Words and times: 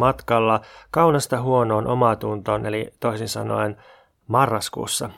matkalla 0.00 0.60
kaunasta 0.90 1.42
huonoon 1.42 1.86
omatuntoon, 1.86 2.66
eli 2.66 2.92
toisin 3.00 3.28
sanoen 3.28 3.76
marraskuussa. 4.26 5.10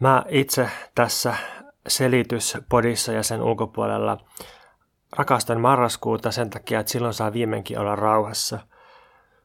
Mä 0.00 0.24
itse 0.28 0.68
tässä 0.94 1.34
selityspodissa 1.88 3.12
ja 3.12 3.22
sen 3.22 3.42
ulkopuolella 3.42 4.18
rakastan 5.16 5.60
marraskuuta 5.60 6.30
sen 6.30 6.50
takia, 6.50 6.80
että 6.80 6.92
silloin 6.92 7.14
saa 7.14 7.32
viimeinkin 7.32 7.78
olla 7.78 7.96
rauhassa– 7.96 8.58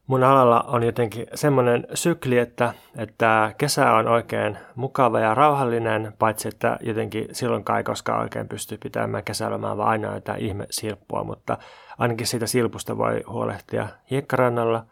mun 0.08 0.24
alalla 0.24 0.62
on 0.62 0.84
jotenkin 0.84 1.28
semmoinen 1.36 1.88
sykli, 1.94 2.38
että, 2.38 2.74
että 2.98 3.54
kesä 3.58 3.92
on 3.92 4.08
oikein 4.08 4.58
mukava 4.76 5.20
ja 5.20 5.34
rauhallinen, 5.34 6.14
paitsi 6.20 6.48
että 6.48 6.78
jotenkin 6.82 7.28
silloin 7.32 7.64
kai 7.64 7.84
koskaan 7.84 8.22
oikein 8.22 8.48
pystyy 8.48 8.78
pitämään 8.78 9.24
kesälomaa, 9.24 9.78
vaan 9.78 9.90
aina 9.90 10.14
jotain 10.14 10.42
ihme 10.42 10.66
silppua, 10.70 11.24
mutta 11.24 11.58
ainakin 11.98 12.28
siitä 12.28 12.48
silpusta 12.48 12.98
voi 12.98 13.24
huolehtia 13.28 13.88
hiekkarannalla. 14.12 14.86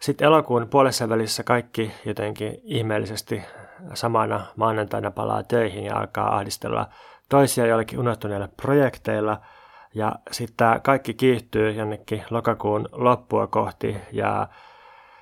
Sitten 0.00 0.26
elokuun 0.26 0.68
puolessa 0.68 1.08
välissä 1.08 1.42
kaikki 1.42 1.92
jotenkin 2.04 2.60
ihmeellisesti 2.64 3.42
samana 3.94 4.46
maanantaina 4.56 5.10
palaa 5.10 5.42
töihin 5.42 5.84
ja 5.84 5.98
alkaa 5.98 6.36
ahdistella 6.36 6.88
toisia 7.28 7.66
joillekin 7.66 7.98
unohtuneilla 7.98 8.48
projekteilla– 8.56 9.40
ja 9.94 10.14
sitten 10.30 10.56
tämä 10.56 10.80
kaikki 10.82 11.14
kiihtyy 11.14 11.70
jonnekin 11.70 12.24
lokakuun 12.30 12.88
loppua 12.92 13.46
kohti 13.46 13.96
ja 14.12 14.48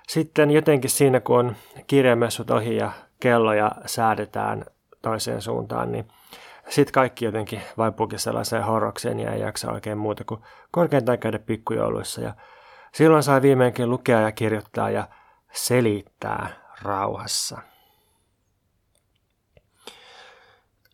sitten 0.09 0.51
jotenkin 0.51 0.91
siinä, 0.91 1.21
kun 1.21 1.39
on 1.39 1.56
kirjamessut 1.87 2.51
ohi 2.51 2.77
ja 2.77 2.93
kelloja 3.21 3.73
säädetään 3.87 4.65
toiseen 5.03 5.43
suuntaan, 5.43 5.93
niin 5.93 6.09
sitten 6.71 6.93
kaikki 6.93 7.25
jotenkin 7.25 7.63
vaipuukin 7.77 8.19
sellaiseen 8.19 8.65
horrokseen 8.65 9.21
ja 9.21 9.33
ei 9.33 9.41
jaksa 9.41 9.73
oikein 9.73 9.99
muuta 9.99 10.25
kuin 10.25 10.41
korkeintaan 10.71 11.19
käydä 11.19 11.39
pikkujouluissa. 11.39 12.21
Ja 12.21 12.35
silloin 12.95 13.23
saa 13.23 13.43
viimeinkin 13.43 13.91
lukea 13.91 14.21
ja 14.21 14.33
kirjoittaa 14.33 14.91
ja 14.91 15.09
selittää 15.53 16.51
rauhassa. 16.83 17.59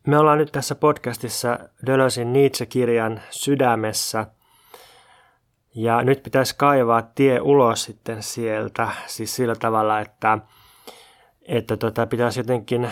Me 0.07 0.17
ollaan 0.17 0.37
nyt 0.37 0.51
tässä 0.51 0.75
podcastissa 0.75 1.59
Dölösin 1.85 2.33
Nietzsche-kirjan 2.33 3.21
sydämessä. 3.29 4.25
Ja 5.75 6.01
nyt 6.01 6.23
pitäisi 6.23 6.55
kaivaa 6.57 7.01
tie 7.01 7.39
ulos 7.41 7.83
sitten 7.83 8.23
sieltä, 8.23 8.89
siis 9.05 9.35
sillä 9.35 9.55
tavalla, 9.55 9.99
että, 9.99 10.37
että 11.41 11.77
tota, 11.77 12.07
pitäisi 12.07 12.39
jotenkin 12.39 12.89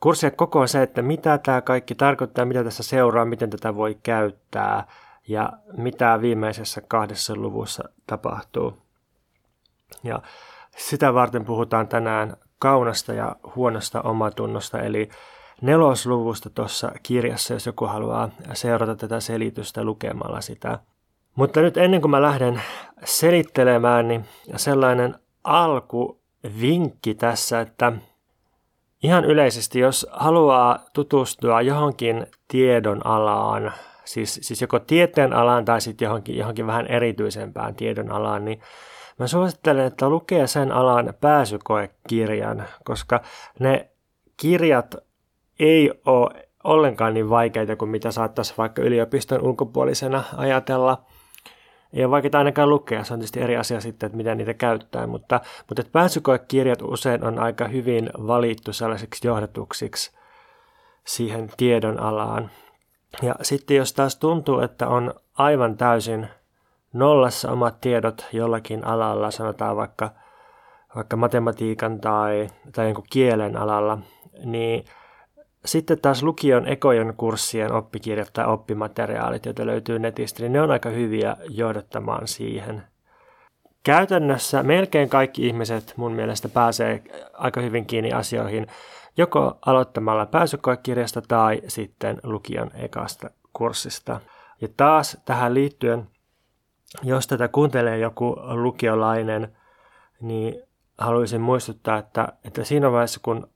kurssia 0.00 0.30
koko 0.30 0.66
se, 0.66 0.82
että 0.82 1.02
mitä 1.02 1.38
tämä 1.38 1.60
kaikki 1.60 1.94
tarkoittaa, 1.94 2.44
mitä 2.44 2.64
tässä 2.64 2.82
seuraa, 2.82 3.24
miten 3.24 3.50
tätä 3.50 3.74
voi 3.74 3.98
käyttää 4.02 4.86
ja 5.28 5.52
mitä 5.76 6.20
viimeisessä 6.20 6.80
kahdessa 6.88 7.36
luvussa 7.36 7.84
tapahtuu. 8.06 8.78
Ja 10.04 10.22
sitä 10.76 11.14
varten 11.14 11.44
puhutaan 11.44 11.88
tänään 11.88 12.36
kaunasta 12.58 13.12
ja 13.12 13.36
huonosta 13.56 14.02
omatunnosta, 14.02 14.80
eli 14.80 15.08
nelosluvusta 15.62 16.50
tuossa 16.50 16.92
kirjassa, 17.02 17.54
jos 17.54 17.66
joku 17.66 17.86
haluaa 17.86 18.28
seurata 18.52 18.96
tätä 18.96 19.20
selitystä 19.20 19.84
lukemalla 19.84 20.40
sitä. 20.40 20.78
Mutta 21.34 21.60
nyt 21.60 21.76
ennen 21.76 22.00
kuin 22.00 22.10
mä 22.10 22.22
lähden 22.22 22.62
selittelemään, 23.04 24.08
niin 24.08 24.24
sellainen 24.56 25.14
alkuvinkki 25.44 27.14
tässä, 27.14 27.60
että 27.60 27.92
ihan 29.06 29.24
yleisesti, 29.24 29.78
jos 29.78 30.06
haluaa 30.10 30.78
tutustua 30.92 31.60
johonkin 31.62 32.26
tiedon 32.48 33.06
alaan, 33.06 33.72
siis, 34.04 34.38
siis 34.42 34.60
joko 34.60 34.78
tieteen 34.78 35.32
alaan 35.32 35.64
tai 35.64 35.80
sitten 35.80 36.06
johonkin, 36.06 36.36
johonkin 36.36 36.66
vähän 36.66 36.86
erityisempään 36.86 37.74
tiedon 37.74 38.12
alaan, 38.12 38.44
niin 38.44 38.60
mä 39.18 39.26
suosittelen, 39.26 39.86
että 39.86 40.08
lukee 40.08 40.46
sen 40.46 40.72
alan 40.72 41.14
pääsykoekirjan, 41.20 42.64
koska 42.84 43.20
ne 43.58 43.88
kirjat 44.36 44.94
ei 45.58 45.92
ole 46.06 46.48
ollenkaan 46.64 47.14
niin 47.14 47.30
vaikeita 47.30 47.76
kuin 47.76 47.90
mitä 47.90 48.10
saattaisi 48.10 48.54
vaikka 48.58 48.82
yliopiston 48.82 49.42
ulkopuolisena 49.42 50.24
ajatella. 50.36 51.04
Ei 51.96 52.04
ole 52.04 52.10
vaikeaa 52.10 52.38
ainakaan 52.38 52.70
lukea, 52.70 53.04
se 53.04 53.12
on 53.12 53.18
tietysti 53.18 53.40
eri 53.40 53.56
asia 53.56 53.80
sitten, 53.80 54.06
että 54.06 54.16
miten 54.16 54.38
niitä 54.38 54.54
käyttää, 54.54 55.06
mutta, 55.06 55.40
mutta 55.68 55.80
että 55.80 55.92
pääsykoekirjat 55.92 56.82
usein 56.82 57.24
on 57.24 57.38
aika 57.38 57.68
hyvin 57.68 58.10
valittu 58.26 58.72
sellaisiksi 58.72 59.26
johdatuksiksi 59.26 60.10
siihen 61.04 61.50
tiedon 61.56 62.00
alaan. 62.00 62.50
Ja 63.22 63.34
sitten 63.42 63.76
jos 63.76 63.92
taas 63.92 64.16
tuntuu, 64.16 64.60
että 64.60 64.88
on 64.88 65.14
aivan 65.38 65.76
täysin 65.76 66.28
nollassa 66.92 67.50
omat 67.50 67.80
tiedot 67.80 68.26
jollakin 68.32 68.86
alalla, 68.86 69.30
sanotaan 69.30 69.76
vaikka, 69.76 70.10
vaikka 70.96 71.16
matematiikan 71.16 72.00
tai, 72.00 72.48
tai 72.72 72.86
jonkun 72.86 73.04
kielen 73.10 73.56
alalla, 73.56 73.98
niin 74.44 74.84
sitten 75.66 76.00
taas 76.00 76.22
lukion 76.22 76.68
ekojen 76.68 77.14
kurssien 77.16 77.72
oppikirjat 77.72 78.30
tai 78.32 78.46
oppimateriaalit, 78.46 79.44
joita 79.44 79.66
löytyy 79.66 79.98
netistä, 79.98 80.42
niin 80.42 80.52
ne 80.52 80.62
on 80.62 80.70
aika 80.70 80.88
hyviä 80.88 81.36
johdattamaan 81.48 82.28
siihen. 82.28 82.82
Käytännössä 83.82 84.62
melkein 84.62 85.08
kaikki 85.08 85.46
ihmiset 85.46 85.94
mun 85.96 86.12
mielestä 86.12 86.48
pääsee 86.48 87.02
aika 87.32 87.60
hyvin 87.60 87.86
kiinni 87.86 88.12
asioihin 88.12 88.66
joko 89.16 89.58
aloittamalla 89.66 90.26
pääsykoekirjasta 90.26 91.22
tai 91.28 91.62
sitten 91.68 92.20
lukion 92.22 92.70
ekasta 92.74 93.30
kurssista. 93.52 94.20
Ja 94.60 94.68
taas 94.76 95.16
tähän 95.24 95.54
liittyen, 95.54 96.06
jos 97.02 97.26
tätä 97.26 97.48
kuuntelee 97.48 97.98
joku 97.98 98.36
lukiolainen, 98.40 99.56
niin 100.20 100.62
haluaisin 100.98 101.40
muistuttaa, 101.40 101.98
että, 101.98 102.28
että 102.44 102.64
siinä 102.64 102.92
vaiheessa 102.92 103.20
kun 103.22 103.48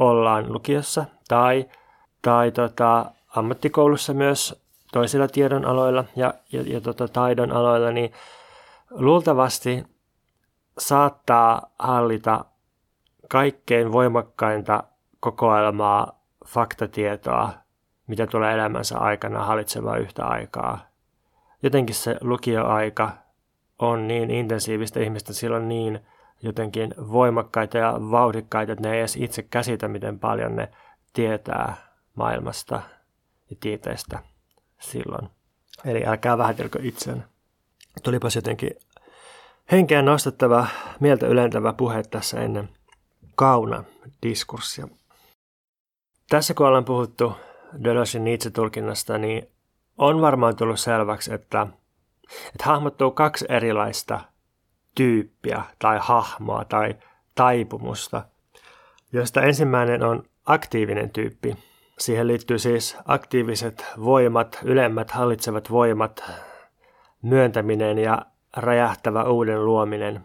ollaan 0.00 0.52
lukiossa 0.52 1.04
tai, 1.28 1.66
tai 2.22 2.50
tota, 2.50 3.06
ammattikoulussa 3.36 4.14
myös 4.14 4.62
toisilla 4.92 5.28
tiedon 5.28 5.64
aloilla 5.64 6.04
ja, 6.16 6.34
ja, 6.52 6.62
ja 6.66 6.80
tota, 6.80 7.08
taidon 7.08 7.52
aloilla, 7.52 7.90
niin 7.90 8.12
luultavasti 8.90 9.84
saattaa 10.78 11.70
hallita 11.78 12.44
kaikkein 13.28 13.92
voimakkainta 13.92 14.84
kokoelmaa 15.20 16.20
faktatietoa, 16.46 17.52
mitä 18.06 18.26
tulee 18.26 18.54
elämänsä 18.54 18.98
aikana 18.98 19.44
hallitsevaa 19.44 19.96
yhtä 19.96 20.26
aikaa. 20.26 20.78
Jotenkin 21.62 21.94
se 21.94 22.16
lukioaika 22.20 23.10
on 23.78 24.08
niin 24.08 24.30
intensiivistä 24.30 25.00
ihmistä 25.00 25.32
silloin 25.32 25.68
niin 25.68 26.00
jotenkin 26.42 26.94
voimakkaita 27.10 27.78
ja 27.78 27.94
vauhdikkaita, 28.10 28.72
että 28.72 28.88
ne 28.88 28.94
ei 28.94 29.00
edes 29.00 29.16
itse 29.16 29.42
käsitä, 29.42 29.88
miten 29.88 30.18
paljon 30.18 30.56
ne 30.56 30.68
tietää 31.12 31.76
maailmasta 32.14 32.82
ja 33.50 33.56
tieteestä 33.60 34.18
silloin. 34.80 35.28
Eli 35.84 36.06
älkää 36.06 36.38
vähätelkö 36.38 36.78
itsen. 36.82 37.24
Tulipas 38.02 38.36
jotenkin 38.36 38.70
henkeä 39.72 40.02
nostettava, 40.02 40.66
mieltä 41.00 41.26
ylentävä 41.26 41.72
puhe 41.72 42.02
tässä 42.02 42.40
ennen 42.40 42.68
kauna 43.34 43.84
diskurssia. 44.22 44.88
Tässä 46.28 46.54
kun 46.54 46.66
ollaan 46.66 46.84
puhuttu 46.84 47.32
Deleuzein 47.84 48.24
Nietzsche-tulkinnasta, 48.24 49.18
niin 49.18 49.48
on 49.98 50.20
varmaan 50.20 50.56
tullut 50.56 50.80
selväksi, 50.80 51.34
että, 51.34 51.66
että 52.46 52.64
hahmottuu 52.64 53.10
kaksi 53.10 53.44
erilaista 53.48 54.20
tyyppiä 55.00 55.62
tai 55.78 55.98
hahmoa 56.00 56.64
tai 56.64 56.94
taipumusta, 57.34 58.22
josta 59.12 59.42
ensimmäinen 59.42 60.02
on 60.02 60.22
aktiivinen 60.46 61.10
tyyppi. 61.10 61.56
Siihen 61.98 62.26
liittyy 62.26 62.58
siis 62.58 62.96
aktiiviset 63.04 63.86
voimat, 64.04 64.58
ylemmät 64.64 65.10
hallitsevat 65.10 65.70
voimat, 65.70 66.30
myöntäminen 67.22 67.98
ja 67.98 68.26
räjähtävä 68.56 69.24
uuden 69.24 69.64
luominen. 69.64 70.20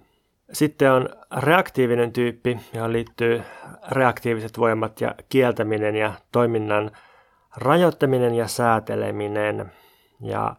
Sitten 0.51 0.91
on 0.91 1.09
reaktiivinen 1.37 2.11
tyyppi, 2.11 2.59
johon 2.73 2.93
liittyy 2.93 3.43
reaktiiviset 3.91 4.59
voimat 4.59 5.01
ja 5.01 5.15
kieltäminen 5.29 5.95
ja 5.95 6.13
toiminnan 6.31 6.91
rajoittaminen 7.57 8.35
ja 8.35 8.47
sääteleminen. 8.47 9.71
Ja 10.21 10.55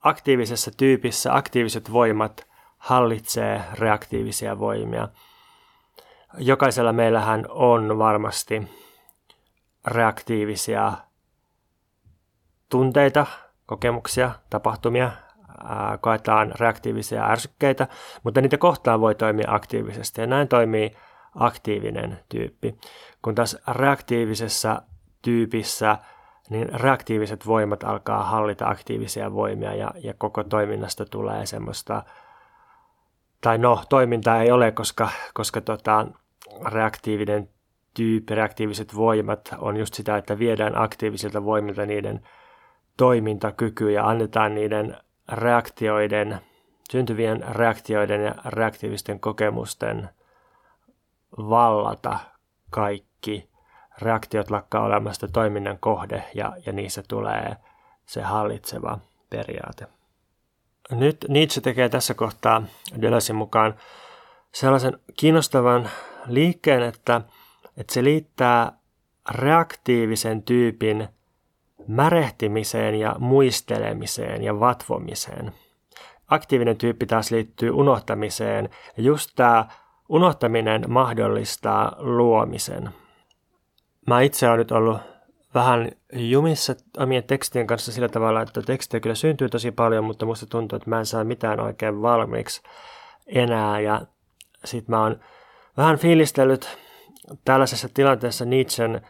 aktiivisessa 0.00 0.70
tyypissä 0.76 1.34
aktiiviset 1.36 1.92
voimat 1.92 2.49
hallitsee 2.80 3.64
reaktiivisia 3.72 4.58
voimia. 4.58 5.08
Jokaisella 6.38 6.92
meillähän 6.92 7.44
on 7.48 7.98
varmasti 7.98 8.68
reaktiivisia 9.86 10.92
tunteita, 12.68 13.26
kokemuksia, 13.66 14.30
tapahtumia, 14.50 15.10
koetaan 16.00 16.52
reaktiivisia 16.60 17.24
ärsykkeitä, 17.26 17.88
mutta 18.22 18.40
niitä 18.40 18.58
kohtaan 18.58 19.00
voi 19.00 19.14
toimia 19.14 19.46
aktiivisesti 19.48 20.20
ja 20.20 20.26
näin 20.26 20.48
toimii 20.48 20.96
aktiivinen 21.34 22.18
tyyppi. 22.28 22.78
Kun 23.22 23.34
taas 23.34 23.56
reaktiivisessa 23.68 24.82
tyypissä 25.22 25.98
niin 26.50 26.80
reaktiiviset 26.80 27.46
voimat 27.46 27.84
alkaa 27.84 28.24
hallita 28.24 28.68
aktiivisia 28.68 29.32
voimia 29.32 29.74
ja, 29.74 29.90
ja 30.02 30.14
koko 30.14 30.44
toiminnasta 30.44 31.04
tulee 31.04 31.46
semmoista, 31.46 32.02
tai 33.40 33.58
no, 33.58 33.82
toimintaa 33.88 34.42
ei 34.42 34.50
ole, 34.50 34.72
koska, 34.72 35.08
koska 35.34 35.60
tota, 35.60 36.06
reaktiivinen 36.72 37.48
tyyppi, 37.94 38.34
reaktiiviset 38.34 38.96
voimat 38.96 39.54
on 39.58 39.76
just 39.76 39.94
sitä, 39.94 40.16
että 40.16 40.38
viedään 40.38 40.82
aktiivisilta 40.82 41.44
voimilta 41.44 41.86
niiden 41.86 42.20
toimintakyky 42.96 43.90
ja 43.90 44.08
annetaan 44.08 44.54
niiden 44.54 44.96
reaktioiden, 45.32 46.40
syntyvien 46.90 47.44
reaktioiden 47.48 48.24
ja 48.24 48.34
reaktiivisten 48.44 49.20
kokemusten 49.20 50.08
vallata 51.38 52.18
kaikki 52.70 53.50
reaktiot 54.02 54.50
lakkaa 54.50 54.84
olemasta 54.84 55.28
toiminnan 55.28 55.78
kohde 55.78 56.24
ja, 56.34 56.52
ja 56.66 56.72
niissä 56.72 57.02
tulee 57.08 57.56
se 58.06 58.22
hallitseva 58.22 58.98
periaate. 59.30 59.99
Nyt 60.90 61.24
Nietzsche 61.28 61.60
tekee 61.60 61.88
tässä 61.88 62.14
kohtaa 62.14 62.62
Deleuzin 63.02 63.36
mukaan 63.36 63.74
sellaisen 64.52 64.98
kiinnostavan 65.16 65.90
liikkeen, 66.26 66.82
että, 66.82 67.20
että 67.76 67.94
se 67.94 68.04
liittää 68.04 68.72
reaktiivisen 69.30 70.42
tyypin 70.42 71.08
märehtimiseen 71.86 72.94
ja 72.94 73.16
muistelemiseen 73.18 74.42
ja 74.42 74.60
vatvomiseen. 74.60 75.52
Aktiivinen 76.28 76.76
tyyppi 76.76 77.06
taas 77.06 77.30
liittyy 77.30 77.70
unohtamiseen 77.70 78.68
ja 78.96 79.02
just 79.02 79.30
tämä 79.36 79.66
unohtaminen 80.08 80.84
mahdollistaa 80.88 81.96
luomisen. 81.98 82.90
Mä 84.06 84.20
itse 84.20 84.48
olen 84.48 84.58
nyt 84.58 84.72
ollut 84.72 84.98
vähän 85.54 85.90
jumissa 86.12 86.74
omien 86.98 87.24
tekstien 87.24 87.66
kanssa 87.66 87.92
sillä 87.92 88.08
tavalla, 88.08 88.42
että 88.42 88.62
tekstejä 88.62 89.00
kyllä 89.00 89.14
syntyy 89.14 89.48
tosi 89.48 89.70
paljon, 89.70 90.04
mutta 90.04 90.26
musta 90.26 90.46
tuntuu, 90.46 90.76
että 90.76 90.90
mä 90.90 90.98
en 90.98 91.06
saa 91.06 91.24
mitään 91.24 91.60
oikein 91.60 92.02
valmiiksi 92.02 92.62
enää. 93.26 93.80
Ja 93.80 94.00
sit 94.64 94.88
mä 94.88 95.02
oon 95.02 95.20
vähän 95.76 95.98
fiilistellyt 95.98 96.78
tällaisessa 97.44 97.88
tilanteessa 97.94 98.44
Nietzschen 98.44 99.00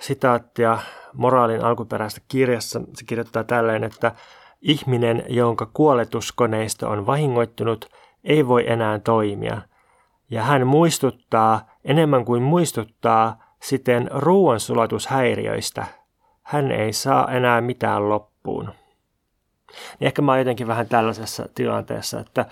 sitaattia 0.00 0.78
moraalin 1.12 1.64
alkuperäistä 1.64 2.20
kirjassa. 2.28 2.80
Se 2.94 3.04
kirjoittaa 3.06 3.44
tälleen, 3.44 3.84
että 3.84 4.12
ihminen, 4.60 5.24
jonka 5.28 5.70
kuoletuskoneisto 5.72 6.88
on 6.90 7.06
vahingoittunut, 7.06 7.90
ei 8.24 8.48
voi 8.48 8.70
enää 8.70 8.98
toimia. 8.98 9.62
Ja 10.30 10.42
hän 10.42 10.66
muistuttaa, 10.66 11.70
enemmän 11.84 12.24
kuin 12.24 12.42
muistuttaa, 12.42 13.49
siten 13.62 14.10
ruoansulatushäiriöistä 14.12 15.86
hän 16.42 16.72
ei 16.72 16.92
saa 16.92 17.30
enää 17.30 17.60
mitään 17.60 18.08
loppuun. 18.08 18.64
Niin 18.66 20.06
ehkä 20.06 20.22
mä 20.22 20.32
oon 20.32 20.38
jotenkin 20.38 20.66
vähän 20.66 20.88
tällaisessa 20.88 21.48
tilanteessa, 21.54 22.20
että, 22.20 22.46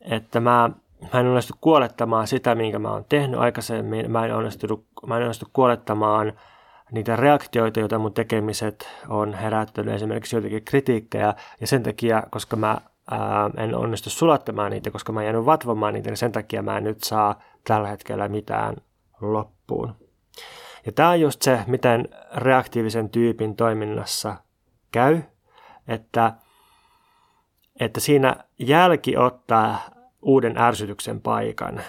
että 0.00 0.40
mä, 0.40 0.70
mä 1.12 1.20
en 1.20 1.26
onnistu 1.26 1.54
kuolettamaan 1.60 2.26
sitä, 2.26 2.54
minkä 2.54 2.78
mä 2.78 2.90
oon 2.90 3.04
tehnyt 3.08 3.40
aikaisemmin. 3.40 4.10
Mä 4.10 4.24
en 4.24 4.32
mä 5.06 5.16
en 5.16 5.22
onnistu 5.22 5.46
kuolettamaan 5.52 6.32
niitä 6.92 7.16
reaktioita, 7.16 7.80
joita 7.80 7.98
mun 7.98 8.12
tekemiset 8.12 8.88
on 9.08 9.34
herättänyt, 9.34 9.94
esimerkiksi 9.94 10.36
joitakin 10.36 10.64
kritiikkejä, 10.64 11.34
ja 11.60 11.66
sen 11.66 11.82
takia, 11.82 12.22
koska 12.30 12.56
mä 12.56 12.78
ää, 13.10 13.50
en 13.56 13.74
onnistu 13.74 14.10
sulattamaan 14.10 14.70
niitä, 14.70 14.90
koska 14.90 15.12
mä 15.12 15.20
oon 15.20 15.24
jäänyt 15.24 15.46
vatvomaan 15.46 15.94
niitä, 15.94 16.10
niin 16.10 16.16
sen 16.16 16.32
takia 16.32 16.62
mä 16.62 16.76
en 16.76 16.84
nyt 16.84 17.02
saa 17.02 17.40
tällä 17.64 17.88
hetkellä 17.88 18.28
mitään 18.28 18.76
loppuun. 19.20 19.94
Ja 20.86 20.92
tämä 20.92 21.08
on 21.10 21.20
just 21.20 21.42
se, 21.42 21.60
miten 21.66 22.08
reaktiivisen 22.34 23.10
tyypin 23.10 23.56
toiminnassa 23.56 24.36
käy, 24.92 25.22
että, 25.88 26.32
että 27.80 28.00
siinä 28.00 28.36
jälki 28.58 29.16
ottaa 29.16 29.78
uuden 30.22 30.58
ärsytyksen 30.58 31.20
paikan. 31.20 31.80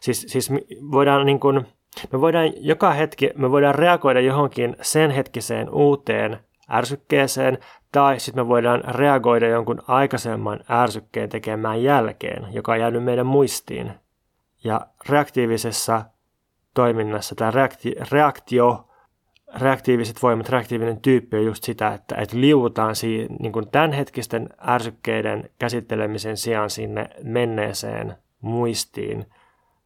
Siis, 0.00 0.26
siis 0.28 0.50
voidaan 0.90 1.26
niin 1.26 1.40
kuin, 1.40 1.66
me 2.12 2.20
voidaan 2.20 2.52
joka 2.56 2.90
hetki, 2.90 3.30
me 3.36 3.50
voidaan 3.50 3.74
reagoida 3.74 4.20
johonkin 4.20 4.76
sen 4.82 5.10
hetkiseen 5.10 5.70
uuteen 5.70 6.38
ärsykkeeseen, 6.70 7.58
tai 7.92 8.20
sitten 8.20 8.44
me 8.44 8.48
voidaan 8.48 8.82
reagoida 8.84 9.48
jonkun 9.48 9.82
aikaisemman 9.88 10.60
ärsykkeen 10.70 11.28
tekemään 11.28 11.82
jälkeen, 11.82 12.46
joka 12.50 12.72
on 12.72 12.80
jäänyt 12.80 13.04
meidän 13.04 13.26
muistiin. 13.26 13.92
Ja 14.64 14.86
reaktiivisessa 15.08 16.04
toiminnassa 16.74 17.34
tämä 17.34 17.50
reakti, 17.50 17.94
reaktio, 18.10 18.88
reaktiiviset 19.60 20.22
voimat, 20.22 20.48
reaktiivinen 20.48 21.00
tyyppi 21.00 21.36
on 21.36 21.44
just 21.44 21.64
sitä, 21.64 21.94
että, 21.94 22.14
että 22.14 22.40
liuutaan 22.40 22.96
siihen, 22.96 23.28
niin 23.40 23.52
kuin 23.52 23.70
tämänhetkisten 23.70 24.48
ärsykkeiden 24.68 25.50
käsittelemisen 25.58 26.36
sijaan 26.36 26.70
sinne 26.70 27.10
menneeseen 27.22 28.14
muistiin, 28.40 29.26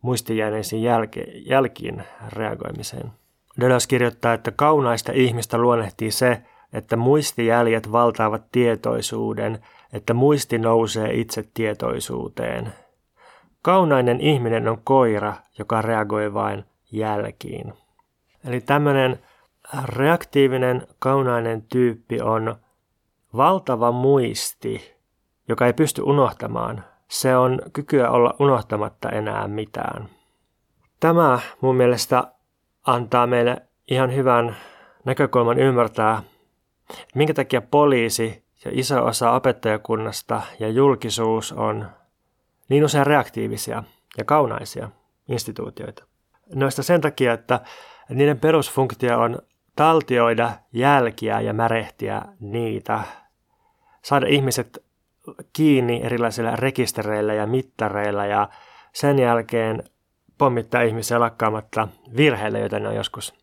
muistijääneisiin 0.03 0.83
jälke, 0.83 1.25
jälkiin 1.35 2.03
reagoimiseen. 2.33 3.13
Deleuze 3.61 3.89
kirjoittaa, 3.89 4.33
että 4.33 4.51
kaunaista 4.51 5.13
ihmistä 5.13 5.59
luonnehtii 5.59 6.11
se, 6.11 6.43
että 6.73 6.97
muistijäljet 6.97 7.93
valtaavat 7.93 8.43
tietoisuuden, 8.53 9.59
että 9.93 10.15
muisti 10.15 10.59
nousee 10.59 11.15
itse 11.15 11.45
tietoisuuteen. 11.55 12.73
Kaunainen 13.63 14.21
ihminen 14.21 14.69
on 14.69 14.81
koira, 14.85 15.35
joka 15.59 15.83
reagoi 15.83 16.35
vain 16.35 16.65
jälkiin. 16.93 17.75
Eli 18.45 18.61
tämmöinen 18.61 19.19
reaktiivinen, 19.85 20.87
kaunainen 20.99 21.63
tyyppi 21.63 22.21
on 22.21 22.57
valtava 23.37 23.93
muisti, 23.93 24.95
joka 25.49 25.67
ei 25.67 25.73
pysty 25.73 26.03
unohtamaan. 26.03 26.85
Se 27.09 27.37
on 27.37 27.61
kykyä 27.73 28.11
olla 28.11 28.37
unohtamatta 28.39 29.11
enää 29.11 29.49
mitään. 29.49 30.09
Tämä 31.01 31.39
mun 31.61 31.77
mielestä 31.77 32.25
antaa 32.87 33.27
meille 33.27 33.63
ihan 33.91 34.15
hyvän 34.15 34.57
näkökulman 35.05 35.59
ymmärtää, 35.59 36.23
minkä 37.15 37.35
takia 37.35 37.63
poliisi 37.63 38.45
ja 38.65 38.71
iso 38.75 39.05
osa 39.05 39.31
opettajakunnasta 39.31 40.43
ja 40.59 40.69
julkisuus 40.69 41.53
on 41.53 41.87
niin 42.69 42.85
usein 42.85 43.07
reaktiivisia 43.07 43.83
ja 44.19 44.25
kaunaisia 44.25 44.91
instituutioita. 45.29 46.08
Noista 46.55 46.83
sen 46.83 47.01
takia, 47.01 47.33
että 47.33 47.61
niiden 48.09 48.41
perusfunktio 48.41 49.21
on 49.21 49.39
taltioida 49.77 50.53
jälkiä 50.73 51.41
ja 51.41 51.53
märehtiä 51.53 52.23
niitä, 52.41 53.01
saada 54.03 54.27
ihmiset 54.27 54.85
kiinni 55.53 56.01
erilaisilla 56.05 56.57
rekistereillä 56.57 57.35
ja 57.35 57.47
mittareilla 57.47 58.27
ja 58.27 58.49
sen 58.93 59.19
jälkeen 59.19 59.83
pommittaa 60.39 60.83
ihmisiä 60.83 61.21
lakkaamatta 61.21 61.89
virheille, 62.17 62.61
joita 62.61 62.79
ne 62.79 62.89
on 62.89 62.95
joskus 62.95 63.35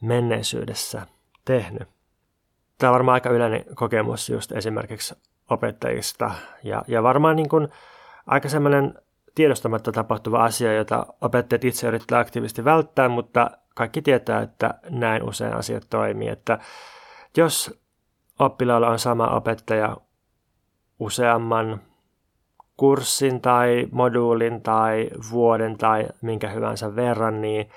menneisyydessä 0.00 1.06
tehnyt. 1.44 1.88
Tämä 2.78 2.90
on 2.90 2.94
varmaan 2.94 3.14
aika 3.14 3.30
yleinen 3.30 3.64
kokemus 3.74 4.28
just 4.28 4.52
esimerkiksi 4.52 5.14
opettajista 5.50 6.30
ja, 6.62 6.82
ja 6.88 7.02
varmaan 7.02 7.36
niin 7.36 7.48
kuin 7.48 7.68
aika 8.26 8.48
semmoinen 8.48 8.94
tiedostamatta 9.34 9.92
tapahtuva 9.92 10.44
asia, 10.44 10.74
jota 10.74 11.06
opettajat 11.20 11.64
itse 11.64 11.86
yrittävät 11.86 12.20
aktiivisesti 12.20 12.64
välttää, 12.64 13.08
mutta 13.08 13.50
kaikki 13.74 14.02
tietää, 14.02 14.42
että 14.42 14.74
näin 14.90 15.22
usein 15.22 15.54
asiat 15.54 15.86
toimii. 15.90 16.28
Että 16.28 16.58
jos 17.36 17.80
oppilaalla 18.38 18.88
on 18.88 18.98
sama 18.98 19.26
opettaja 19.26 19.96
useamman 20.98 21.80
kurssin 22.76 23.40
tai 23.40 23.88
moduulin 23.92 24.62
tai 24.62 25.10
vuoden 25.30 25.78
tai 25.78 26.06
minkä 26.22 26.48
hyvänsä 26.48 26.96
verran, 26.96 27.40
niin, 27.40 27.70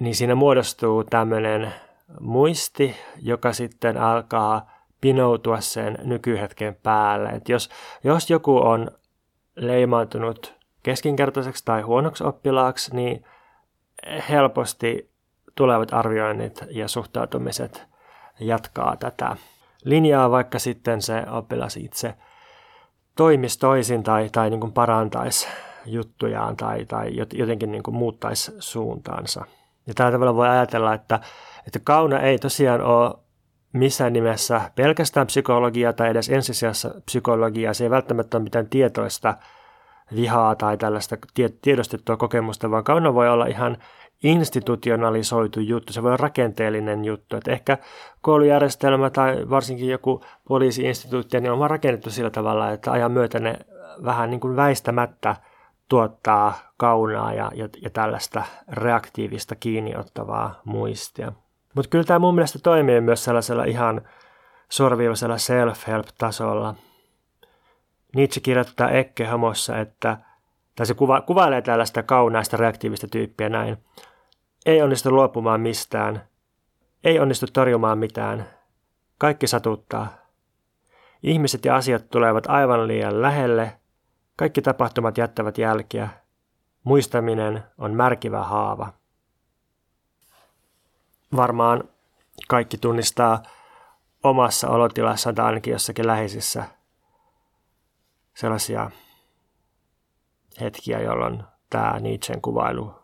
niin 0.00 0.14
siinä 0.14 0.34
muodostuu 0.34 1.04
tämmöinen 1.04 1.72
muisti, 2.20 2.96
joka 3.22 3.52
sitten 3.52 3.96
alkaa 3.96 4.70
pinoutua 5.00 5.60
sen 5.60 5.98
nykyhetken 6.04 6.74
päälle. 6.82 7.28
Et 7.28 7.48
jos, 7.48 7.70
jos 8.04 8.30
joku 8.30 8.56
on 8.56 8.90
leimaantunut 9.56 10.56
keskinkertaiseksi 10.82 11.64
tai 11.64 11.82
huonoksi 11.82 12.24
oppilaaksi, 12.24 12.96
niin 12.96 13.24
helposti 14.28 15.10
tulevat 15.54 15.92
arvioinnit 15.92 16.64
ja 16.70 16.88
suhtautumiset 16.88 17.86
jatkaa 18.40 18.96
tätä 18.96 19.36
linjaa, 19.84 20.30
vaikka 20.30 20.58
sitten 20.58 21.02
se 21.02 21.22
oppilas 21.30 21.76
itse 21.76 22.14
toimisi 23.16 23.58
toisin 23.58 24.02
tai, 24.02 24.28
tai 24.32 24.50
niin 24.50 24.60
kuin 24.60 24.72
parantaisi 24.72 25.48
juttujaan 25.86 26.56
tai, 26.56 26.84
tai 26.84 27.10
jotenkin 27.32 27.72
niin 27.72 27.82
kuin 27.82 27.94
muuttaisi 27.94 28.52
suuntaansa. 28.58 29.44
Ja 29.86 29.94
tällä 29.94 30.12
tavalla 30.12 30.34
voi 30.34 30.48
ajatella, 30.48 30.94
että, 30.94 31.20
että 31.66 31.78
kauna 31.84 32.20
ei 32.20 32.38
tosiaan 32.38 32.80
ole 32.80 33.14
missään 33.78 34.12
nimessä 34.12 34.70
pelkästään 34.74 35.26
psykologiaa 35.26 35.92
tai 35.92 36.10
edes 36.10 36.28
ensisijassa 36.28 36.94
psykologiaa. 37.04 37.74
Se 37.74 37.84
ei 37.84 37.90
välttämättä 37.90 38.36
ole 38.36 38.44
mitään 38.44 38.68
tietoista 38.68 39.36
vihaa 40.14 40.54
tai 40.54 40.76
tällaista 40.76 41.16
tiedostettua 41.62 42.16
kokemusta, 42.16 42.70
vaan 42.70 42.84
kauna 42.84 43.14
voi 43.14 43.28
olla 43.28 43.46
ihan 43.46 43.76
institutionalisoitu 44.22 45.60
juttu, 45.60 45.92
se 45.92 46.02
voi 46.02 46.08
olla 46.08 46.16
rakenteellinen 46.16 47.04
juttu. 47.04 47.36
Että 47.36 47.52
ehkä 47.52 47.78
koulujärjestelmä 48.20 49.10
tai 49.10 49.50
varsinkin 49.50 49.88
joku 49.88 50.24
poliisiinstituutti 50.48 51.40
niin 51.40 51.52
on 51.52 51.70
rakennettu 51.70 52.10
sillä 52.10 52.30
tavalla, 52.30 52.70
että 52.70 52.92
ajan 52.92 53.12
myötä 53.12 53.40
ne 53.40 53.56
vähän 54.04 54.30
niin 54.30 54.40
kuin 54.40 54.56
väistämättä 54.56 55.36
tuottaa 55.88 56.54
kaunaa 56.76 57.32
ja, 57.32 57.50
ja, 57.54 57.68
ja 57.82 57.90
tällaista 57.90 58.42
reaktiivista 58.68 59.56
kiinniottavaa 59.56 60.60
muistia. 60.64 61.32
Mutta 61.76 61.88
kyllä 61.88 62.04
tämä 62.04 62.18
mun 62.18 62.34
mielestä 62.34 62.58
toimii 62.58 63.00
myös 63.00 63.24
sellaisella 63.24 63.64
ihan 63.64 64.08
suoraviivaisella 64.68 65.36
self-help-tasolla. 65.38 66.74
Nietzsche 68.14 68.40
kirjoittaa 68.40 68.90
Ekke 68.90 69.26
Homossa, 69.26 69.78
että, 69.78 70.18
tai 70.76 70.86
se 70.86 70.94
kuva, 70.94 71.20
kuvailee 71.20 71.62
tällaista 71.62 72.02
kaunaista 72.02 72.56
reaktiivista 72.56 73.06
tyyppiä 73.08 73.48
näin. 73.48 73.76
Ei 74.66 74.82
onnistu 74.82 75.10
luopumaan 75.10 75.60
mistään. 75.60 76.22
Ei 77.04 77.18
onnistu 77.18 77.46
torjumaan 77.52 77.98
mitään. 77.98 78.46
Kaikki 79.18 79.46
satuttaa. 79.46 80.08
Ihmiset 81.22 81.64
ja 81.64 81.76
asiat 81.76 82.10
tulevat 82.10 82.46
aivan 82.46 82.88
liian 82.88 83.22
lähelle. 83.22 83.72
Kaikki 84.36 84.62
tapahtumat 84.62 85.18
jättävät 85.18 85.58
jälkiä. 85.58 86.08
Muistaminen 86.84 87.62
on 87.78 87.94
märkivä 87.94 88.42
haava. 88.42 88.92
Varmaan 91.36 91.84
kaikki 92.48 92.78
tunnistaa 92.78 93.42
omassa 94.22 94.68
olotilassaan 94.68 95.34
tai 95.34 95.46
ainakin 95.46 95.72
jossakin 95.72 96.06
läheisissä 96.06 96.64
sellaisia 98.34 98.90
hetkiä, 100.60 101.00
jolloin 101.00 101.42
tämä 101.70 102.00
Nietzschen 102.00 102.40
kuvailu 102.40 102.94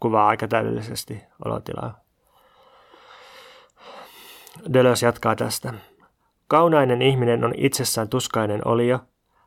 kuvaa 0.00 0.28
aika 0.28 0.48
täydellisesti 0.48 1.22
olotilaa. 1.44 2.00
Deleuze 4.72 5.06
jatkaa 5.06 5.36
tästä. 5.36 5.74
Kaunainen 6.48 7.02
ihminen 7.02 7.44
on 7.44 7.54
itsessään 7.56 8.08
tuskainen 8.08 8.68
olio, 8.68 9.00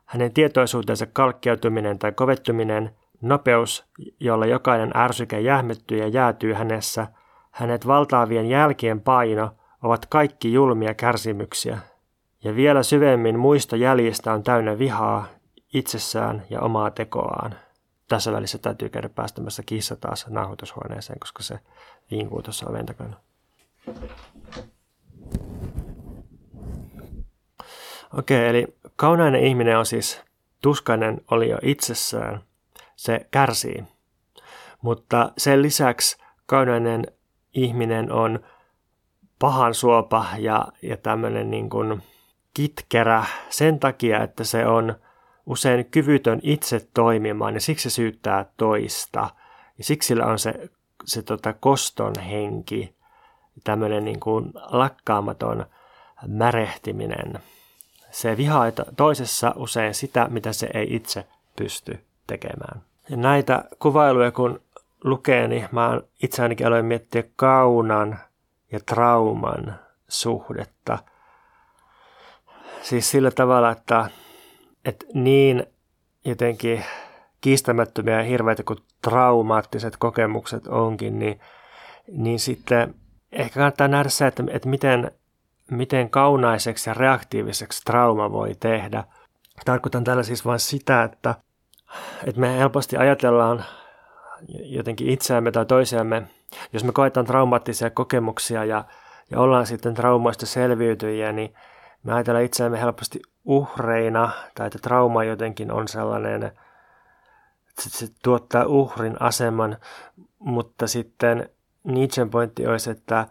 hänen 0.04 0.32
tietoisuutensa 0.32 1.06
kalkkeutuminen 1.06 1.98
tai 1.98 2.12
kovettuminen, 2.12 2.96
nopeus, 3.20 3.84
jolla 4.20 4.46
jokainen 4.46 4.96
ärsyke 4.96 5.40
jähmettyy 5.40 5.98
ja 5.98 6.08
jäätyy 6.08 6.52
hänessä, 6.52 7.06
hänet 7.56 7.86
valtaavien 7.86 8.46
jälkien 8.46 9.00
paino 9.00 9.50
ovat 9.82 10.06
kaikki 10.06 10.52
julmia 10.52 10.94
kärsimyksiä. 10.94 11.78
Ja 12.44 12.56
vielä 12.56 12.82
syvemmin 12.82 13.38
muisto 13.38 13.76
jäljistä 13.76 14.32
on 14.32 14.42
täynnä 14.42 14.78
vihaa 14.78 15.26
itsessään 15.74 16.42
ja 16.50 16.60
omaa 16.60 16.90
tekoaan. 16.90 17.54
Tässä 18.08 18.32
välissä 18.32 18.58
täytyy 18.58 18.88
käydä 18.88 19.08
päästämässä 19.08 19.62
kissa 19.66 19.96
taas 19.96 20.26
nauhoitushuoneeseen, 20.28 21.18
koska 21.18 21.42
se 21.42 21.60
viinkuu 22.10 22.42
tuossa 22.42 22.70
oven 22.70 22.86
takana. 22.86 23.16
Okei, 28.18 28.48
eli 28.48 28.66
kaunainen 28.96 29.44
ihminen 29.44 29.78
on 29.78 29.86
siis 29.86 30.22
tuskainen 30.62 31.20
oli 31.30 31.48
jo 31.48 31.58
itsessään. 31.62 32.40
Se 32.96 33.26
kärsii. 33.30 33.84
Mutta 34.82 35.32
sen 35.38 35.62
lisäksi 35.62 36.16
kaunainen 36.46 37.06
ihminen 37.56 38.12
on 38.12 38.40
pahan 39.38 39.74
suopa 39.74 40.26
ja, 40.38 40.68
ja 40.82 40.96
tämmöinen 40.96 41.50
niin 41.50 41.70
kuin 41.70 42.02
kitkerä 42.54 43.24
sen 43.48 43.78
takia, 43.78 44.22
että 44.22 44.44
se 44.44 44.66
on 44.66 44.94
usein 45.46 45.84
kyvytön 45.90 46.40
itse 46.42 46.88
toimimaan 46.94 47.54
ja 47.54 47.60
siksi 47.60 47.90
se 47.90 47.94
syyttää 47.94 48.44
toista. 48.56 49.30
Ja 49.78 49.84
siksi 49.84 50.06
sillä 50.06 50.26
on 50.26 50.38
se, 50.38 50.70
se 51.04 51.22
tota 51.22 51.52
koston 51.52 52.12
henki, 52.18 52.94
tämmöinen 53.64 54.04
niin 54.04 54.20
kuin 54.20 54.52
lakkaamaton 54.54 55.66
märehtiminen. 56.26 57.38
Se 58.10 58.36
vihaa 58.36 58.64
toisessa 58.96 59.52
usein 59.56 59.94
sitä, 59.94 60.26
mitä 60.30 60.52
se 60.52 60.68
ei 60.74 60.94
itse 60.94 61.26
pysty 61.56 62.04
tekemään. 62.26 62.82
Ja 63.10 63.16
näitä 63.16 63.64
kuvailuja 63.78 64.30
kun 64.30 64.60
lukee, 65.06 65.48
niin 65.48 65.68
mä 65.72 66.00
itse 66.22 66.42
ainakin 66.42 66.66
aloin 66.66 66.84
miettiä 66.84 67.22
kaunan 67.36 68.18
ja 68.72 68.80
trauman 68.80 69.74
suhdetta. 70.08 70.98
Siis 72.82 73.10
sillä 73.10 73.30
tavalla, 73.30 73.70
että, 73.70 74.10
että 74.84 75.06
niin 75.14 75.66
jotenkin 76.24 76.84
kiistämättömiä 77.40 78.16
ja 78.16 78.24
hirveitä 78.24 78.62
kuin 78.62 78.78
traumaattiset 79.02 79.96
kokemukset 79.98 80.66
onkin, 80.66 81.18
niin, 81.18 81.40
niin 82.08 82.40
sitten 82.40 82.94
ehkä 83.32 83.54
kannattaa 83.54 83.88
nähdä 83.88 84.08
se, 84.08 84.26
että, 84.26 84.44
että 84.50 84.68
miten 84.68 85.10
miten 85.70 86.10
kaunaiseksi 86.10 86.90
ja 86.90 86.94
reaktiiviseksi 86.94 87.82
trauma 87.84 88.32
voi 88.32 88.54
tehdä. 88.60 89.04
Tarkoitan 89.64 90.04
tällä 90.04 90.22
siis 90.22 90.44
vain 90.44 90.60
sitä, 90.60 91.02
että, 91.02 91.34
että 92.24 92.40
me 92.40 92.58
helposti 92.58 92.96
ajatellaan 92.96 93.64
jotenkin 94.48 95.08
itseämme 95.08 95.50
tai 95.50 95.66
toisiamme, 95.66 96.22
jos 96.72 96.84
me 96.84 96.92
koetaan 96.92 97.26
traumaattisia 97.26 97.90
kokemuksia 97.90 98.64
ja, 98.64 98.84
ja 99.30 99.40
ollaan 99.40 99.66
sitten 99.66 99.94
traumaista 99.94 100.46
selviytyjiä, 100.46 101.32
niin 101.32 101.54
me 102.02 102.12
ajatellaan 102.12 102.44
itseämme 102.44 102.80
helposti 102.80 103.22
uhreina, 103.44 104.30
tai 104.54 104.66
että 104.66 104.78
trauma 104.78 105.24
jotenkin 105.24 105.72
on 105.72 105.88
sellainen, 105.88 106.42
että 106.42 107.82
se 107.88 108.08
tuottaa 108.22 108.66
uhrin 108.66 109.16
aseman, 109.20 109.76
mutta 110.38 110.86
sitten 110.86 111.50
Nietzschen 111.84 112.30
pointti 112.30 112.66
olisi, 112.66 112.90
että 112.90 113.26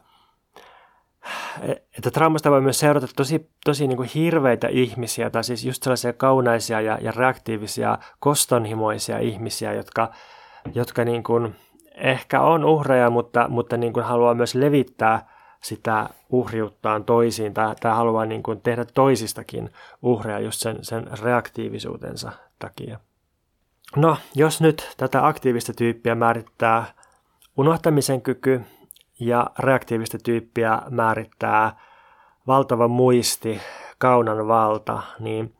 että 1.98 2.12
traumasta 2.12 2.52
voi 2.52 2.62
myös 2.62 2.80
seurata 2.80 3.08
tosi, 3.16 3.50
tosi 3.66 3.88
niin 3.88 3.98
kuin 3.98 4.10
hirveitä 4.16 4.68
ihmisiä, 4.68 5.30
tai 5.30 5.44
siis 5.44 5.66
just 5.66 5.84
sellaisia 5.84 6.14
kaunaisia 6.14 6.82
ja, 6.82 6.98
ja 7.02 7.12
reaktiivisia, 7.12 7.98
kostonhimoisia 8.20 9.20
ihmisiä, 9.20 9.74
jotka, 9.74 10.12
jotka 10.74 11.06
niin 11.06 11.24
kuin 11.24 11.56
ehkä 11.96 12.42
on 12.42 12.66
uhreja, 12.66 13.10
mutta, 13.10 13.48
mutta 13.50 13.78
niin 13.78 13.94
kuin 13.94 14.06
haluaa 14.06 14.34
myös 14.34 14.56
levittää 14.56 15.36
sitä 15.64 16.10
uhriuttaan 16.30 17.04
toisiin, 17.04 17.54
tai, 17.54 17.76
tai 17.82 17.96
haluaa 17.96 18.26
niin 18.26 18.44
kuin 18.44 18.62
tehdä 18.62 18.86
toisistakin 18.94 19.70
uhreja 20.02 20.40
just 20.40 20.60
sen, 20.60 20.78
sen 20.82 21.08
reaktiivisuutensa 21.24 22.32
takia. 22.60 23.00
No, 23.96 24.18
jos 24.36 24.62
nyt 24.62 24.94
tätä 24.98 25.28
aktiivista 25.28 25.74
tyyppiä 25.74 26.16
määrittää 26.16 26.86
unohtamisen 27.58 28.22
kyky, 28.22 28.62
ja 29.20 29.50
reaktiivista 29.60 30.18
tyyppiä 30.24 30.82
määrittää 30.90 31.80
valtava 32.48 32.88
muisti, 32.88 33.62
kaunan 33.98 34.48
valta, 34.48 35.02
niin 35.20 35.56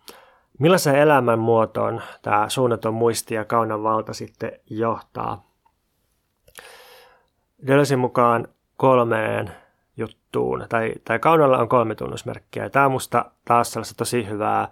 millaiseen 0.60 0.96
elämänmuotoon 0.96 2.02
tämä 2.22 2.50
suunnaton 2.50 2.94
muisti 2.94 3.36
ja 3.36 3.46
kaunan 3.46 3.84
valta 3.84 4.14
sitten 4.14 4.52
johtaa? 4.70 5.46
Deleuzen 7.68 8.00
mukaan 8.00 8.48
kolmeen 8.78 9.52
juttuun, 9.98 10.66
tai, 10.70 10.94
tai 11.06 11.20
kaunalla 11.20 11.58
on 11.58 11.70
kolme 11.70 11.96
tunnusmerkkiä. 11.96 12.70
Tämä 12.70 12.86
on 12.86 12.92
musta 12.92 13.32
taas 13.46 13.72
sellaista 13.72 13.96
tosi 13.98 14.28
hyvää 14.28 14.68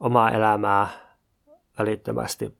omaa 0.00 0.30
elämää 0.30 0.88
välittömästi 1.78 2.56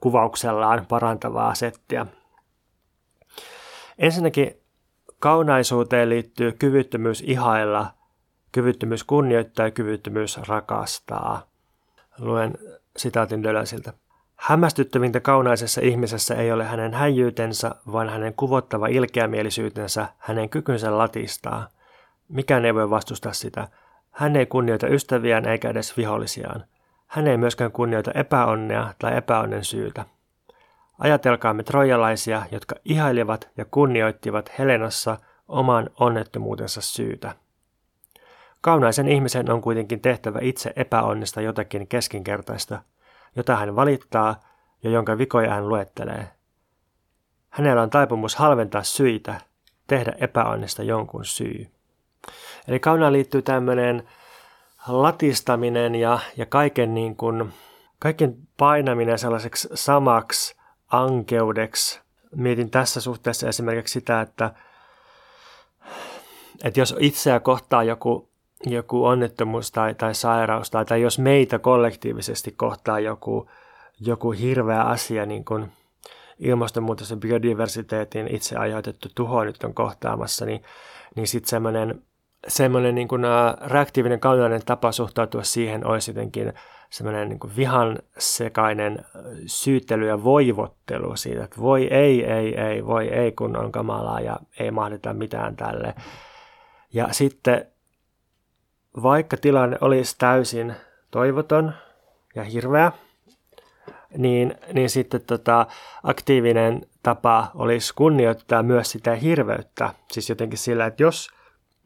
kuvauksellaan 0.00 0.86
parantavaa 0.86 1.54
settiä. 1.54 2.06
Ensinnäkin 3.98 4.54
kaunaisuuteen 5.18 6.08
liittyy 6.08 6.52
kyvyttömyys 6.52 7.22
ihailla, 7.26 7.86
kyvyttömyys 8.52 9.04
kunnioittaa 9.04 9.66
ja 9.66 9.70
kyvyttömyys 9.70 10.38
rakastaa. 10.48 11.42
Luen 12.18 12.54
sitaatin 12.96 13.42
Dölösiltä. 13.42 13.92
Hämmästyttävintä 14.36 15.20
kaunaisessa 15.20 15.80
ihmisessä 15.80 16.34
ei 16.34 16.52
ole 16.52 16.64
hänen 16.64 16.94
häijyytensä, 16.94 17.74
vaan 17.92 18.08
hänen 18.08 18.34
kuvottava 18.34 18.86
ilkeämielisyytensä, 18.86 20.08
hänen 20.18 20.48
kykynsä 20.48 20.98
latistaa. 20.98 21.68
Mikään 22.28 22.64
ei 22.64 22.74
voi 22.74 22.90
vastustaa 22.90 23.32
sitä. 23.32 23.68
Hän 24.10 24.36
ei 24.36 24.46
kunnioita 24.46 24.86
ystäviään 24.86 25.48
eikä 25.48 25.70
edes 25.70 25.96
vihollisiaan. 25.96 26.64
Hän 27.06 27.26
ei 27.26 27.36
myöskään 27.36 27.72
kunnioita 27.72 28.12
epäonnea 28.12 28.94
tai 28.98 29.16
epäonnen 29.16 29.64
syytä. 29.64 30.04
Ajatelkaamme 30.98 31.62
trojalaisia, 31.62 32.42
jotka 32.52 32.74
ihailivat 32.84 33.48
ja 33.56 33.64
kunnioittivat 33.64 34.52
Helenassa 34.58 35.16
oman 35.48 35.90
onnettomuutensa 36.00 36.80
syytä. 36.80 37.34
Kaunaisen 38.60 39.08
ihmisen 39.08 39.50
on 39.50 39.60
kuitenkin 39.60 40.00
tehtävä 40.00 40.38
itse 40.42 40.72
epäonnista 40.76 41.40
jotakin 41.40 41.88
keskinkertaista, 41.88 42.82
jota 43.36 43.56
hän 43.56 43.76
valittaa 43.76 44.40
ja 44.82 44.90
jonka 44.90 45.18
vikoja 45.18 45.50
hän 45.50 45.68
luettelee. 45.68 46.28
Hänellä 47.50 47.82
on 47.82 47.90
taipumus 47.90 48.36
halventaa 48.36 48.82
syitä, 48.82 49.40
tehdä 49.86 50.12
epäonnista 50.20 50.82
jonkun 50.82 51.24
syy. 51.24 51.66
Eli 52.68 52.80
kaunaan 52.80 53.12
liittyy 53.12 53.42
tämmöinen 53.42 54.08
latistaminen 54.86 55.94
ja, 55.94 56.18
ja 56.36 56.46
kaiken 56.46 56.94
niin 56.94 57.16
kuin 57.16 57.52
kaiken 57.98 58.36
painaminen 58.56 59.18
sellaiseksi 59.18 59.68
samaksi 59.74 60.56
ankeudeksi. 60.88 62.00
Mietin 62.36 62.70
tässä 62.70 63.00
suhteessa 63.00 63.48
esimerkiksi 63.48 63.92
sitä, 63.92 64.20
että, 64.20 64.54
että 66.64 66.80
jos 66.80 66.96
itseä 66.98 67.40
kohtaa 67.40 67.82
joku, 67.82 68.30
joku 68.66 69.04
onnettomuus 69.04 69.72
tai, 69.72 69.94
tai 69.94 70.14
sairaus 70.14 70.70
tai, 70.70 70.84
tai 70.84 71.02
jos 71.02 71.18
meitä 71.18 71.58
kollektiivisesti 71.58 72.52
kohtaa 72.52 73.00
joku, 73.00 73.50
joku 74.00 74.30
hirveä 74.30 74.82
asia, 74.82 75.26
niin 75.26 75.44
kuin 75.44 75.72
ilmastonmuutos 76.38 77.10
ja 77.10 77.16
biodiversiteetin 77.16 78.34
itse 78.34 78.56
aiheutettu 78.56 79.08
tuho 79.14 79.44
nyt 79.44 79.64
on 79.64 79.74
kohtaamassa, 79.74 80.46
niin, 80.46 80.62
niin 81.16 81.28
sitten 81.28 81.50
semmoinen 81.50 82.02
semmoinen 82.46 82.94
niin 82.94 83.08
kuin, 83.08 83.22
reaktiivinen 83.66 84.20
kaunainen 84.20 84.64
tapa 84.66 84.92
suhtautua 84.92 85.42
siihen 85.42 85.86
olisi 85.86 86.10
jotenkin 86.10 86.52
semmoinen 86.90 87.28
niin 87.28 87.56
vihan 87.56 87.98
sekainen 88.18 89.04
syyttely 89.46 90.06
ja 90.08 90.24
voivottelu 90.24 91.16
siitä, 91.16 91.44
että 91.44 91.60
voi 91.60 91.86
ei, 91.86 92.24
ei, 92.24 92.60
ei, 92.60 92.86
voi 92.86 93.08
ei, 93.08 93.32
kun 93.32 93.56
on 93.56 93.72
kamalaa 93.72 94.20
ja 94.20 94.36
ei 94.58 94.70
mahdeta 94.70 95.14
mitään 95.14 95.56
tälle. 95.56 95.94
Ja 96.92 97.08
sitten 97.10 97.66
vaikka 99.02 99.36
tilanne 99.36 99.78
olisi 99.80 100.18
täysin 100.18 100.74
toivoton 101.10 101.72
ja 102.34 102.44
hirveä, 102.44 102.92
niin, 104.16 104.54
niin 104.72 104.90
sitten 104.90 105.20
tota, 105.20 105.66
aktiivinen 106.02 106.86
tapa 107.02 107.50
olisi 107.54 107.94
kunnioittaa 107.94 108.62
myös 108.62 108.90
sitä 108.90 109.14
hirveyttä. 109.14 109.94
Siis 110.12 110.28
jotenkin 110.28 110.58
sillä, 110.58 110.86
että 110.86 111.02
jos 111.02 111.30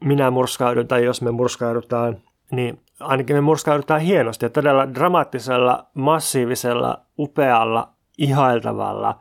minä 0.03 0.31
murskaudun 0.31 0.87
tai 0.87 1.05
jos 1.05 1.21
me 1.21 1.31
murskaudutaan, 1.31 2.21
niin 2.51 2.81
ainakin 2.99 3.35
me 3.35 3.41
murskaudutaan 3.41 4.01
hienosti 4.01 4.45
ja 4.45 4.49
todella 4.49 4.93
dramaattisella, 4.93 5.87
massiivisella, 5.93 7.01
upealla, 7.19 7.93
ihailtavalla, 8.17 9.19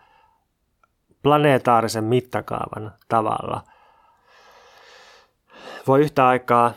planeetaarisen 1.23 2.05
mittakaavan 2.05 2.93
tavalla. 3.09 3.63
Voi 5.87 6.01
yhtä 6.01 6.27
aikaa 6.27 6.73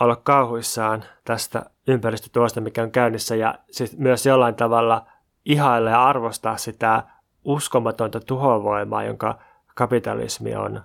olla 0.00 0.16
kauhuissaan 0.16 1.04
tästä 1.24 1.62
ympäristötuosta, 1.88 2.60
mikä 2.60 2.82
on 2.82 2.90
käynnissä, 2.90 3.36
ja 3.36 3.54
siis 3.70 3.98
myös 3.98 4.26
jollain 4.26 4.54
tavalla 4.54 5.06
ihailla 5.44 5.90
ja 5.90 6.04
arvostaa 6.04 6.56
sitä 6.56 7.02
uskomatonta 7.44 8.20
tuhovoimaa, 8.20 9.04
jonka 9.04 9.38
kapitalismi 9.74 10.54
on 10.54 10.82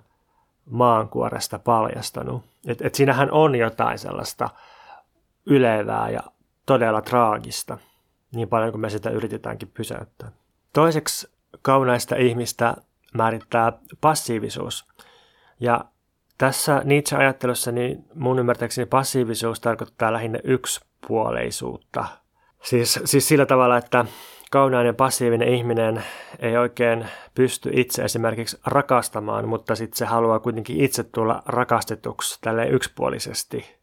maankuoresta 0.70 1.58
paljastanut. 1.58 2.44
Et, 2.66 2.82
et 2.82 2.94
siinähän 2.94 3.30
on 3.30 3.54
jotain 3.54 3.98
sellaista 3.98 4.50
ylevää 5.46 6.10
ja 6.10 6.20
todella 6.66 7.02
traagista, 7.02 7.78
niin 8.34 8.48
paljon 8.48 8.70
kuin 8.70 8.80
me 8.80 8.90
sitä 8.90 9.10
yritetäänkin 9.10 9.70
pysäyttää. 9.74 10.32
Toiseksi 10.72 11.28
kaunaista 11.62 12.16
ihmistä 12.16 12.76
määrittää 13.14 13.72
passiivisuus. 14.00 14.88
Ja 15.60 15.84
tässä 16.40 16.82
Nietzsche-ajattelussa 16.84 17.72
niin 17.72 18.04
mun 18.14 18.38
ymmärtääkseni 18.38 18.86
passiivisuus 18.86 19.60
tarkoittaa 19.60 20.12
lähinnä 20.12 20.38
yksipuoleisuutta. 20.44 22.04
Siis, 22.62 23.00
siis 23.04 23.28
sillä 23.28 23.46
tavalla, 23.46 23.76
että 23.76 24.04
kaunainen 24.50 24.96
passiivinen 24.96 25.48
ihminen 25.48 26.02
ei 26.38 26.56
oikein 26.56 27.06
pysty 27.34 27.70
itse 27.72 28.02
esimerkiksi 28.02 28.58
rakastamaan, 28.66 29.48
mutta 29.48 29.74
sitten 29.74 29.96
se 29.96 30.04
haluaa 30.04 30.38
kuitenkin 30.38 30.80
itse 30.80 31.04
tulla 31.04 31.42
rakastetuksi 31.46 32.38
tälle 32.40 32.68
yksipuolisesti. 32.68 33.76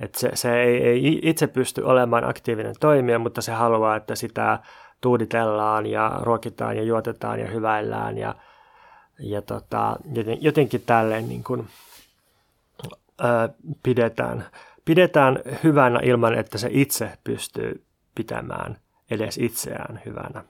Et 0.00 0.14
se, 0.14 0.30
se 0.34 0.62
ei, 0.62 0.82
ei 0.82 1.20
itse 1.22 1.46
pysty 1.46 1.82
olemaan 1.82 2.28
aktiivinen 2.28 2.74
toimija, 2.80 3.18
mutta 3.18 3.42
se 3.42 3.52
haluaa, 3.52 3.96
että 3.96 4.14
sitä 4.14 4.58
tuuditellaan 5.00 5.86
ja 5.86 6.18
ruokitaan 6.22 6.76
ja 6.76 6.82
juotetaan 6.82 7.40
ja 7.40 7.46
hyväillään 7.46 8.18
ja, 8.18 8.34
ja 9.18 9.42
tota, 9.42 9.96
joten, 10.14 10.42
jotenkin 10.42 10.82
tälleen 10.86 11.28
niin 11.28 11.44
kuin, 11.44 11.68
ö, 13.20 13.48
pidetään, 13.82 14.46
pidetään 14.84 15.38
hyvänä 15.64 16.00
ilman, 16.02 16.34
että 16.34 16.58
se 16.58 16.68
itse 16.70 17.18
pystyy 17.24 17.84
pitämään 18.14 18.78
edes 19.10 19.38
itseään 19.38 20.00
hyvänä. 20.06 20.44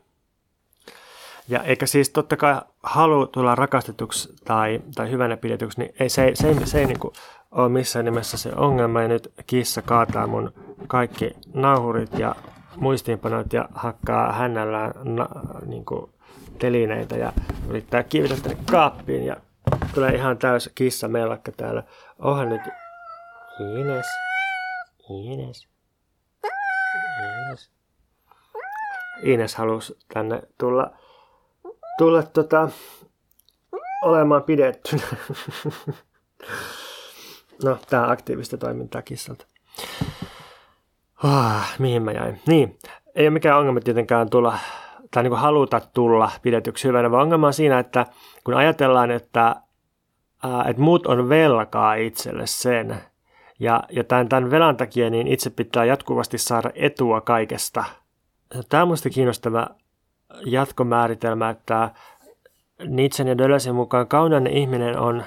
Ja 1.48 1.62
eikä 1.62 1.86
siis 1.86 2.10
totta 2.10 2.36
kai 2.36 2.60
halu 2.82 3.26
tulla 3.26 3.54
rakastetuksi 3.54 4.34
tai, 4.44 4.80
tai 4.94 5.10
hyvänä 5.10 5.36
pidetyksi, 5.36 5.80
niin 5.80 5.94
ei, 6.00 6.08
se, 6.08 6.30
se, 6.34 6.54
se, 6.54 6.66
se 6.66 6.80
ei 6.80 6.86
niin 6.86 6.98
kuin 6.98 7.14
ole 7.50 7.68
missään 7.68 8.04
nimessä 8.04 8.36
se 8.36 8.52
ongelma. 8.56 9.02
Ja 9.02 9.08
nyt 9.08 9.32
kissa 9.46 9.82
kaataa 9.82 10.26
mun 10.26 10.52
kaikki 10.86 11.30
nauhurit 11.54 12.18
ja 12.18 12.34
muistiinpanot 12.76 13.52
ja 13.52 13.68
hakkaa 13.74 14.32
hännällään 14.32 14.92
na, 15.04 15.28
niin 15.66 15.84
kuin 15.84 16.10
telineitä 16.58 17.16
ja 17.16 17.32
yrittää 17.68 18.02
kivitä 18.02 18.34
tänne 18.42 18.58
kaappiin 18.70 19.26
ja 19.26 19.36
tulee 19.94 20.14
ihan 20.14 20.38
täys 20.38 20.70
kissa 20.74 21.08
mellakka 21.08 21.52
täällä. 21.52 21.82
Onhan 22.18 22.48
nyt 22.48 22.62
Ines, 23.60 24.06
Ines, 25.10 25.68
Ines. 27.48 27.70
Ines 29.22 29.54
halusi 29.54 29.98
tänne 30.14 30.42
tulla, 30.58 30.90
tulla 31.98 32.22
tota, 32.22 32.68
olemaan 34.02 34.42
pidettynä. 34.42 35.02
no, 37.64 37.78
tää 37.90 38.10
aktiivista 38.10 38.58
toimintaa 38.58 39.02
kissalta. 39.02 39.46
Oh, 41.24 41.62
mihin 41.78 42.02
mä 42.02 42.12
jäin? 42.12 42.40
Niin, 42.46 42.78
ei 43.14 43.24
ole 43.24 43.30
mikään 43.30 43.58
ongelma 43.58 43.80
tietenkään 43.80 44.30
tulla 44.30 44.58
tai 45.14 45.22
niin 45.22 45.32
haluta 45.32 45.80
tulla 45.94 46.30
pidetyksi 46.42 46.88
hyvänä, 46.88 47.10
vaan 47.10 47.22
ongelma 47.22 47.46
on 47.46 47.52
siinä, 47.52 47.78
että 47.78 48.06
kun 48.44 48.54
ajatellaan, 48.54 49.10
että, 49.10 49.56
ää, 50.42 50.64
että 50.68 50.82
muut 50.82 51.06
on 51.06 51.28
velkaa 51.28 51.94
itselle 51.94 52.46
sen, 52.46 52.96
ja, 53.60 53.82
ja 53.90 54.04
tämän, 54.04 54.28
tämän 54.28 54.50
velan 54.50 54.76
takia 54.76 55.10
niin 55.10 55.26
itse 55.26 55.50
pitää 55.50 55.84
jatkuvasti 55.84 56.38
saada 56.38 56.70
etua 56.74 57.20
kaikesta– 57.20 57.84
Tämä 58.68 58.82
on 58.82 58.88
minusta 58.88 59.10
kiinnostava 59.10 59.66
jatkomääritelmä, 60.46 61.50
että 61.50 61.90
Nietzschen 62.86 63.28
ja 63.28 63.38
Dölösin 63.38 63.74
mukaan 63.74 64.08
kaunainen 64.08 64.52
ihminen 64.52 64.98
on, 64.98 65.24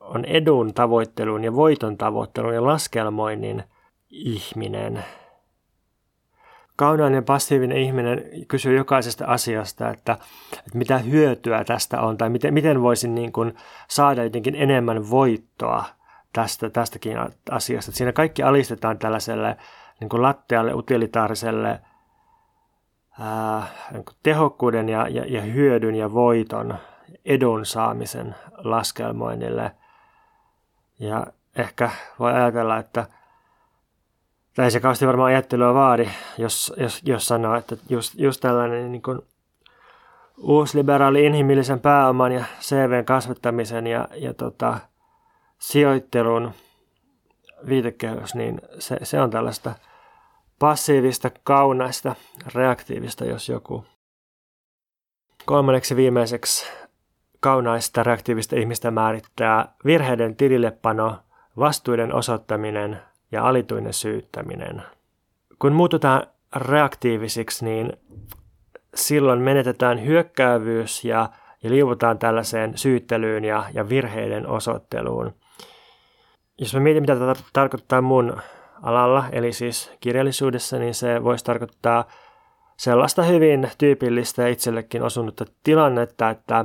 on 0.00 0.24
edun 0.24 0.74
tavoittelun 0.74 1.44
ja 1.44 1.54
voiton 1.54 1.96
tavoittelun 1.96 2.54
ja 2.54 2.64
laskelmoinnin 2.64 3.64
ihminen. 4.10 5.04
Kaunainen 6.76 7.24
passiivinen 7.24 7.78
ihminen 7.78 8.24
kysyy 8.48 8.76
jokaisesta 8.76 9.24
asiasta, 9.26 9.90
että, 9.90 10.12
että 10.52 10.78
mitä 10.78 10.98
hyötyä 10.98 11.64
tästä 11.64 12.00
on 12.00 12.18
tai 12.18 12.30
miten, 12.30 12.54
miten 12.54 12.82
voisin 12.82 13.14
niin 13.14 13.32
kuin 13.32 13.54
saada 13.88 14.24
jotenkin 14.24 14.54
enemmän 14.54 15.10
voittoa 15.10 15.84
tästä, 16.32 16.70
tästäkin 16.70 17.18
asiasta. 17.50 17.90
Että 17.90 17.98
siinä 17.98 18.12
kaikki 18.12 18.42
alistetaan 18.42 18.98
tällaiselle 18.98 19.56
niin 20.00 20.08
kuin 20.08 20.22
lattealle 20.22 20.74
utilitaariselle– 20.74 21.80
ää, 23.20 23.66
niin 23.92 24.04
tehokkuuden 24.22 24.88
ja, 24.88 25.08
ja, 25.08 25.24
ja 25.26 25.42
hyödyn 25.42 25.94
ja 25.94 26.12
voiton 26.12 26.78
edun 27.24 27.66
saamisen 27.66 28.34
laskelmoinnille. 28.56 29.72
Ja 30.98 31.26
ehkä 31.56 31.90
voi 32.18 32.32
ajatella, 32.32 32.78
että 32.78 33.06
tai 34.56 34.70
se 34.70 34.80
kauheasti 34.80 35.06
varmaan 35.06 35.32
ajattelua 35.32 35.74
vaadi, 35.74 36.08
jos, 36.38 36.72
jos, 36.76 37.00
jos 37.04 37.28
sanoo, 37.28 37.54
että 37.54 37.76
just, 37.88 38.14
just 38.18 38.40
tällainen 38.40 38.92
niin 38.92 39.02
kuin 39.02 39.20
uusliberaali 40.38 41.24
inhimillisen 41.24 41.80
pääoman 41.80 42.32
ja 42.32 42.44
CVn 42.60 43.04
kasvattamisen 43.04 43.86
ja, 43.86 44.08
ja 44.14 44.34
tota, 44.34 44.78
sijoittelun 45.58 46.52
viitekehys, 47.68 48.34
niin 48.34 48.60
se, 48.78 48.98
se 49.02 49.20
on 49.20 49.30
tällaista– 49.30 49.74
passiivista, 50.58 51.30
kaunaista, 51.44 52.14
reaktiivista, 52.54 53.24
jos 53.24 53.48
joku. 53.48 53.84
Kolmanneksi 55.44 55.96
viimeiseksi 55.96 56.66
kaunaista, 57.40 58.02
reaktiivista 58.02 58.56
ihmistä 58.56 58.90
määrittää 58.90 59.74
virheiden 59.84 60.36
tilillepano, 60.36 61.18
vastuiden 61.58 62.14
osoittaminen 62.14 63.00
ja 63.32 63.48
alituinen 63.48 63.92
syyttäminen. 63.92 64.82
Kun 65.58 65.72
muututaan 65.72 66.22
reaktiivisiksi, 66.56 67.64
niin 67.64 67.92
silloin 68.94 69.40
menetetään 69.40 70.04
hyökkäävyys 70.04 71.04
ja, 71.04 71.28
ja 71.62 71.70
liuvutaan 71.70 72.18
tällaiseen 72.18 72.78
syyttelyyn 72.78 73.44
ja, 73.44 73.64
ja 73.74 73.88
virheiden 73.88 74.46
osoitteluun. 74.46 75.34
Jos 76.58 76.74
mä 76.74 76.80
mietin, 76.80 77.02
mitä 77.02 77.16
tämä 77.16 77.32
tarkoittaa 77.52 78.00
mun 78.00 78.36
alalla, 78.82 79.24
eli 79.32 79.52
siis 79.52 79.92
kirjallisuudessa, 80.00 80.78
niin 80.78 80.94
se 80.94 81.24
voisi 81.24 81.44
tarkoittaa 81.44 82.04
sellaista 82.76 83.22
hyvin 83.22 83.70
tyypillistä 83.78 84.42
ja 84.42 84.48
itsellekin 84.48 85.02
osunutta 85.02 85.44
tilannetta, 85.62 86.30
että, 86.30 86.64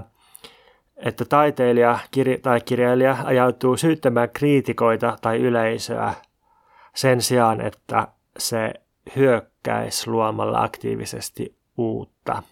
että 0.96 1.26
taiteilija 1.26 2.00
kir- 2.18 2.40
tai 2.42 2.62
kirjailija 2.62 3.18
ajautuu 3.24 3.78
syyttämään 3.78 4.30
kriitikoita 4.30 5.18
tai 5.22 5.40
yleisöä 5.40 6.14
sen 6.96 7.22
sijaan, 7.22 7.62
että 7.62 8.08
se 8.38 8.74
hyö- 9.16 9.52
hyökkäisi 9.62 10.10
luomalla 10.10 10.64
aktiivisesti 10.64 11.56
uutta. 11.78 12.44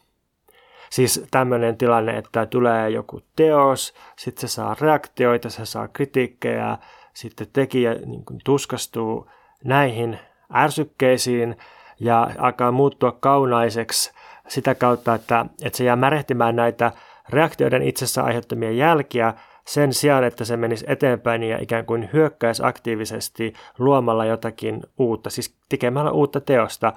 Siis 0.89 1.25
tämmöinen 1.31 1.77
tilanne, 1.77 2.17
että 2.17 2.45
tulee 2.45 2.89
joku 2.89 3.21
teos, 3.35 3.93
sitten 4.17 4.49
se 4.49 4.53
saa 4.53 4.75
reaktioita, 4.81 5.49
se 5.49 5.65
saa 5.65 5.87
kritiikkejä, 5.87 6.77
sitten 7.13 7.47
tekijä 7.53 7.93
niin 7.93 8.25
kuin 8.25 8.39
tuskastuu 8.43 9.29
näihin 9.63 10.19
ärsykkeisiin 10.55 11.57
ja 11.99 12.29
alkaa 12.37 12.71
muuttua 12.71 13.11
kaunaiseksi 13.11 14.11
sitä 14.47 14.75
kautta, 14.75 15.15
että, 15.15 15.45
että 15.63 15.77
se 15.77 15.83
jää 15.83 15.95
märehtimään 15.95 16.55
näitä 16.55 16.91
reaktioiden 17.29 17.81
itsessä 17.81 18.23
aiheuttamia 18.23 18.71
jälkiä 18.71 19.33
sen 19.67 19.93
sijaan, 19.93 20.23
että 20.23 20.45
se 20.45 20.57
menisi 20.57 20.85
eteenpäin 20.87 21.43
ja 21.43 21.57
ikään 21.61 21.85
kuin 21.85 22.09
hyökkäisi 22.13 22.63
aktiivisesti 22.65 23.53
luomalla 23.77 24.25
jotakin 24.25 24.83
uutta, 24.97 25.29
siis 25.29 25.57
tekemällä 25.69 26.11
uutta 26.11 26.41
teosta, 26.41 26.93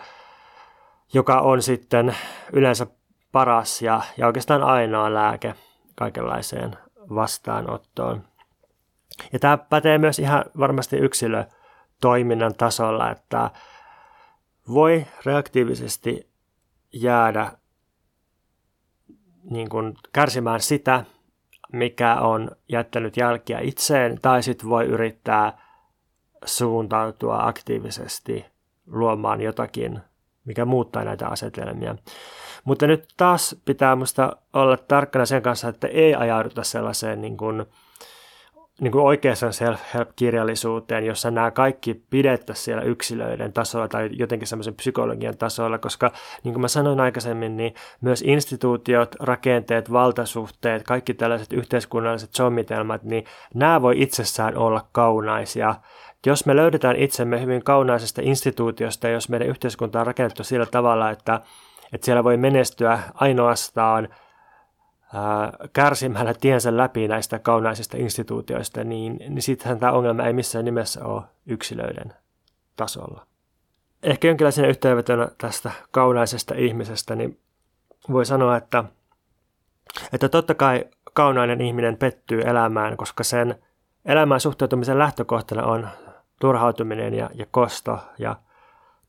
joka 1.12 1.40
on 1.40 1.62
sitten 1.62 2.16
yleensä 2.52 2.86
paras 3.32 3.82
ja, 3.82 4.00
ja 4.16 4.26
oikeastaan 4.26 4.62
ainoa 4.62 5.14
lääke 5.14 5.54
kaikenlaiseen 5.94 6.76
vastaanottoon. 7.14 8.24
Ja 9.32 9.38
tämä 9.38 9.58
pätee 9.58 9.98
myös 9.98 10.18
ihan 10.18 10.44
varmasti 10.58 10.96
yksilötoiminnan 10.96 12.54
tasolla, 12.54 13.10
että 13.10 13.50
voi 14.68 15.06
reaktiivisesti 15.26 16.30
jäädä 16.92 17.52
niin 19.50 19.68
kuin 19.68 19.94
kärsimään 20.12 20.60
sitä, 20.60 21.04
mikä 21.72 22.14
on 22.14 22.50
jättänyt 22.68 23.16
jälkiä 23.16 23.58
itseen, 23.60 24.18
tai 24.22 24.42
sitten 24.42 24.68
voi 24.68 24.84
yrittää 24.84 25.58
suuntautua 26.44 27.46
aktiivisesti 27.46 28.46
luomaan 28.86 29.40
jotakin, 29.40 30.00
mikä 30.44 30.64
muuttaa 30.64 31.04
näitä 31.04 31.28
asetelmia. 31.28 31.96
Mutta 32.64 32.86
nyt 32.86 33.08
taas 33.16 33.56
pitää 33.64 33.96
musta 33.96 34.36
olla 34.52 34.76
tarkkana 34.76 35.26
sen 35.26 35.42
kanssa, 35.42 35.68
että 35.68 35.86
ei 35.86 36.14
ajauduta 36.14 36.64
sellaiseen 36.64 37.20
niin 37.20 37.36
kuin, 37.36 37.66
niin 38.82 38.92
kuin 38.92 39.04
oikeaan 39.04 39.36
self-help-kirjallisuuteen, 39.50 41.06
jossa 41.06 41.30
nämä 41.30 41.50
kaikki 41.50 42.02
pidettäisiin 42.10 42.64
siellä 42.64 42.82
yksilöiden 42.82 43.52
tasolla 43.52 43.88
tai 43.88 44.10
jotenkin 44.12 44.48
semmoisen 44.48 44.74
psykologian 44.74 45.36
tasolla, 45.36 45.78
koska 45.78 46.12
niin 46.44 46.54
kuin 46.54 46.60
mä 46.60 46.68
sanoin 46.68 47.00
aikaisemmin, 47.00 47.56
niin 47.56 47.74
myös 48.00 48.22
instituutiot, 48.26 49.14
rakenteet, 49.20 49.92
valtasuhteet, 49.92 50.82
kaikki 50.82 51.14
tällaiset 51.14 51.52
yhteiskunnalliset 51.52 52.34
sommitelmat, 52.34 53.02
niin 53.02 53.24
nämä 53.54 53.82
voi 53.82 54.02
itsessään 54.02 54.56
olla 54.56 54.88
kaunaisia. 54.92 55.74
Jos 56.26 56.46
me 56.46 56.56
löydetään 56.56 56.96
itsemme 56.96 57.40
hyvin 57.40 57.64
kaunaisesta 57.64 58.20
instituutiosta, 58.24 59.08
jos 59.08 59.28
meidän 59.28 59.48
yhteiskunta 59.48 60.00
on 60.00 60.06
rakennettu 60.06 60.44
sillä 60.44 60.66
tavalla, 60.66 61.10
että, 61.10 61.40
että 61.92 62.04
siellä 62.04 62.24
voi 62.24 62.36
menestyä 62.36 62.98
ainoastaan– 63.14 64.08
kärsimällä 65.72 66.34
tiensä 66.34 66.76
läpi 66.76 67.08
näistä 67.08 67.38
kaunaisista 67.38 67.96
instituutioista, 67.96 68.84
niin, 68.84 69.16
niin 69.28 69.42
sittenhän 69.42 69.78
tämä 69.78 69.92
ongelma 69.92 70.22
ei 70.26 70.32
missään 70.32 70.64
nimessä 70.64 71.04
ole 71.04 71.22
yksilöiden 71.46 72.12
tasolla. 72.76 73.26
Ehkä 74.02 74.28
jonkinlaisena 74.28 74.68
yhteenvetona 74.68 75.28
tästä 75.38 75.70
kaunaisesta 75.90 76.54
ihmisestä, 76.54 77.14
niin 77.14 77.40
voi 78.12 78.26
sanoa, 78.26 78.56
että, 78.56 78.84
että 80.12 80.28
totta 80.28 80.54
kai 80.54 80.84
kaunainen 81.12 81.60
ihminen 81.60 81.96
pettyy 81.96 82.40
elämään, 82.40 82.96
koska 82.96 83.24
sen 83.24 83.62
elämään 84.04 84.40
suhteutumisen 84.40 84.98
lähtökohtana 84.98 85.64
on 85.64 85.88
turhautuminen 86.40 87.14
ja, 87.14 87.30
ja 87.34 87.46
kosto 87.50 87.98
ja 88.18 88.36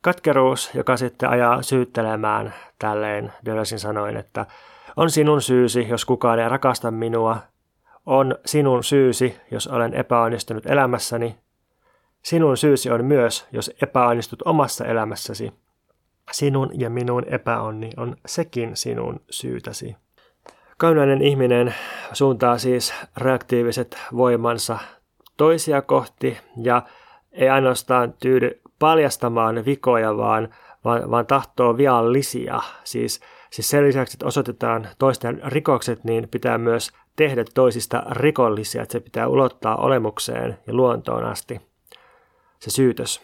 katkeruus, 0.02 0.72
joka 0.74 0.98
sitten 0.98 1.30
ajaa 1.30 1.62
syyttelemään 1.62 2.54
tälleen 2.80 3.34
Deleuzin 3.46 3.80
sanoin, 3.80 4.18
että 4.18 4.46
on 4.96 5.10
sinun 5.10 5.42
syysi, 5.42 5.88
jos 5.90 6.06
kukaan 6.06 6.40
ei 6.40 6.50
rakasta 6.50 6.92
minua. 6.92 7.38
On 8.06 8.36
sinun 8.46 8.84
syysi, 8.84 9.38
jos 9.52 9.68
olen 9.68 9.94
epäonnistunut 9.94 10.66
elämässäni. 10.66 11.36
Sinun 12.24 12.58
syysi 12.58 12.90
on 12.90 13.06
myös, 13.06 13.48
jos 13.52 13.72
epäonnistut 13.82 14.42
omassa 14.42 14.86
elämässäsi. 14.86 15.54
Sinun 16.32 16.70
ja 16.74 16.90
minun 16.90 17.24
epäonni 17.28 17.90
on 17.98 18.16
sekin 18.26 18.78
sinun 18.78 19.20
syytäsi. 19.30 19.96
Kaunainen 20.78 21.22
ihminen 21.22 21.76
suuntaa 22.14 22.58
siis 22.58 22.94
reaktiiviset 23.18 23.98
voimansa 24.16 24.80
toisia 25.38 25.82
kohti 25.82 26.38
ja 26.62 26.82
ei 27.32 27.50
ainoastaan 27.50 28.14
tyydy 28.14 28.62
paljastamaan 28.80 29.66
vikoja, 29.66 30.18
vaan, 30.18 30.50
vaan, 30.86 31.12
vaan 31.12 31.26
tahtoo 31.26 31.78
viallisia, 31.78 32.60
siis 32.84 33.22
Siis 33.54 33.70
sen 33.70 33.84
lisäksi, 33.84 34.16
että 34.16 34.26
osoitetaan 34.26 34.88
toisten 35.00 35.42
rikokset, 35.46 36.04
niin 36.04 36.30
pitää 36.30 36.58
myös 36.58 36.92
tehdä 37.16 37.46
toisista 37.54 38.04
rikollisia, 38.12 38.82
että 38.82 38.92
se 38.92 39.00
pitää 39.00 39.28
ulottaa 39.28 39.76
olemukseen 39.76 40.58
ja 40.68 40.74
luontoon 40.74 41.26
asti 41.26 41.62
se 42.60 42.72
syytös. 42.72 43.22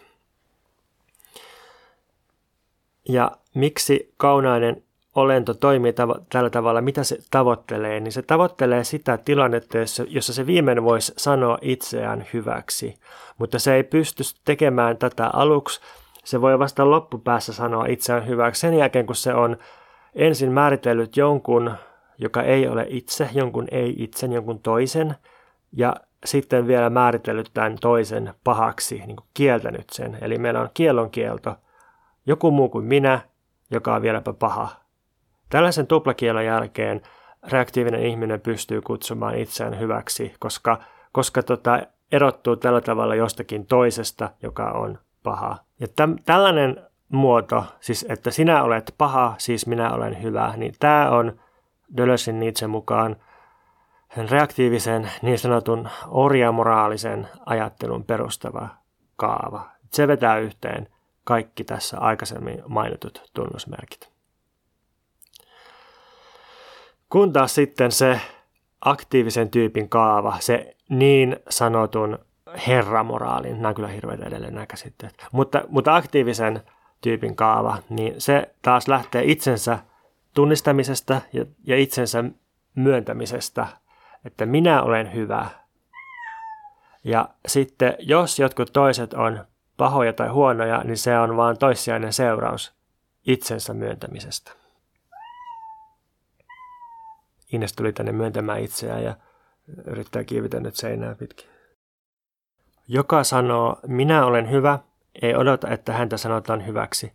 Ja 3.08 3.30
miksi 3.54 4.14
kaunainen 4.16 4.82
olento 5.14 5.54
toimii 5.54 5.92
tav- 5.92 6.24
tällä 6.32 6.50
tavalla, 6.50 6.80
mitä 6.80 7.04
se 7.04 7.18
tavoittelee, 7.30 8.00
niin 8.00 8.12
se 8.12 8.22
tavoittelee 8.22 8.84
sitä 8.84 9.18
tilannetta, 9.18 9.78
jossa, 9.78 10.04
jossa 10.08 10.34
se 10.34 10.46
viimein 10.46 10.84
voisi 10.84 11.12
sanoa 11.16 11.58
itseään 11.62 12.26
hyväksi, 12.32 12.94
mutta 13.38 13.58
se 13.58 13.74
ei 13.74 13.84
pysty 13.84 14.22
tekemään 14.44 14.96
tätä 14.96 15.30
aluksi, 15.32 15.80
se 16.24 16.40
voi 16.40 16.58
vasta 16.58 16.90
loppupäässä 16.90 17.52
sanoa 17.52 17.86
itseään 17.86 18.26
hyväksi 18.26 18.60
sen 18.60 18.74
jälkeen, 18.74 19.06
kun 19.06 19.16
se 19.16 19.34
on 19.34 19.56
ensin 20.14 20.52
määritellyt 20.52 21.16
jonkun, 21.16 21.74
joka 22.18 22.42
ei 22.42 22.68
ole 22.68 22.86
itse, 22.88 23.28
jonkun 23.32 23.66
ei 23.70 23.94
itsen, 23.98 24.32
jonkun 24.32 24.60
toisen, 24.60 25.14
ja 25.72 25.94
sitten 26.24 26.66
vielä 26.66 26.90
määritellyt 26.90 27.50
tämän 27.54 27.76
toisen 27.80 28.34
pahaksi, 28.44 28.94
niin 28.94 29.16
kuin 29.16 29.28
kieltänyt 29.34 29.90
sen. 29.90 30.18
Eli 30.20 30.38
meillä 30.38 30.60
on 30.60 30.70
kielon 30.74 31.10
kielto, 31.10 31.56
joku 32.26 32.50
muu 32.50 32.68
kuin 32.68 32.84
minä, 32.84 33.20
joka 33.70 33.94
on 33.94 34.02
vieläpä 34.02 34.32
paha. 34.32 34.68
Tällaisen 35.48 35.86
tuplakielon 35.86 36.44
jälkeen 36.44 37.00
reaktiivinen 37.48 38.06
ihminen 38.06 38.40
pystyy 38.40 38.80
kutsumaan 38.80 39.34
itseään 39.34 39.78
hyväksi, 39.78 40.34
koska, 40.38 40.80
koska 41.12 41.42
tota, 41.42 41.80
erottuu 42.12 42.56
tällä 42.56 42.80
tavalla 42.80 43.14
jostakin 43.14 43.66
toisesta, 43.66 44.30
joka 44.42 44.70
on 44.70 44.98
paha. 45.22 45.56
Ja 45.80 45.88
täm, 45.96 46.16
tällainen 46.24 46.89
muoto, 47.12 47.64
siis 47.80 48.06
että 48.08 48.30
sinä 48.30 48.62
olet 48.62 48.94
paha, 48.98 49.34
siis 49.38 49.66
minä 49.66 49.92
olen 49.92 50.22
hyvä, 50.22 50.54
niin 50.56 50.74
tämä 50.78 51.10
on 51.10 51.40
Dölösin 51.96 52.40
Nietzsche 52.40 52.66
mukaan 52.66 53.16
sen 54.14 54.28
reaktiivisen 54.28 55.10
niin 55.22 55.38
sanotun 55.38 55.88
orjamoraalisen 56.08 57.28
ajattelun 57.46 58.04
perustava 58.04 58.68
kaava. 59.16 59.70
Se 59.92 60.08
vetää 60.08 60.38
yhteen 60.38 60.88
kaikki 61.24 61.64
tässä 61.64 61.98
aikaisemmin 61.98 62.62
mainitut 62.68 63.30
tunnusmerkit. 63.34 64.10
Kun 67.08 67.32
taas 67.32 67.54
sitten 67.54 67.92
se 67.92 68.20
aktiivisen 68.80 69.50
tyypin 69.50 69.88
kaava, 69.88 70.36
se 70.40 70.76
niin 70.88 71.36
sanotun 71.48 72.18
herramoraalin, 72.66 73.56
nämä 73.56 73.68
on 73.68 73.74
kyllä 73.74 73.88
hirveitä 73.88 74.26
edelleen 74.26 74.54
nämä 74.54 74.66
käsitteet, 74.66 75.26
mutta, 75.32 75.64
mutta 75.68 75.96
aktiivisen 75.96 76.62
tyypin 77.00 77.36
kaava, 77.36 77.78
niin 77.88 78.20
se 78.20 78.54
taas 78.62 78.88
lähtee 78.88 79.22
itsensä 79.24 79.78
tunnistamisesta 80.34 81.20
ja, 81.32 81.46
ja 81.64 81.76
itsensä 81.78 82.24
myöntämisestä, 82.74 83.66
että 84.24 84.46
minä 84.46 84.82
olen 84.82 85.14
hyvä. 85.14 85.46
Ja 87.04 87.28
sitten 87.46 87.96
jos 87.98 88.38
jotkut 88.38 88.72
toiset 88.72 89.14
on 89.14 89.44
pahoja 89.76 90.12
tai 90.12 90.28
huonoja, 90.28 90.84
niin 90.84 90.96
se 90.96 91.18
on 91.18 91.36
vain 91.36 91.58
toissijainen 91.58 92.12
seuraus 92.12 92.74
itsensä 93.26 93.74
myöntämisestä. 93.74 94.52
Ines 97.52 97.72
tuli 97.72 97.92
tänne 97.92 98.12
myöntämään 98.12 98.60
itseään 98.60 99.04
ja 99.04 99.16
yrittää 99.86 100.24
kiivitä 100.24 100.60
nyt 100.60 100.76
seinää 100.76 101.14
pitkin. 101.14 101.46
Joka 102.88 103.24
sanoo, 103.24 103.80
minä 103.86 104.24
olen 104.26 104.50
hyvä– 104.50 104.78
ei 105.22 105.34
odota, 105.36 105.68
että 105.68 105.92
häntä 105.92 106.16
sanotaan 106.16 106.66
hyväksi. 106.66 107.12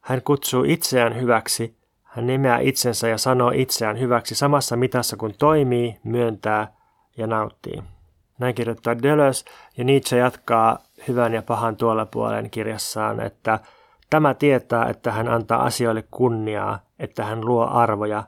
Hän 0.00 0.22
kutsuu 0.22 0.64
itseään 0.64 1.20
hyväksi, 1.20 1.76
hän 2.02 2.26
nimeää 2.26 2.58
itsensä 2.58 3.08
ja 3.08 3.18
sanoo 3.18 3.52
itseään 3.54 4.00
hyväksi 4.00 4.34
samassa 4.34 4.76
mitassa 4.76 5.16
kuin 5.16 5.34
toimii, 5.38 6.00
myöntää 6.04 6.72
ja 7.16 7.26
nauttii. 7.26 7.82
Näin 8.38 8.54
kirjoittaa 8.54 9.02
Deleuze 9.02 9.44
ja 9.76 9.84
Nietzsche 9.84 10.18
jatkaa 10.18 10.78
hyvän 11.08 11.34
ja 11.34 11.42
pahan 11.42 11.76
tuolla 11.76 12.06
puolen 12.06 12.50
kirjassaan, 12.50 13.20
että 13.20 13.58
tämä 14.10 14.34
tietää, 14.34 14.86
että 14.88 15.12
hän 15.12 15.28
antaa 15.28 15.64
asioille 15.64 16.04
kunniaa, 16.10 16.78
että 16.98 17.24
hän 17.24 17.44
luo 17.44 17.66
arvoja. 17.66 18.24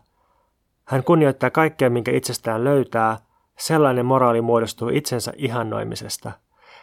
Hän 0.85 1.05
kunnioittaa 1.05 1.51
kaikkea, 1.51 1.91
minkä 1.91 2.11
itsestään 2.11 2.65
löytää, 2.65 3.19
sellainen 3.59 4.07
moraali 4.07 4.41
muodostuu 4.41 4.89
itsensä 4.89 5.33
ihannoimisesta. 5.37 6.33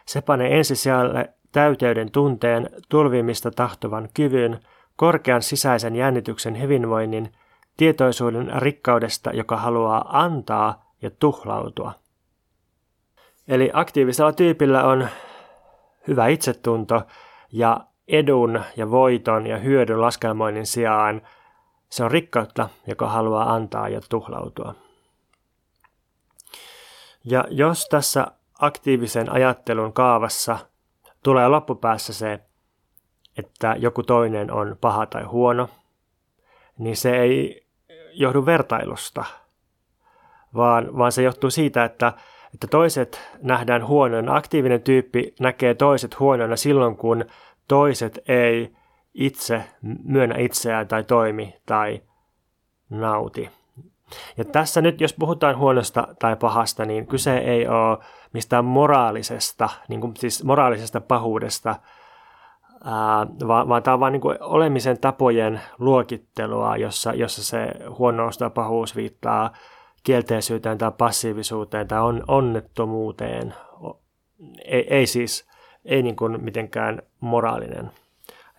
Se 0.05 0.21
panee 0.21 0.57
ensisijalle 0.57 1.33
täyteyden 1.51 2.11
tunteen, 2.11 2.69
tulvimista 2.89 3.51
tahtovan 3.51 4.09
kyvyn, 4.13 4.59
korkean 4.95 5.41
sisäisen 5.41 5.95
jännityksen 5.95 6.61
hyvinvoinnin, 6.61 7.31
tietoisuuden 7.77 8.61
rikkaudesta, 8.61 9.31
joka 9.31 9.57
haluaa 9.57 10.23
antaa 10.23 10.91
ja 11.01 11.09
tuhlautua. 11.09 11.93
Eli 13.47 13.69
aktiivisella 13.73 14.33
tyypillä 14.33 14.83
on 14.83 15.07
hyvä 16.07 16.27
itsetunto 16.27 17.01
ja 17.51 17.79
edun 18.07 18.61
ja 18.77 18.91
voiton 18.91 19.47
ja 19.47 19.57
hyödyn 19.57 20.01
laskelmoinnin 20.01 20.65
sijaan 20.65 21.21
se 21.89 22.03
on 22.03 22.11
rikkautta, 22.11 22.69
joka 22.87 23.09
haluaa 23.09 23.53
antaa 23.53 23.89
ja 23.89 24.01
tuhlautua. 24.09 24.75
Ja 27.23 27.45
jos 27.49 27.87
tässä 27.89 28.27
aktiivisen 28.59 29.31
ajattelun 29.31 29.93
kaavassa 29.93 30.59
tulee 31.27 31.47
loppupäässä 31.47 32.13
se, 32.13 32.39
että 33.37 33.75
joku 33.79 34.03
toinen 34.03 34.51
on 34.51 34.77
paha 34.81 35.05
tai 35.05 35.23
huono, 35.23 35.69
niin 36.77 36.97
se 36.97 37.17
ei 37.17 37.67
johdu 38.13 38.45
vertailusta, 38.45 39.25
vaan, 40.55 40.97
vaan 40.97 41.11
se 41.11 41.23
johtuu 41.23 41.49
siitä, 41.49 41.83
että, 41.83 42.13
että 42.53 42.67
toiset 42.67 43.21
nähdään 43.41 43.87
huonoina. 43.87 44.35
Aktiivinen 44.35 44.81
tyyppi 44.81 45.35
näkee 45.39 45.73
toiset 45.73 46.19
huonoina 46.19 46.55
silloin, 46.55 46.97
kun 46.97 47.25
toiset 47.67 48.19
ei 48.27 48.75
itse 49.13 49.63
myönnä 50.03 50.35
itseään 50.37 50.87
tai 50.87 51.03
toimi 51.03 51.55
tai 51.65 52.01
nauti. 52.89 53.49
Ja 54.37 54.45
tässä 54.45 54.81
nyt, 54.81 55.01
jos 55.01 55.13
puhutaan 55.13 55.57
huonosta 55.57 56.07
tai 56.19 56.35
pahasta, 56.35 56.85
niin 56.85 57.07
kyse 57.07 57.37
ei 57.37 57.67
ole 57.67 57.97
mistään 58.33 58.65
moraalisesta, 58.65 59.69
niin 59.87 60.01
kuin 60.01 60.13
siis 60.17 60.43
moraalisesta 60.43 61.01
pahuudesta, 61.01 61.75
ää, 62.83 63.27
vaan, 63.47 63.69
vaan 63.69 63.83
tämä 63.83 63.93
on 63.93 63.99
vain 63.99 64.11
niin 64.11 64.21
olemisen 64.39 64.99
tapojen 64.99 65.61
luokittelua, 65.79 66.77
jossa, 66.77 67.13
jossa 67.13 67.43
se 67.43 67.67
huonous 67.97 68.37
tai 68.37 68.49
pahuus 68.49 68.95
viittaa 68.95 69.51
kielteisyyteen 70.03 70.77
tai 70.77 70.91
passiivisuuteen 70.97 71.87
tai 71.87 72.01
on, 72.01 72.23
onnettomuuteen. 72.27 73.53
Ei, 74.65 74.95
ei 74.95 75.07
siis, 75.07 75.47
ei 75.85 76.03
niin 76.03 76.15
kuin 76.15 76.43
mitenkään 76.43 77.01
moraalinen 77.19 77.91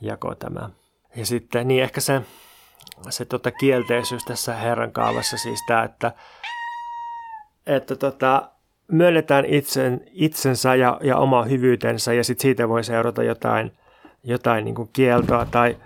jako 0.01 0.35
tämä. 0.35 0.71
Ja 1.17 1.27
sitten 1.27 1.69
niin 1.69 1.83
ehkä 1.83 2.01
se, 2.01 2.23
se 3.11 3.25
tota 3.25 3.51
kielteisyys 3.51 4.25
tässä 4.25 4.55
Herran 4.55 4.93
kaavassa 4.93 5.37
siis 5.37 5.61
tämä, 5.67 5.83
että, 5.83 6.13
että 7.67 7.97
tota, 7.97 8.51
myönnetään 8.93 9.45
itsen, 9.45 10.01
itsensä 10.13 10.75
ja, 10.75 11.01
ja 11.03 11.17
oma 11.17 11.43
hyvyytensä 11.43 12.13
ja 12.13 12.25
sitten 12.25 12.43
siitä 12.43 12.69
voi 12.69 12.85
seurata 12.85 13.23
jotain, 13.23 13.73
jotain 14.25 14.65
niin 14.65 14.75
kuin 14.75 14.91
kieltoa 14.93 15.47
tai, 15.51 15.77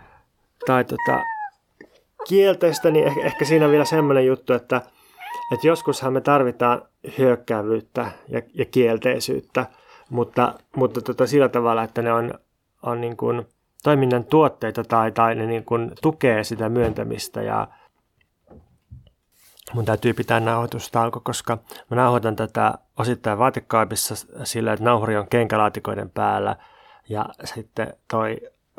tai 0.67 0.85
tota, 0.85 1.21
kielteistä, 2.29 2.91
niin 2.91 3.07
ehkä, 3.07 3.21
ehkä 3.21 3.45
siinä 3.45 3.71
vielä 3.71 3.85
semmoinen 3.85 4.27
juttu, 4.27 4.53
että, 4.53 4.77
että 5.55 5.67
joskushan 5.67 6.13
me 6.13 6.21
tarvitaan 6.21 6.83
hyökkäävyyttä 7.19 8.13
ja, 8.29 8.43
ja 8.55 8.65
kielteisyyttä, 8.65 9.67
mutta, 10.11 10.55
mutta 10.77 11.01
tota, 11.01 11.27
sillä 11.27 11.49
tavalla, 11.49 11.83
että 11.83 12.03
ne 12.03 12.13
on, 12.13 12.35
on 12.83 13.01
niin 13.01 13.17
kuin 13.17 13.47
toiminnan 13.83 14.25
tuotteita 14.25 14.85
tai, 14.85 15.13
tai 15.13 15.35
ne 15.35 15.47
niin 15.47 15.65
kuin 15.65 15.93
tukee 16.03 16.45
sitä 16.45 16.69
myöntämistä 16.69 17.43
ja 17.43 17.69
mun 19.73 19.85
täytyy 19.85 20.13
pitää 20.13 20.41
nauhoitustauko, 20.41 21.21
koska 21.21 21.59
mä 21.91 21.97
nauhoitan 21.97 22.37
tätä 22.37 22.75
osittain 22.99 23.39
vaatekaapissa 23.39 24.15
sillä, 24.45 24.73
että 24.73 24.85
nauhuri 24.85 25.17
on 25.17 25.29
kenkälaatikoiden 25.29 26.11
päällä 26.11 26.57
ja 27.09 27.27
sitten 27.45 27.95
toi 28.11 28.37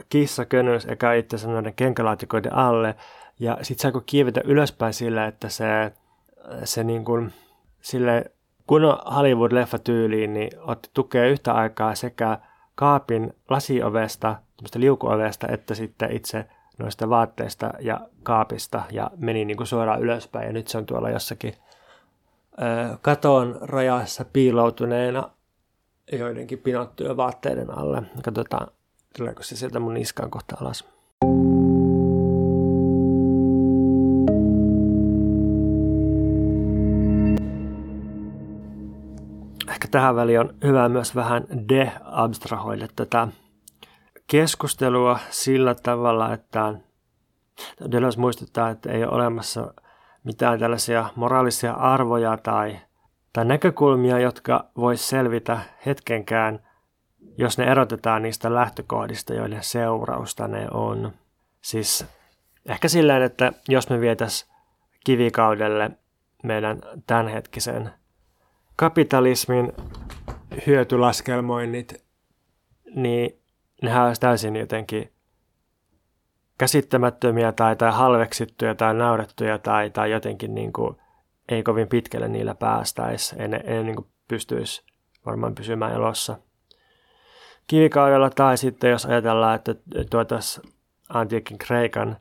kissa 0.10 0.46
könös 0.46 0.86
eka 0.86 1.14
itse 1.14 1.48
noiden 1.48 1.74
kenkälaatikoiden 1.74 2.56
alle 2.56 2.96
ja 3.40 3.58
sitten 3.62 3.82
saako 3.82 4.02
kiivetä 4.06 4.42
ylöspäin 4.46 4.94
sillä, 4.94 5.26
että 5.26 5.50
se, 5.50 5.66
se 6.64 6.84
niin 6.84 7.06
kuin, 7.06 7.34
sille 7.82 8.32
kun 8.68 8.86
on 8.86 8.98
Hollywood-leffa 9.06 9.80
tyyliin, 9.84 10.34
niin 10.34 10.52
otti 10.60 10.90
tukea 10.94 11.26
yhtä 11.26 11.54
aikaa 11.54 11.96
sekä 11.96 12.38
kaapin 12.76 13.34
lasiovesta, 13.50 14.36
liukuovesta, 14.76 15.48
että 15.48 15.76
sitten 15.76 16.12
itse 16.12 16.46
noista 16.78 17.10
vaatteista 17.10 17.74
ja 17.80 18.00
kaapista 18.24 18.84
ja 18.92 19.12
meni 19.18 19.46
niin 19.46 19.58
kuin 19.58 19.68
suoraan 19.68 20.02
ylöspäin. 20.02 20.48
Ja 20.48 20.54
nyt 20.54 20.68
se 20.68 20.78
on 20.78 20.86
tuolla 20.86 21.10
jossakin 21.10 21.54
ö, 22.62 22.98
katon 23.02 23.58
rajassa 23.62 24.26
piiloutuneena 24.34 25.30
joidenkin 26.12 26.60
pinottujen 26.60 27.18
vaatteiden 27.18 27.78
alle. 27.78 28.04
Katsotaan, 28.24 28.68
tuleeko 29.18 29.44
se 29.44 29.56
sieltä 29.56 29.80
mun 29.80 29.94
niskaan 29.94 30.32
kohta 30.32 30.56
alas. 30.62 30.86
Ehkä 39.70 39.88
tähän 39.92 40.16
väliin 40.16 40.40
on 40.40 40.56
hyvä 40.64 40.90
myös 40.90 41.16
vähän 41.16 41.48
de-abstrahoida 41.70 42.88
tätä 42.96 43.28
keskustelua 44.28 45.20
sillä 45.30 45.76
tavalla, 45.76 46.34
että 46.34 46.74
Deleuze 47.92 48.20
muistuttaa, 48.20 48.70
että 48.70 48.92
ei 48.92 49.04
ole 49.04 49.14
olemassa 49.14 49.74
mitään 50.24 50.60
tällaisia 50.60 51.10
moraalisia 51.16 51.74
arvoja 51.74 52.38
tai, 52.38 52.80
tai 53.34 53.46
näkökulmia, 53.46 54.20
jotka 54.20 54.66
vois 54.78 55.10
selvitä 55.10 55.60
hetkenkään, 55.86 56.60
jos 57.38 57.58
ne 57.58 57.66
erotetaan 57.66 58.22
niistä 58.22 58.54
lähtökohdista, 58.54 59.34
joiden 59.34 59.64
seurausta 59.64 60.48
ne 60.48 60.68
on. 60.72 61.12
Siis 61.62 62.06
ehkä 62.66 62.88
sillä 62.88 63.26
että 63.26 63.54
jos 63.68 63.90
me 63.90 64.00
vietäis 64.00 64.52
kivikaudelle 65.06 65.92
meidän 66.44 66.82
tämänhetkisen 67.08 67.92
kapitalismin 68.76 69.74
hyötylaskelmoinnit, 70.68 72.06
niin 72.96 73.43
nehän 73.84 74.06
olisi 74.06 74.22
täysin 74.22 74.56
jotenkin 74.56 75.14
käsittämättömiä 76.58 77.52
tai, 77.52 77.76
tai 77.76 77.92
halveksittuja 77.92 78.76
tai 78.76 78.94
naurettuja 78.94 79.58
tai, 79.58 79.90
tai 79.90 80.12
jotenkin 80.12 80.56
niin 80.56 80.74
kuin, 80.74 80.98
ei 81.50 81.64
kovin 81.64 81.88
pitkälle 81.88 82.28
niillä 82.28 82.56
päästäisi. 82.56 83.36
Ei 83.40 83.48
ne, 83.48 83.62
ei 83.64 83.74
ne 83.74 83.84
niin 83.84 83.96
kuin 83.96 84.08
pystyisi 84.28 84.84
varmaan 85.26 85.56
pysymään 85.56 85.94
elossa. 85.94 86.38
Kivikaudella 87.68 88.30
tai 88.30 88.58
sitten 88.58 88.92
jos 88.92 89.06
ajatellaan, 89.06 89.56
että 89.56 89.76
tuotaisiin 90.10 90.74
antiikin 91.10 91.58
Kreikan 91.58 92.18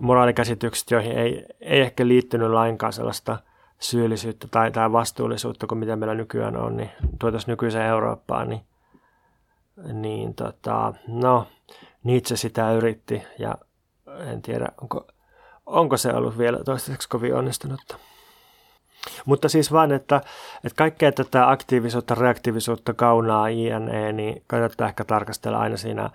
moraalikäsitykset, 0.00 0.90
joihin 0.90 1.18
ei, 1.18 1.46
ei 1.60 1.80
ehkä 1.80 2.08
liittynyt 2.08 2.50
lainkaan 2.50 2.92
sellaista 2.92 3.38
syyllisyyttä 3.78 4.48
tai, 4.50 4.70
tai 4.70 4.92
vastuullisuutta 4.92 5.66
kuin 5.66 5.78
mitä 5.78 5.96
meillä 5.96 6.14
nykyään 6.14 6.56
on, 6.56 6.76
niin 6.76 6.90
tuotaisiin 7.20 7.52
nykyiseen 7.52 7.86
Eurooppaan, 7.86 8.48
niin 8.48 8.60
niin 9.92 10.34
tota, 10.34 10.94
no, 11.06 11.48
Nietzsche 12.04 12.36
sitä 12.36 12.72
yritti 12.72 13.22
ja 13.38 13.54
en 14.18 14.42
tiedä, 14.42 14.68
onko, 14.82 15.06
onko 15.66 15.96
se 15.96 16.12
ollut 16.14 16.38
vielä 16.38 16.64
toistaiseksi 16.64 17.08
kovin 17.08 17.34
onnistunutta. 17.34 17.98
Mutta 19.24 19.48
siis 19.48 19.72
vaan, 19.72 19.92
että, 19.92 20.16
että 20.64 20.76
kaikkea 20.76 21.12
tätä 21.12 21.50
aktiivisuutta, 21.50 22.14
reaktiivisuutta, 22.14 22.94
kaunaa, 22.94 23.46
INE, 23.48 24.12
niin 24.12 24.44
kannattaa 24.46 24.88
ehkä 24.88 25.04
tarkastella 25.04 25.58
aina 25.58 25.76
siinä 25.76 26.10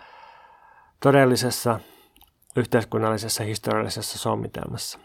todellisessa 0.99 1.79
yhteiskunnallisessa 2.55 3.43
historiallisessa 3.43 4.19
sommitelmassa, 4.19 4.99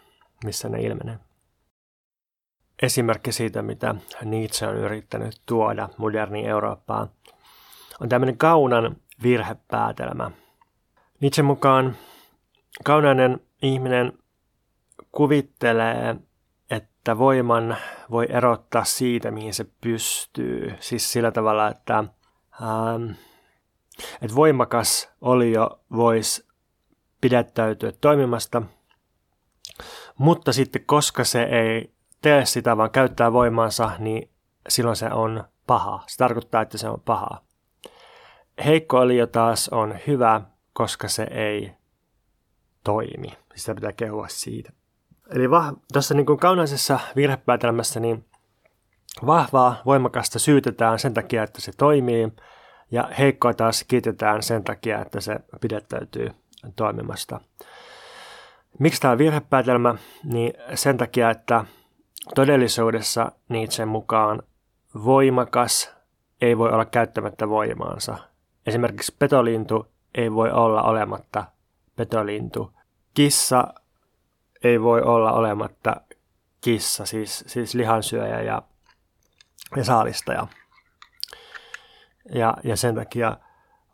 missä 0.45 0.69
ne 0.69 0.83
ilmenee. 0.83 1.19
Esimerkki 2.83 3.33
siitä, 3.33 3.63
mitä 3.63 3.95
Nietzsche 4.25 4.67
on 4.67 4.77
yrittänyt 4.77 5.41
tuoda 5.47 5.89
moderniin 5.99 6.47
Eurooppaan– 6.47 7.11
on 8.03 8.09
tämmöinen 8.09 8.39
kaunan 8.39 8.97
virhepäätelmä. 9.23 10.31
Nietzsche 11.21 11.43
mukaan 11.43 11.97
kaunainen 12.85 13.41
ihminen 13.63 14.13
kuvittelee, 15.13 16.17
että 16.71 17.19
voiman 17.19 17.77
voi 18.11 18.27
erottaa 18.31 18.85
siitä, 18.85 19.31
mihin 19.31 19.55
se 19.55 19.67
pystyy. 19.81 20.75
Siis 20.81 21.13
sillä 21.13 21.33
tavalla, 21.33 21.69
että, 21.69 21.99
ähm, 22.63 23.11
että 24.23 24.37
voimakas 24.37 25.11
olio 25.21 25.81
voisi 25.97 26.49
pidättäytyä 27.21 27.93
toimimasta, 28.01 28.63
mutta 30.19 30.53
sitten 30.53 30.85
koska 30.87 31.25
se 31.25 31.43
ei 31.43 31.95
tee 32.23 32.47
sitä, 32.47 32.77
vaan 32.77 32.91
käyttää 32.91 33.33
voimansa, 33.33 33.91
niin 33.99 34.31
silloin 34.69 34.97
se 34.97 35.11
on 35.13 35.45
paha. 35.67 36.05
Se 36.07 36.17
tarkoittaa, 36.17 36.63
että 36.63 36.79
se 36.79 36.89
on 36.89 37.01
paha. 37.01 37.52
Heikko 38.65 38.99
olio 38.99 39.27
taas 39.27 39.69
on 39.69 39.95
hyvä, 40.07 40.41
koska 40.73 41.09
se 41.09 41.23
ei 41.23 41.73
toimi. 42.85 43.39
Sitä 43.55 43.75
pitää 43.75 43.93
kehua 43.93 44.29
siitä. 44.29 44.73
Eli 45.31 45.47
vah- 45.47 45.77
tässä 45.93 46.15
niin 46.15 46.27
kaunaisessa 46.41 47.01
virhepäätelmässä 47.17 48.01
niin 48.01 48.25
vahvaa, 49.27 49.83
voimakasta 49.87 50.39
syytetään 50.39 50.99
sen 50.99 51.15
takia, 51.15 51.43
että 51.43 51.61
se 51.61 51.73
toimii, 51.77 52.29
ja 52.91 53.09
heikkoa 53.19 53.55
taas 53.55 53.85
kiitetään 53.89 54.43
sen 54.43 54.65
takia, 54.65 55.03
että 55.03 55.21
se 55.21 55.37
pidättäytyy 55.61 56.31
toimimasta. 56.77 57.41
Miksi 58.79 59.01
tämä 59.01 59.13
on 59.13 59.19
virhepäätelmä? 59.19 59.95
Niin 60.25 60.53
sen 60.75 60.97
takia, 60.97 61.31
että 61.31 61.65
todellisuudessa 62.35 63.33
Nietzschen 63.49 63.89
mukaan 63.89 64.43
voimakas 65.05 65.95
ei 66.41 66.59
voi 66.59 66.71
olla 66.71 66.85
käyttämättä 66.85 67.49
voimaansa. 67.49 68.19
Esimerkiksi 68.67 69.17
petolintu 69.19 69.87
ei 70.15 70.33
voi 70.33 70.51
olla 70.51 70.83
olematta 70.83 71.45
petolintu. 71.97 72.73
Kissa 73.15 73.75
ei 74.65 74.83
voi 74.83 75.03
olla 75.03 75.33
olematta 75.33 76.01
kissa, 76.61 77.07
siis, 77.07 77.45
siis 77.47 77.75
lihansyöjä 77.75 78.41
ja, 78.41 78.63
ja 79.77 79.85
saalistaja. 79.85 80.47
Ja, 82.35 82.57
ja 82.65 82.77
sen 82.77 82.95
takia 82.95 83.37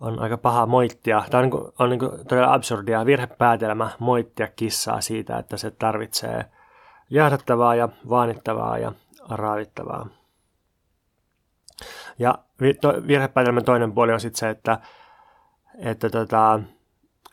on 0.01 0.19
aika 0.19 0.39
paha 0.39 0.67
moittia, 0.67 1.23
tai 1.31 1.43
on, 1.43 1.51
niin 1.51 1.73
on 1.79 1.91
niin 1.91 2.27
todella 2.29 2.55
absurdia 2.55 3.07
virhepäätelmä 3.07 3.91
moittia 3.99 4.49
kissaa 4.57 5.01
siitä, 5.01 5.39
että 5.39 5.57
se 5.57 5.71
tarvitsee 5.71 6.45
jahdattavaa 7.11 7.75
ja 7.75 7.89
vaanittavaa 8.09 8.79
ja 8.79 8.93
raavittavaa. 9.31 10.07
Ja 12.19 12.39
virhepäätelmän 13.07 13.65
toinen 13.65 13.93
puoli 13.93 14.13
on 14.13 14.21
sitten 14.21 14.39
se, 14.39 14.51
että, 14.51 14.79
että 15.79 16.11
tota, 16.11 16.61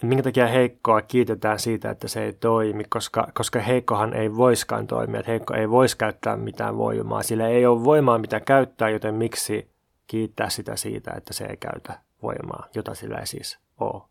minkä 0.01 0.23
takia 0.23 0.47
heikkoa 0.47 1.01
kiitetään 1.01 1.59
siitä, 1.59 1.89
että 1.89 2.07
se 2.07 2.23
ei 2.23 2.33
toimi, 2.33 2.83
koska, 2.89 3.27
koska 3.33 3.59
heikkohan 3.59 4.13
ei 4.13 4.35
voiskaan 4.35 4.87
toimia, 4.87 5.19
että 5.19 5.31
heikko 5.31 5.53
ei 5.53 5.69
voisi 5.69 5.97
käyttää 5.97 6.37
mitään 6.37 6.77
voimaa, 6.77 7.23
sillä 7.23 7.47
ei 7.47 7.65
ole 7.65 7.83
voimaa 7.83 8.17
mitä 8.17 8.39
käyttää, 8.39 8.89
joten 8.89 9.15
miksi 9.15 9.71
kiittää 10.07 10.49
sitä 10.49 10.75
siitä, 10.75 11.11
että 11.17 11.33
se 11.33 11.45
ei 11.45 11.57
käytä 11.57 11.99
voimaa, 12.21 12.67
jota 12.75 12.95
sillä 12.95 13.17
ei 13.17 13.27
siis 13.27 13.59
ole. 13.79 14.01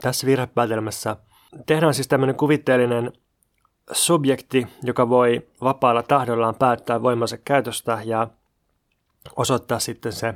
Tässä 0.00 0.26
virhepäätelmässä 0.26 1.16
tehdään 1.66 1.94
siis 1.94 2.08
tämmöinen 2.08 2.36
kuvitteellinen 2.36 3.12
subjekti, 3.92 4.66
joka 4.82 5.08
voi 5.08 5.48
vapaalla 5.62 6.02
tahdollaan 6.02 6.54
päättää 6.54 7.02
voimansa 7.02 7.36
käytöstä 7.36 7.98
ja 8.04 8.28
osoittaa 9.36 9.78
sitten 9.78 10.12
se 10.12 10.34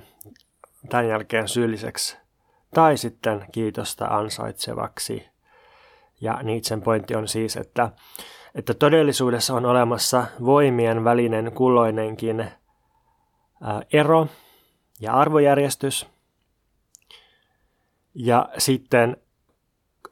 tämän 0.88 1.08
jälkeen 1.08 1.48
syylliseksi 1.48 2.16
tai 2.74 2.96
sitten 2.96 3.46
kiitosta 3.52 4.06
ansaitsevaksi. 4.06 5.28
Ja 6.20 6.42
Nietzschen 6.42 6.82
pointti 6.82 7.14
on 7.14 7.28
siis, 7.28 7.56
että, 7.56 7.90
että 8.54 8.74
todellisuudessa 8.74 9.54
on 9.54 9.66
olemassa 9.66 10.26
voimien 10.44 11.04
välinen 11.04 11.52
kulloinenkin 11.52 12.50
ero 13.92 14.26
ja 15.00 15.14
arvojärjestys. 15.14 16.06
Ja 18.14 18.48
sitten 18.58 19.16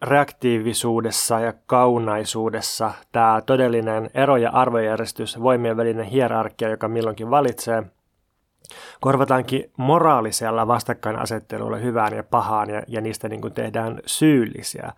reaktiivisuudessa 0.02 1.40
ja 1.40 1.52
kaunaisuudessa 1.66 2.92
tämä 3.12 3.42
todellinen 3.46 4.10
ero 4.14 4.36
ja 4.36 4.50
arvojärjestys, 4.50 5.40
voimien 5.40 5.76
välinen 5.76 6.04
hierarkia, 6.04 6.68
joka 6.68 6.88
milloinkin 6.88 7.30
valitsee– 7.30 7.82
korvataankin 9.00 9.70
moraalisella 9.76 10.66
vastakkainasettelulla 10.66 11.76
hyvään 11.76 12.16
ja 12.16 12.24
pahaan 12.24 12.70
ja, 12.70 12.82
ja 12.88 13.00
niistä 13.00 13.28
niin 13.28 13.40
kuin 13.40 13.52
tehdään 13.52 14.00
syyllisiä. 14.06 14.92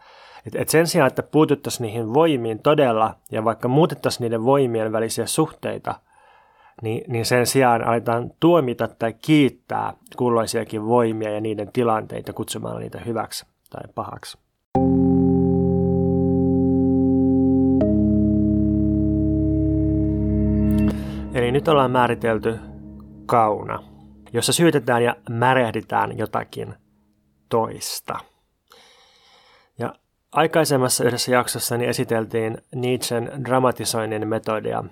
Et, 0.47 0.55
et 0.55 0.69
sen 0.69 0.87
sijaan, 0.87 1.09
että 1.09 1.23
puututtaisiin 1.23 1.87
niihin 1.87 2.15
voimiin 2.15 2.63
todella 2.63 3.15
ja 3.33 3.45
vaikka 3.45 3.69
muutettaisiin 3.69 4.25
niiden 4.25 4.45
voimien 4.45 4.93
välisiä 4.93 5.27
suhteita, 5.27 5.95
niin, 6.83 7.05
niin 7.09 7.27
sen 7.27 7.47
sijaan 7.47 7.85
aletaan 7.85 8.31
tuomita 8.41 8.89
tai 8.89 9.13
kiittää 9.13 9.93
kulloisiakin 10.17 10.87
voimia 10.87 11.31
ja 11.31 11.41
niiden 11.41 11.73
tilanteita 11.73 12.33
kutsumalla 12.33 12.81
niitä 12.81 13.01
hyväksi 13.01 13.47
tai 13.71 13.83
pahaksi. 13.95 14.39
Eli 21.35 21.53
nyt 21.53 21.69
ollaan 21.69 21.91
määritelty 21.91 22.59
kauna, 23.27 23.83
jossa 24.33 24.53
syytetään 24.53 25.05
ja 25.05 25.17
märehditään 25.31 26.19
jotakin 26.19 26.75
toista. 27.49 28.19
Ja 29.79 29.95
aikaisemmassa 30.33 31.05
yhdessä 31.05 31.33
jaksossa 31.33 31.77
esiteltiin 31.77 32.59
Nietzschen 32.75 33.45
dramatisoinnin 33.45 34.29
metodia, 34.29 34.85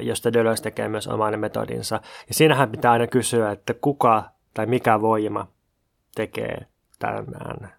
josta 0.00 0.32
Deleuze 0.32 0.62
tekee 0.62 0.88
myös 0.88 1.08
oman 1.08 1.40
metodinsa. 1.40 2.00
Ja 2.28 2.34
siinähän 2.34 2.70
pitää 2.70 2.92
aina 2.92 3.06
kysyä, 3.06 3.50
että 3.50 3.74
kuka 3.74 4.24
tai 4.54 4.66
mikä 4.66 5.00
voima 5.00 5.46
tekee 6.14 6.66
tämän. 6.98 7.72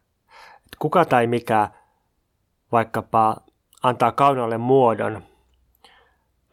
Kuka 0.79 1.05
tai 1.05 1.27
mikä 1.27 1.69
vaikkapa 2.71 3.37
antaa 3.83 4.11
kaunalle 4.11 4.57
muodon, 4.57 5.23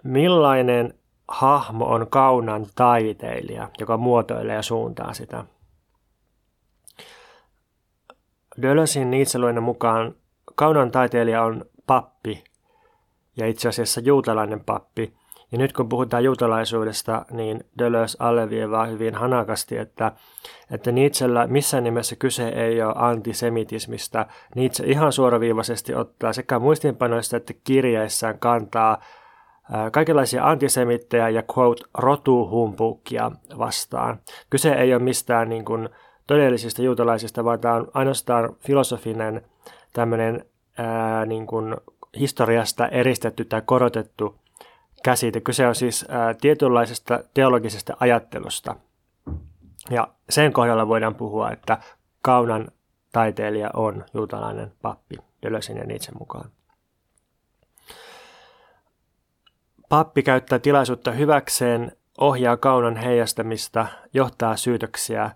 millainen 0.04 0.94
hahmo 1.28 1.84
on 1.84 2.06
kaunan 2.10 2.66
taiteilija, 2.74 3.68
joka 3.78 3.96
muotoilee 3.96 4.54
ja 4.54 4.62
suuntaa 4.62 5.12
sitä. 5.12 5.44
Dölösin 8.62 9.10
Nietzscheluinen 9.10 9.62
mukaan 9.62 10.14
kaunan 10.54 10.90
taiteilija 10.90 11.42
on 11.42 11.64
pappi 11.86 12.44
ja 13.36 13.46
itse 13.46 13.68
asiassa 13.68 14.00
juutalainen 14.00 14.64
pappi. 14.64 15.14
Ja 15.52 15.58
nyt 15.58 15.72
kun 15.72 15.88
puhutaan 15.88 16.24
juutalaisuudesta, 16.24 17.26
niin 17.30 17.64
Deleuze 17.78 18.16
alleviivaa 18.20 18.86
hyvin 18.86 19.14
hanakasti, 19.14 19.76
että, 19.76 20.12
että 20.70 20.92
Nietzschellä 20.92 21.46
missään 21.46 21.84
nimessä 21.84 22.16
kyse 22.16 22.48
ei 22.48 22.82
ole 22.82 22.94
antisemitismista. 22.96 24.26
Nietzsche 24.54 24.86
ihan 24.86 25.12
suoraviivaisesti 25.12 25.94
ottaa 25.94 26.32
sekä 26.32 26.58
muistiinpanoista 26.58 27.36
että 27.36 27.54
kirjeissään 27.64 28.38
kantaa 28.38 29.00
kaikenlaisia 29.92 30.48
antisemittejä 30.48 31.28
ja 31.28 31.42
quote 31.56 31.84
rotuhumpuukia 31.94 33.30
vastaan. 33.58 34.20
Kyse 34.50 34.72
ei 34.72 34.94
ole 34.94 35.02
mistään 35.02 35.48
niin 35.48 35.64
kuin, 35.64 35.88
todellisista 36.26 36.82
juutalaisista, 36.82 37.44
vaan 37.44 37.60
tämä 37.60 37.74
on 37.74 37.88
ainoastaan 37.94 38.56
filosofinen 38.60 39.42
tämmöinen 39.92 40.44
ää, 40.78 41.26
niin 41.26 41.46
kuin, 41.46 41.76
historiasta 42.18 42.88
eristetty 42.88 43.44
tai 43.44 43.62
korotettu 43.66 44.34
käsite. 45.04 45.40
Kyse 45.40 45.66
on 45.66 45.74
siis 45.74 46.06
ää, 46.08 46.34
tietynlaisesta 46.34 47.20
teologisesta 47.34 47.96
ajattelusta. 48.00 48.76
Ja 49.90 50.08
sen 50.30 50.52
kohdalla 50.52 50.88
voidaan 50.88 51.14
puhua, 51.14 51.50
että 51.50 51.78
kaunan 52.22 52.68
taiteilija 53.12 53.70
on 53.74 54.04
juutalainen 54.14 54.72
pappi 54.82 55.16
Deleuzen 55.42 55.76
ja 55.76 55.84
Nietzsche 55.84 56.12
mukaan. 56.18 56.50
Pappi 59.88 60.22
käyttää 60.22 60.58
tilaisuutta 60.58 61.12
hyväkseen, 61.12 61.92
ohjaa 62.18 62.56
kaunan 62.56 62.96
heijastamista, 62.96 63.86
johtaa 64.14 64.56
syytöksiä, 64.56 65.30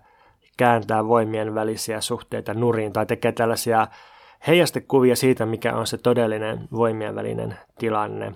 kääntää 0.57 1.07
voimien 1.07 1.55
välisiä 1.55 2.01
suhteita 2.01 2.53
nurin 2.53 2.93
tai 2.93 3.05
tekee 3.05 3.31
tällaisia 3.31 3.87
heijastekuvia 4.47 5.15
siitä, 5.15 5.45
mikä 5.45 5.75
on 5.75 5.87
se 5.87 5.97
todellinen 5.97 6.67
voimien 6.71 7.15
välinen 7.15 7.57
tilanne. 7.79 8.35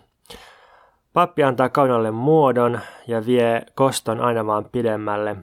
Pappi 1.14 1.44
antaa 1.44 1.70
kaunalle 1.70 2.12
muodon 2.12 2.80
ja 3.08 3.26
vie 3.26 3.62
koston 3.76 4.22
aina 4.22 4.46
vaan 4.46 4.66
pidemmälle. 4.72 5.36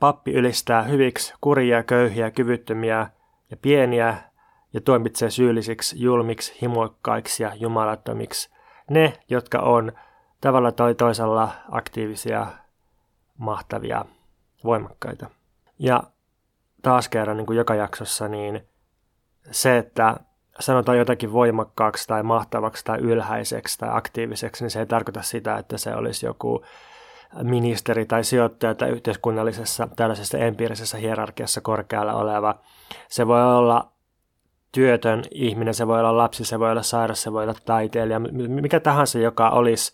Pappi 0.00 0.32
ylistää 0.32 0.82
hyviksi 0.82 1.34
kurjia, 1.40 1.82
köyhiä, 1.82 2.30
kyvyttömiä 2.30 3.06
ja 3.50 3.56
pieniä 3.56 4.16
ja 4.72 4.80
toimitsee 4.80 5.30
syyllisiksi, 5.30 6.02
julmiksi, 6.02 6.58
himoikkaiksi 6.62 7.42
ja 7.42 7.52
jumalattomiksi– 7.54 8.50
ne, 8.90 9.18
jotka 9.28 9.58
on 9.58 9.92
tavalla 10.40 10.72
tai 10.72 10.94
toisella 10.94 11.50
aktiivisia, 11.70 12.46
mahtavia, 13.38 14.04
voimakkaita. 14.64 15.30
Ja 15.78 16.02
taas 16.82 17.08
kerran 17.08 17.36
niin 17.36 17.46
kuin 17.46 17.56
joka 17.56 17.74
jaksossa, 17.74 18.28
niin 18.28 18.68
se, 19.50 19.78
että 19.78 20.16
sanotaan 20.60 20.98
jotakin 20.98 21.32
voimakkaaksi 21.32 22.08
tai 22.08 22.22
mahtavaksi 22.22 22.84
tai 22.84 22.98
ylhäiseksi 22.98 23.78
tai 23.78 23.88
aktiiviseksi, 23.92 24.64
niin 24.64 24.70
se 24.70 24.80
ei 24.80 24.86
tarkoita 24.86 25.22
sitä, 25.22 25.56
että 25.56 25.78
se 25.78 25.94
olisi 25.94 26.26
joku 26.26 26.64
ministeri 27.42 28.06
tai 28.06 28.24
sijoittaja 28.24 28.74
tai 28.74 28.90
yhteiskunnallisessa 28.90 29.88
tällaisessa 29.96 30.38
empiirisessä 30.38 30.98
hierarkiassa 30.98 31.60
korkealla 31.60 32.14
oleva. 32.14 32.54
Se 33.08 33.26
voi 33.26 33.56
olla 33.56 33.92
työtön 34.72 35.22
ihminen, 35.30 35.74
se 35.74 35.86
voi 35.86 36.00
olla 36.00 36.16
lapsi, 36.16 36.44
se 36.44 36.58
voi 36.58 36.70
olla 36.70 36.82
sairas, 36.82 37.22
se 37.22 37.32
voi 37.32 37.42
olla 37.42 37.54
taiteilija, 37.64 38.20
mikä 38.48 38.80
tahansa, 38.80 39.18
joka 39.18 39.50
olisi 39.50 39.92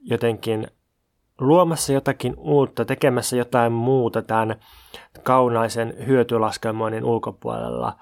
jotenkin 0.00 0.66
luomassa 1.40 1.92
jotakin 1.92 2.34
uutta, 2.36 2.84
tekemässä 2.84 3.36
jotain 3.36 3.72
muuta 3.72 4.22
tämän 4.22 4.56
kaunaisen 5.22 5.94
hyötylaskelmoinnin 6.06 7.04
ulkopuolella, 7.04 7.96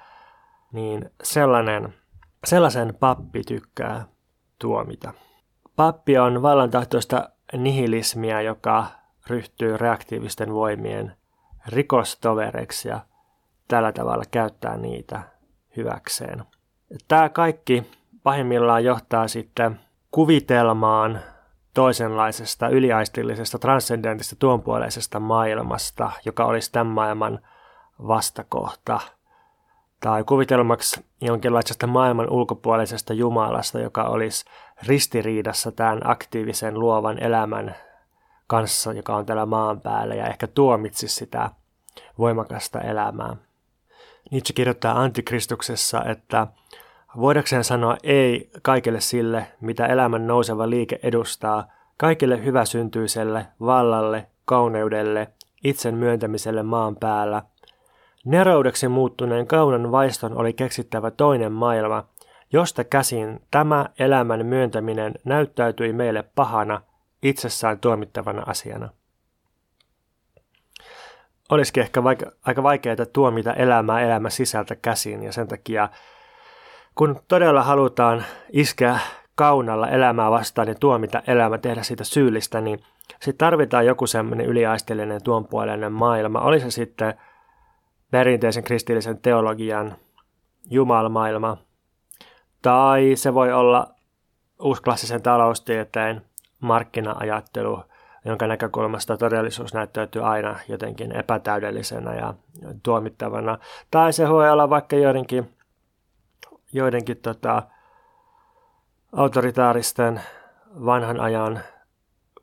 niin 0.72 1.10
sellainen, 1.22 1.94
sellaisen 2.44 2.94
pappi 3.00 3.42
tykkää 3.42 4.06
tuomita. 4.58 5.12
Pappi 5.76 6.18
on 6.18 6.42
vallantahtoista 6.42 7.30
nihilismia, 7.56 8.42
joka 8.42 8.86
ryhtyy 9.26 9.76
reaktiivisten 9.76 10.54
voimien 10.54 11.16
rikostovereiksi 11.66 12.88
ja 12.88 13.00
tällä 13.68 13.92
tavalla 13.92 14.24
käyttää 14.30 14.76
niitä 14.76 15.22
hyväkseen. 15.78 16.44
Tämä 17.08 17.28
kaikki 17.28 17.84
pahimmillaan 18.22 18.84
johtaa 18.84 19.28
sitten 19.28 19.80
kuvitelmaan 20.10 21.20
toisenlaisesta 21.74 22.68
yliaistillisesta 22.68 23.58
transcendentista 23.58 24.36
tuonpuoleisesta 24.38 25.20
maailmasta, 25.20 26.10
joka 26.24 26.44
olisi 26.44 26.72
tämän 26.72 26.86
maailman 26.86 27.40
vastakohta. 28.08 29.00
Tai 30.00 30.24
kuvitelmaksi 30.24 31.04
jonkinlaisesta 31.20 31.86
maailman 31.86 32.30
ulkopuolisesta 32.30 33.14
Jumalasta, 33.14 33.80
joka 33.80 34.04
olisi 34.04 34.44
ristiriidassa 34.86 35.72
tämän 35.72 36.10
aktiivisen 36.10 36.78
luovan 36.80 37.22
elämän 37.22 37.74
kanssa, 38.46 38.92
joka 38.92 39.16
on 39.16 39.26
täällä 39.26 39.46
maan 39.46 39.80
päällä 39.80 40.14
ja 40.14 40.26
ehkä 40.26 40.46
tuomitsisi 40.46 41.14
sitä 41.14 41.50
voimakasta 42.18 42.80
elämää. 42.80 43.36
Nietzsche 44.30 44.52
kirjoittaa 44.54 45.00
Antikristuksessa, 45.02 46.04
että 46.04 46.46
voidakseen 47.16 47.64
sanoa 47.64 47.96
ei 48.02 48.50
kaikelle 48.62 49.00
sille, 49.00 49.46
mitä 49.60 49.86
elämän 49.86 50.26
nouseva 50.26 50.70
liike 50.70 51.00
edustaa, 51.02 51.66
kaikille 51.96 52.44
hyväsyntyiselle, 52.44 53.46
vallalle, 53.60 54.26
kauneudelle, 54.44 55.28
itsen 55.64 55.94
myöntämiselle 55.94 56.62
maan 56.62 56.96
päällä. 56.96 57.42
Neroudeksi 58.24 58.88
muuttuneen 58.88 59.46
kaunan 59.46 59.92
vaiston 59.92 60.38
oli 60.38 60.52
keksittävä 60.52 61.10
toinen 61.10 61.52
maailma, 61.52 62.04
josta 62.52 62.84
käsin 62.84 63.40
tämä 63.50 63.86
elämän 63.98 64.46
myöntäminen 64.46 65.14
näyttäytyi 65.24 65.92
meille 65.92 66.22
pahana, 66.34 66.80
itsessään 67.22 67.78
tuomittavana 67.78 68.42
asiana. 68.46 68.88
Olisikin 71.48 71.82
ehkä 71.82 72.00
vaike- 72.00 72.32
aika 72.46 72.62
vaikeaa 72.62 73.06
tuomita 73.12 73.52
elämää 73.52 74.00
elämä 74.00 74.30
sisältä 74.30 74.76
käsin 74.76 75.22
ja 75.22 75.32
sen 75.32 75.48
takia 75.48 75.88
kun 76.94 77.20
todella 77.28 77.62
halutaan 77.62 78.24
iskeä 78.52 78.98
kaunalla 79.34 79.88
elämää 79.88 80.30
vastaan 80.30 80.68
ja 80.68 80.74
tuomita 80.74 81.22
elämä, 81.26 81.58
tehdä 81.58 81.82
siitä 81.82 82.04
syyllistä, 82.04 82.60
niin 82.60 82.80
sitten 83.08 83.38
tarvitaan 83.38 83.86
joku 83.86 84.06
semmoinen 84.06 84.46
yliaistelinen 84.46 85.22
tuonpuoleinen 85.22 85.92
maailma. 85.92 86.40
Oli 86.40 86.60
se 86.60 86.70
sitten 86.70 87.14
perinteisen 88.10 88.64
kristillisen 88.64 89.18
teologian 89.18 89.96
jumalmaailma, 90.70 91.56
tai 92.62 93.12
se 93.14 93.34
voi 93.34 93.52
olla 93.52 93.94
uusklassisen 94.62 95.22
taloustieteen 95.22 96.22
markkina-ajattelu, 96.60 97.82
jonka 98.24 98.46
näkökulmasta 98.46 99.16
todellisuus 99.16 99.74
näyttäytyy 99.74 100.26
aina 100.26 100.58
jotenkin 100.68 101.16
epätäydellisenä 101.16 102.14
ja 102.14 102.34
tuomittavana. 102.82 103.58
Tai 103.90 104.12
se 104.12 104.28
voi 104.28 104.50
olla 104.50 104.70
vaikka 104.70 104.96
joidenkin, 104.96 105.56
joidenkin 106.72 107.16
tota, 107.16 107.62
autoritaaristen 109.12 110.20
vanhan 110.84 111.20
ajan 111.20 111.60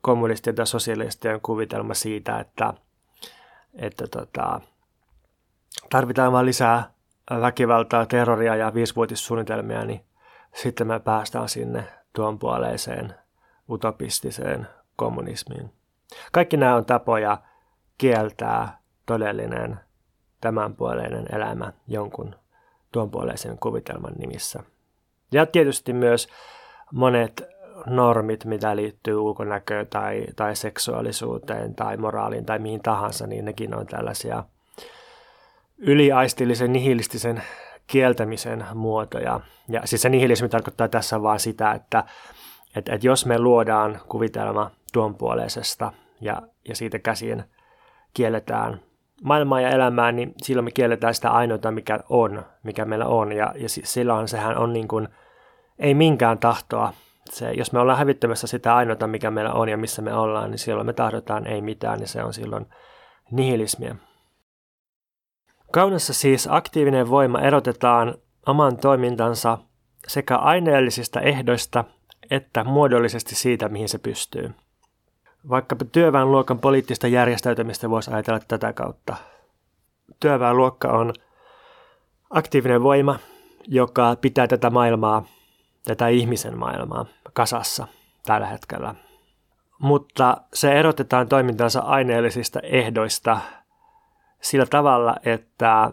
kommunistien 0.00 0.56
tai 0.56 0.66
sosialistien 0.66 1.40
kuvitelma 1.40 1.94
siitä, 1.94 2.38
että, 2.38 2.74
että 3.74 4.06
tota, 4.06 4.60
tarvitaan 5.90 6.32
vain 6.32 6.46
lisää 6.46 6.90
väkivaltaa, 7.40 8.06
terroria 8.06 8.56
ja 8.56 8.74
viisivuotissuunnitelmia, 8.74 9.84
niin 9.84 10.04
sitten 10.54 10.86
me 10.86 11.00
päästään 11.00 11.48
sinne 11.48 11.84
tuon 12.12 12.38
puoleiseen 12.38 13.14
utopistiseen 13.70 14.68
kommunismiin. 14.96 15.72
Kaikki 16.32 16.56
nämä 16.56 16.76
on 16.76 16.86
tapoja 16.86 17.38
kieltää 17.98 18.78
todellinen 19.06 19.80
tämänpuoleinen 20.40 21.26
elämä 21.34 21.72
jonkun 21.88 22.34
tuonpuoleisen 22.92 23.58
kuvitelman 23.58 24.12
nimissä. 24.18 24.62
Ja 25.32 25.46
tietysti 25.46 25.92
myös 25.92 26.28
monet 26.92 27.42
normit, 27.86 28.44
mitä 28.44 28.76
liittyy 28.76 29.14
ulkonäköön 29.14 29.86
tai, 29.86 30.26
tai 30.36 30.56
seksuaalisuuteen 30.56 31.74
tai 31.74 31.96
moraaliin 31.96 32.46
tai 32.46 32.58
mihin 32.58 32.82
tahansa, 32.82 33.26
niin 33.26 33.44
nekin 33.44 33.74
on 33.74 33.86
tällaisia 33.86 34.44
yliaistillisen 35.78 36.72
nihilistisen 36.72 37.42
kieltämisen 37.86 38.66
muotoja. 38.74 39.40
Ja 39.68 39.82
siis 39.84 40.02
se 40.02 40.08
nihilismi 40.08 40.48
tarkoittaa 40.48 40.88
tässä 40.88 41.22
vaan 41.22 41.40
sitä, 41.40 41.72
että, 41.72 42.04
että, 42.76 42.94
että 42.94 43.06
jos 43.06 43.26
me 43.26 43.38
luodaan 43.38 44.00
kuvitelma 44.08 44.70
tuonpuoleisesta 44.92 45.92
ja, 46.20 46.42
ja 46.68 46.76
siitä 46.76 46.98
käsin 46.98 47.44
kielletään 48.14 48.80
maailmaa 49.22 49.60
ja 49.60 49.70
elämää, 49.70 50.12
niin 50.12 50.34
silloin 50.42 50.64
me 50.64 50.70
kielletään 50.70 51.14
sitä 51.14 51.30
ainoita, 51.30 51.70
mikä 51.70 52.00
on, 52.08 52.44
mikä 52.62 52.84
meillä 52.84 53.06
on. 53.06 53.32
Ja, 53.32 53.52
ja 53.56 53.68
silloin 53.68 54.28
sehän 54.28 54.58
on 54.58 54.72
niin 54.72 54.88
kuin, 54.88 55.08
ei 55.78 55.94
minkään 55.94 56.38
tahtoa. 56.38 56.92
Se, 57.30 57.52
jos 57.52 57.72
me 57.72 57.78
ollaan 57.78 57.98
hävittämässä 57.98 58.46
sitä 58.46 58.76
ainoita, 58.76 59.06
mikä 59.06 59.30
meillä 59.30 59.52
on 59.52 59.68
ja 59.68 59.76
missä 59.76 60.02
me 60.02 60.14
ollaan, 60.14 60.50
niin 60.50 60.58
silloin 60.58 60.86
me 60.86 60.92
tahdotaan 60.92 61.46
ei 61.46 61.62
mitään, 61.62 61.98
niin 61.98 62.08
se 62.08 62.24
on 62.24 62.34
silloin 62.34 62.66
nihilismia. 63.30 63.96
Kaunassa 65.72 66.12
siis 66.12 66.48
aktiivinen 66.50 67.10
voima 67.10 67.40
erotetaan 67.40 68.14
oman 68.46 68.76
toimintansa 68.76 69.58
sekä 70.08 70.36
aineellisista 70.36 71.20
ehdoista 71.20 71.84
että 72.30 72.64
muodollisesti 72.64 73.34
siitä, 73.34 73.68
mihin 73.68 73.88
se 73.88 73.98
pystyy. 73.98 74.54
Vaikkapa 75.48 75.84
työväenluokan 75.84 76.58
poliittista 76.58 77.06
järjestäytymistä 77.06 77.90
voisi 77.90 78.10
ajatella 78.10 78.40
tätä 78.48 78.72
kautta. 78.72 79.16
Työväenluokka 80.20 80.88
on 80.88 81.12
aktiivinen 82.30 82.82
voima, 82.82 83.18
joka 83.66 84.16
pitää 84.20 84.46
tätä 84.46 84.70
maailmaa, 84.70 85.24
tätä 85.84 86.08
ihmisen 86.08 86.58
maailmaa 86.58 87.06
kasassa 87.32 87.88
tällä 88.26 88.46
hetkellä. 88.46 88.94
Mutta 89.78 90.36
se 90.54 90.72
erotetaan 90.72 91.28
toimintansa 91.28 91.80
aineellisista 91.80 92.60
ehdoista 92.60 93.40
sillä 94.40 94.66
tavalla, 94.66 95.16
että 95.24 95.90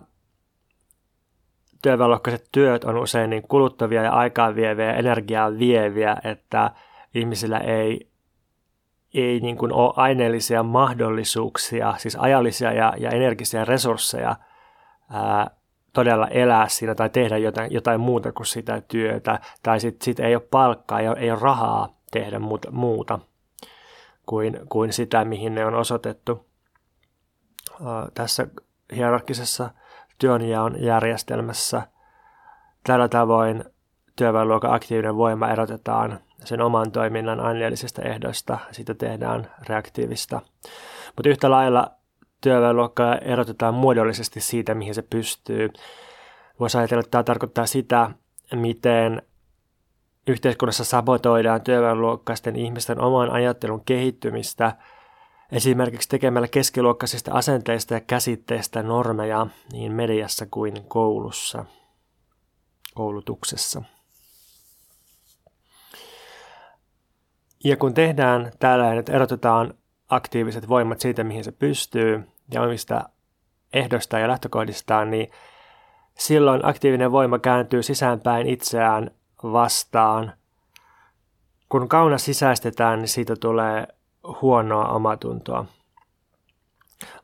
työväenluokkaiset 1.84 2.50
työt 2.52 2.84
on 2.84 2.98
usein 2.98 3.30
niin 3.30 3.44
kuluttavia 3.48 4.04
ja 4.04 4.12
aikaa 4.12 4.56
vieviä 4.56 4.86
ja 4.86 4.94
energiaa 4.94 5.52
vieviä, 5.60 6.18
että 6.24 6.72
ihmisillä 7.16 7.58
ei, 7.58 8.10
ei 9.14 9.40
niin 9.40 9.58
kuin 9.58 9.74
ole 9.74 9.94
aineellisia 9.96 10.64
mahdollisuuksia, 10.64 11.94
siis 11.98 12.16
ajallisia 12.16 12.72
ja, 12.72 12.94
ja 12.98 13.10
energisiä 13.10 13.66
resursseja 13.66 14.36
ää, 15.10 15.52
todella 15.94 16.28
elää 16.28 16.68
siinä 16.68 16.96
tai 16.96 17.10
tehdä 17.10 17.38
jotain, 17.38 17.74
jotain 17.74 18.00
muuta 18.00 18.32
kuin 18.32 18.48
sitä 18.48 18.82
työtä, 18.82 19.40
tai 19.64 19.80
sitten 19.80 20.06
sit 20.06 20.20
ei 20.20 20.36
ole 20.36 20.48
palkkaa, 20.52 21.00
ei 21.00 21.08
ole, 21.08 21.20
ei 21.20 21.32
ole 21.32 21.40
rahaa 21.40 21.90
tehdä 22.12 22.40
muuta, 22.40 22.72
muuta 22.72 23.20
kuin, 24.26 24.60
kuin 24.70 24.94
sitä, 24.94 25.26
mihin 25.26 25.56
ne 25.56 25.66
on 25.66 25.76
osoitettu. 25.76 26.46
Ää, 27.86 28.08
tässä 28.14 28.48
hierarkisessa 28.96 29.70
työnjaon 30.24 30.84
järjestelmässä. 30.84 31.82
Tällä 32.84 33.08
tavoin 33.08 33.64
työväenluokan 34.16 34.74
aktiivinen 34.74 35.18
voima 35.18 35.50
erotetaan 35.50 36.20
sen 36.46 36.62
oman 36.62 36.92
toiminnan 36.92 37.40
aineellisista 37.40 38.02
ehdoista, 38.02 38.58
siitä 38.72 38.94
tehdään 38.94 39.52
reaktiivista. 39.70 40.42
Mutta 41.16 41.30
yhtä 41.30 41.52
lailla 41.52 41.92
työväenluokka 42.42 43.16
erotetaan 43.16 43.74
muodollisesti 43.74 44.42
siitä, 44.42 44.76
mihin 44.76 44.96
se 44.96 45.02
pystyy. 45.02 45.70
Voisi 46.60 46.78
ajatella, 46.78 47.00
että 47.00 47.12
tämä 47.12 47.24
tarkoittaa 47.24 47.66
sitä, 47.66 48.10
miten 48.56 49.22
yhteiskunnassa 50.28 50.84
sabotoidaan 50.84 51.62
työväenluokkaisten 51.62 52.56
ihmisten 52.56 53.02
oman 53.02 53.32
ajattelun 53.32 53.86
kehittymistä– 53.86 54.72
Esimerkiksi 55.54 56.10
tekemällä 56.10 56.48
keskiluokkaisista 56.48 57.32
asenteista 57.32 57.94
ja 57.94 58.00
käsitteistä 58.00 58.84
normeja 58.84 59.48
niin 59.72 59.92
mediassa 59.92 60.46
kuin 60.52 60.84
koulussa, 60.88 61.66
koulutuksessa. 62.94 63.84
Ja 67.64 67.78
kun 67.78 67.94
tehdään 67.94 68.52
tällainen, 68.60 69.00
että 69.00 69.14
erotetaan 69.14 69.74
aktiiviset 70.10 70.70
voimat 70.70 71.00
siitä, 71.00 71.24
mihin 71.24 71.44
se 71.44 71.52
pystyy 71.52 72.24
ja 72.54 72.62
omista 72.62 73.10
ehdosta 73.74 74.20
ja 74.20 74.28
lähtökohdistaan, 74.28 75.12
niin 75.12 75.32
silloin 76.18 76.66
aktiivinen 76.66 77.12
voima 77.12 77.40
kääntyy 77.40 77.84
sisäänpäin 77.84 78.48
itseään 78.48 79.12
vastaan. 79.44 80.34
Kun 81.70 81.90
kauna 81.90 82.18
sisäistetään, 82.18 83.00
niin 83.00 83.10
siitä 83.10 83.36
tulee 83.36 83.88
huonoa 84.42 84.88
omatuntoa. 84.88 85.66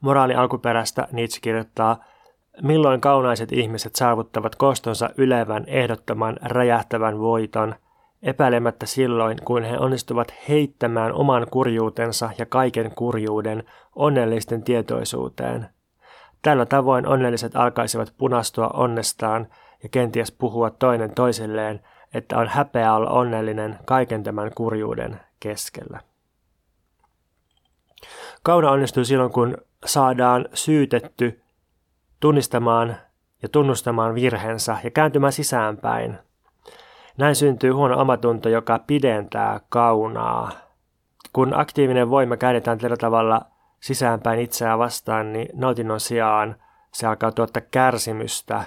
Moraali 0.02 0.36
alkuperäistä 0.36 1.08
Nietzsche 1.12 1.40
kirjoittaa, 1.42 2.04
milloin 2.62 3.02
kaunaiset 3.02 3.52
ihmiset 3.52 3.96
saavuttavat 3.96 4.56
kostonsa 4.56 5.10
ylevän, 5.18 5.64
ehdottoman, 5.68 6.38
räjähtävän 6.42 7.20
voiton, 7.20 7.76
epäilemättä 8.24 8.86
silloin, 8.86 9.38
kun 9.46 9.64
he 9.64 9.78
onnistuvat 9.78 10.34
heittämään 10.50 11.14
oman 11.14 11.48
kurjuutensa 11.52 12.30
ja 12.38 12.46
kaiken 12.46 12.92
kurjuuden 12.96 13.64
onnellisten 13.96 14.64
tietoisuuteen. 14.64 15.70
Tällä 16.42 16.66
tavoin 16.66 17.08
onnelliset 17.08 17.56
alkaisivat 17.56 18.14
punastua 18.18 18.70
onnestaan 18.74 19.48
ja 19.84 19.90
kenties 19.90 20.32
puhua 20.32 20.70
toinen 20.70 21.16
toisilleen, 21.16 21.82
että 22.14 22.38
on 22.38 22.48
häpeä 22.48 22.94
olla 22.94 23.10
onnellinen 23.10 23.80
kaiken 23.86 24.24
tämän 24.24 24.52
kurjuuden 24.56 25.20
keskellä. 25.40 26.09
Kauna 28.44 28.72
onnistuu 28.72 29.06
silloin, 29.06 29.32
kun 29.32 29.58
saadaan 29.86 30.46
syytetty 30.54 31.42
tunnistamaan 32.20 32.96
ja 33.42 33.50
tunnustamaan 33.50 34.16
virheensä 34.16 34.78
ja 34.84 34.92
kääntymään 34.92 35.34
sisäänpäin. 35.34 36.18
Näin 37.18 37.36
syntyy 37.36 37.72
huono 37.72 38.02
omatunto, 38.02 38.50
joka 38.50 38.80
pidentää 38.88 39.60
kaunaa. 39.70 40.52
Kun 41.34 41.60
aktiivinen 41.60 42.10
voima 42.10 42.38
käännetään 42.38 42.78
tällä 42.78 42.98
tavalla 42.98 43.42
sisäänpäin 43.80 44.40
itseään 44.40 44.80
vastaan, 44.80 45.34
niin 45.34 45.50
nautinnon 45.54 46.00
sijaan 46.00 46.56
se 46.92 47.08
alkaa 47.08 47.32
tuottaa 47.32 47.64
kärsimystä. 47.72 48.64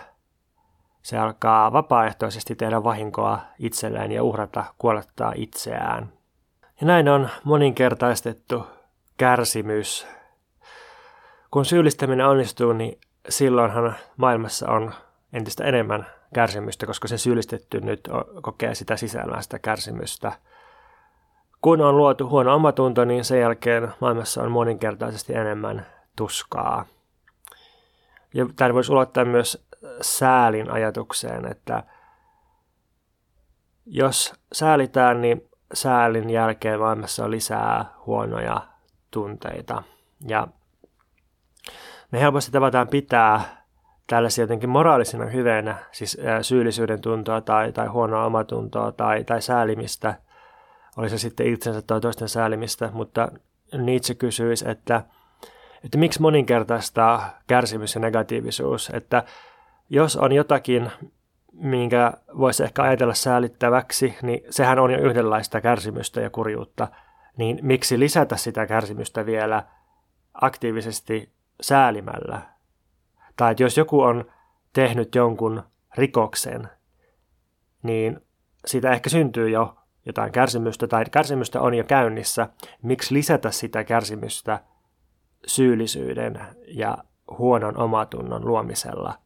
Se 1.02 1.18
alkaa 1.18 1.72
vapaaehtoisesti 1.72 2.54
tehdä 2.54 2.84
vahinkoa 2.84 3.38
itselleen 3.58 4.12
ja 4.12 4.22
uhrata, 4.22 4.64
kuolettaa 4.78 5.32
itseään. 5.36 6.12
Ja 6.80 6.86
näin 6.86 7.08
on 7.08 7.28
moninkertaistettu 7.44 8.66
kärsimys. 9.16 10.06
Kun 11.50 11.64
syyllistäminen 11.64 12.26
onnistuu, 12.26 12.72
niin 12.72 13.00
silloinhan 13.28 13.94
maailmassa 14.16 14.70
on 14.70 14.94
entistä 15.32 15.64
enemmän 15.64 16.06
kärsimystä, 16.34 16.86
koska 16.86 17.08
se 17.08 17.18
syyllistetty 17.18 17.80
nyt 17.80 18.08
kokee 18.42 18.74
sitä 18.74 18.96
sisällään 18.96 19.42
sitä 19.42 19.58
kärsimystä. 19.58 20.32
Kun 21.60 21.80
on 21.80 21.96
luotu 21.96 22.28
huono 22.28 22.54
omatunto, 22.54 23.04
niin 23.04 23.24
sen 23.24 23.40
jälkeen 23.40 23.92
maailmassa 24.00 24.42
on 24.42 24.50
moninkertaisesti 24.50 25.34
enemmän 25.34 25.86
tuskaa. 26.16 26.84
Ja 28.34 28.46
tämä 28.56 28.74
voisi 28.74 28.92
ulottaa 28.92 29.24
myös 29.24 29.66
säälin 30.00 30.70
ajatukseen, 30.70 31.46
että 31.50 31.82
jos 33.86 34.34
säälitään, 34.52 35.20
niin 35.20 35.48
säälin 35.74 36.30
jälkeen 36.30 36.80
maailmassa 36.80 37.24
on 37.24 37.30
lisää 37.30 37.84
huonoja 38.06 38.71
tunteita. 39.12 39.82
Ja 40.26 40.48
me 42.10 42.20
helposti 42.20 42.52
tavataan 42.52 42.88
pitää 42.88 43.62
tällaisia 44.06 44.42
jotenkin 44.42 44.68
moraalisena 44.68 45.26
hyveenä, 45.26 45.76
siis 45.92 46.18
syyllisyyden 46.42 47.00
tuntoa 47.00 47.40
tai, 47.40 47.72
tai 47.72 47.86
huonoa 47.86 48.26
omatuntoa 48.26 48.92
tai, 48.92 49.24
tai 49.24 49.42
säälimistä, 49.42 50.14
oli 50.96 51.10
se 51.10 51.18
sitten 51.18 51.46
itsensä 51.46 51.82
tai 51.82 52.00
toisten 52.00 52.28
säälimistä, 52.28 52.90
mutta 52.92 53.28
Nietzsche 53.78 54.14
kysyisi, 54.14 54.70
että, 54.70 55.02
että 55.84 55.98
miksi 55.98 56.22
moninkertaistaa 56.22 57.38
kärsimys 57.46 57.94
ja 57.94 58.00
negatiivisuus, 58.00 58.90
että 58.94 59.22
jos 59.90 60.16
on 60.16 60.32
jotakin, 60.32 60.90
minkä 61.52 62.12
voisi 62.38 62.64
ehkä 62.64 62.82
ajatella 62.82 63.14
säälittäväksi, 63.14 64.16
niin 64.22 64.40
sehän 64.50 64.78
on 64.78 64.90
jo 64.90 64.98
yhdenlaista 64.98 65.60
kärsimystä 65.60 66.20
ja 66.20 66.30
kurjuutta, 66.30 66.88
niin 67.37 67.59
miksi 67.62 67.99
lisätä 67.99 68.37
sitä 68.37 68.66
kärsimystä 68.66 69.26
vielä 69.26 69.62
aktiivisesti 70.35 71.33
säälimällä. 71.61 72.43
Tai 73.37 73.51
että 73.51 73.62
jos 73.62 73.76
joku 73.76 74.01
on 74.01 74.24
tehnyt 74.72 75.14
jonkun 75.14 75.62
rikoksen, 75.97 76.68
niin 77.83 78.20
siitä 78.66 78.93
ehkä 78.93 79.11
syntyy 79.11 79.51
jo 79.51 79.76
jotain 80.07 80.33
kärsimystä 80.33 80.87
tai 80.87 81.05
kärsimystä 81.11 81.61
on 81.61 81.74
jo 81.74 81.85
käynnissä. 81.85 82.49
Miksi 82.83 83.14
lisätä 83.14 83.51
sitä 83.51 83.85
kärsimystä 83.85 84.61
syyllisyyden 85.47 86.41
ja 86.66 86.99
huonon 87.39 87.78
omatunnon 87.78 88.47
luomisella? 88.49 89.18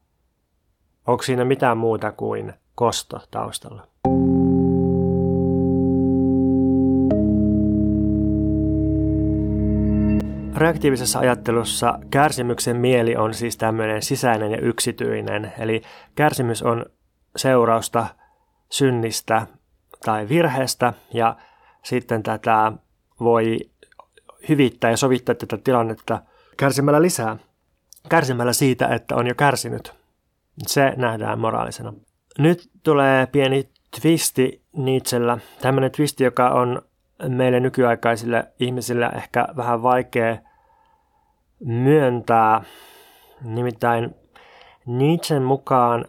Onko 1.06 1.22
siinä 1.22 1.44
mitään 1.44 1.78
muuta 1.78 2.12
kuin 2.12 2.52
kosto 2.74 3.20
taustalla? 3.30 4.15
Reaktiivisessa 10.56 11.18
ajattelussa 11.18 11.98
kärsimyksen 12.10 12.76
mieli 12.76 13.16
on 13.16 13.34
siis 13.34 13.56
tämmöinen 13.56 14.02
sisäinen 14.02 14.50
ja 14.52 14.60
yksityinen, 14.60 15.52
eli 15.58 15.82
kärsimys 16.14 16.62
on 16.62 16.84
seurausta 17.36 18.06
synnistä 18.70 19.46
tai 20.04 20.28
virheestä 20.28 20.92
ja 21.14 21.36
sitten 21.82 22.22
tätä 22.22 22.72
voi 23.20 23.58
hyvittää 24.48 24.90
ja 24.90 24.96
sovittaa 24.96 25.34
tätä 25.34 25.56
tilannetta 25.56 26.22
kärsimällä 26.56 27.02
lisää. 27.02 27.36
Kärsimällä 28.08 28.52
siitä, 28.52 28.86
että 28.86 29.16
on 29.16 29.26
jo 29.26 29.34
kärsinyt. 29.34 29.92
Se 30.66 30.92
nähdään 30.96 31.38
moraalisena. 31.38 31.92
Nyt 32.38 32.70
tulee 32.82 33.26
pieni 33.26 33.68
twisti 34.00 34.62
Nietzschellä. 34.76 35.38
Tämmöinen 35.60 35.90
twisti, 35.90 36.24
joka 36.24 36.50
on 36.50 36.82
meille 37.28 37.60
nykyaikaisille 37.60 38.46
ihmisille 38.60 39.06
ehkä 39.06 39.48
vähän 39.56 39.82
vaikea 39.82 40.36
myöntää. 41.64 42.62
Nimittäin 43.44 44.14
Nietzschen 44.86 45.42
mukaan 45.42 46.04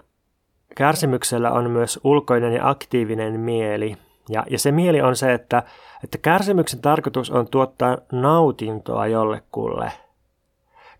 kärsimyksellä 0.76 1.52
on 1.52 1.70
myös 1.70 2.00
ulkoinen 2.04 2.54
ja 2.54 2.70
aktiivinen 2.70 3.40
mieli. 3.40 3.98
Ja, 4.30 4.44
ja 4.50 4.60
se 4.60 4.72
mieli 4.72 5.02
on 5.02 5.16
se, 5.16 5.34
että, 5.34 5.64
että 6.04 6.18
kärsimyksen 6.18 6.82
tarkoitus 6.82 7.32
on 7.32 7.48
tuottaa 7.48 7.98
nautintoa 8.12 9.08
jollekulle. 9.08 9.92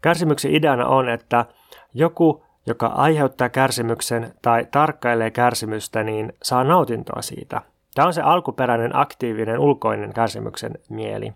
Kärsimyksen 0.02 0.56
ideana 0.56 0.88
on, 0.88 1.10
että 1.10 1.46
joku, 1.94 2.44
joka 2.66 2.88
aiheuttaa 2.88 3.50
kärsimyksen 3.50 4.34
tai 4.42 4.68
tarkkailee 4.72 5.32
kärsimystä, 5.32 6.04
niin 6.04 6.34
saa 6.44 6.64
nautintoa 6.64 7.22
siitä. 7.22 7.62
Tämä 7.96 8.06
on 8.06 8.14
se 8.14 8.22
alkuperäinen 8.22 8.96
aktiivinen 8.96 9.60
ulkoinen 9.60 10.14
kärsimyksen 10.14 10.74
mieli 10.90 11.34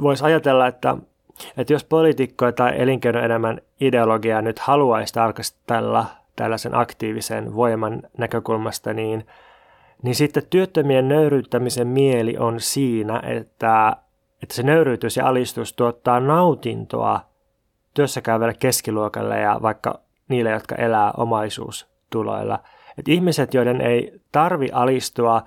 voisi 0.00 0.24
ajatella, 0.24 0.66
että, 0.66 0.96
että 1.56 1.72
jos 1.72 1.84
poliitikkoja 1.84 2.52
tai 2.52 2.72
elinkeinoelämän 2.76 3.60
ideologiaa 3.80 4.42
nyt 4.42 4.58
haluaisi 4.58 5.14
tarkastella 5.14 6.06
tällaisen 6.36 6.74
aktiivisen 6.74 7.54
voiman 7.54 8.02
näkökulmasta, 8.18 8.92
niin, 8.92 9.26
niin 10.02 10.14
sitten 10.14 10.42
työttömien 10.50 11.08
nöyryyttämisen 11.08 11.86
mieli 11.86 12.36
on 12.38 12.60
siinä, 12.60 13.22
että, 13.24 13.96
että 14.42 14.54
se 14.54 14.62
nöyryytys 14.62 15.16
ja 15.16 15.28
alistus 15.28 15.72
tuottaa 15.72 16.20
nautintoa 16.20 17.20
työssäkäyvälle 17.94 18.54
keskiluokalle 18.60 19.40
ja 19.40 19.58
vaikka 19.62 20.00
niille, 20.28 20.50
jotka 20.50 20.74
elää 20.74 21.12
omaisuustuloilla. 21.16 22.58
Et 22.98 23.08
ihmiset, 23.08 23.54
joiden 23.54 23.80
ei 23.80 24.20
tarvi 24.32 24.68
alistua 24.72 25.42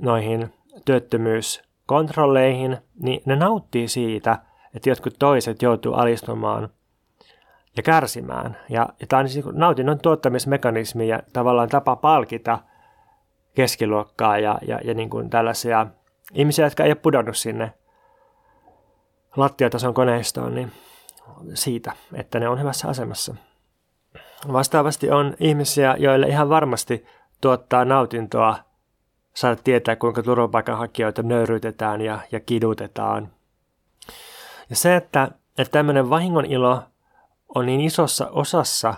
noihin 0.00 0.54
työttömyys 0.84 1.71
kontrolleihin, 1.92 2.78
niin 3.02 3.22
ne 3.26 3.36
nauttii 3.36 3.88
siitä, 3.88 4.38
että 4.74 4.88
jotkut 4.88 5.14
toiset 5.18 5.62
joutuu 5.62 5.94
alistumaan 5.94 6.68
ja 7.76 7.82
kärsimään. 7.82 8.56
Ja, 8.68 8.88
ja 9.00 9.06
tämä 9.06 9.20
on 9.20 9.28
siis 9.28 9.44
nautinnon 9.52 9.98
tuottamismekanismi 9.98 11.08
ja 11.08 11.22
tavallaan 11.32 11.68
tapa 11.68 11.96
palkita 11.96 12.58
keskiluokkaa 13.54 14.38
ja, 14.38 14.58
ja, 14.66 14.80
ja 14.84 14.94
niin 14.94 15.10
kuin 15.10 15.30
tällaisia 15.30 15.86
ihmisiä, 16.34 16.66
jotka 16.66 16.84
ei 16.84 16.90
ole 16.90 16.94
pudonnut 16.94 17.36
sinne 17.36 17.72
lattiatason 19.36 19.94
koneistoon, 19.94 20.54
niin 20.54 20.72
siitä, 21.54 21.92
että 22.14 22.40
ne 22.40 22.48
on 22.48 22.60
hyvässä 22.60 22.88
asemassa. 22.88 23.34
Vastaavasti 24.52 25.10
on 25.10 25.34
ihmisiä, 25.40 25.96
joille 25.98 26.26
ihan 26.26 26.48
varmasti 26.48 27.06
tuottaa 27.40 27.84
nautintoa 27.84 28.56
saada 29.34 29.56
tietää, 29.64 29.96
kuinka 29.96 30.22
turvapaikanhakijoita 30.22 31.22
nöyryytetään 31.22 32.00
ja, 32.00 32.18
ja 32.32 32.40
kidutetaan. 32.40 33.28
Ja 34.70 34.76
se, 34.76 34.96
että, 34.96 35.28
että 35.58 35.72
tämmöinen 35.72 36.10
vahingon 36.10 36.44
ilo 36.44 36.82
on 37.54 37.66
niin 37.66 37.80
isossa 37.80 38.28
osassa 38.28 38.94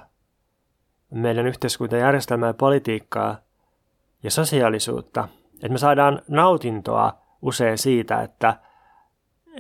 meidän 1.11 1.47
yhteiskuntajärjestelmää 1.47 2.49
ja 2.49 2.55
politiikkaa 2.55 3.37
ja 4.23 4.31
sosiaalisuutta, 4.31 5.29
että 5.55 5.69
me 5.69 5.79
saadaan 5.79 6.23
nautintoa 6.29 7.19
usein 7.43 7.79
siitä, 7.79 8.23
että, 8.23 8.57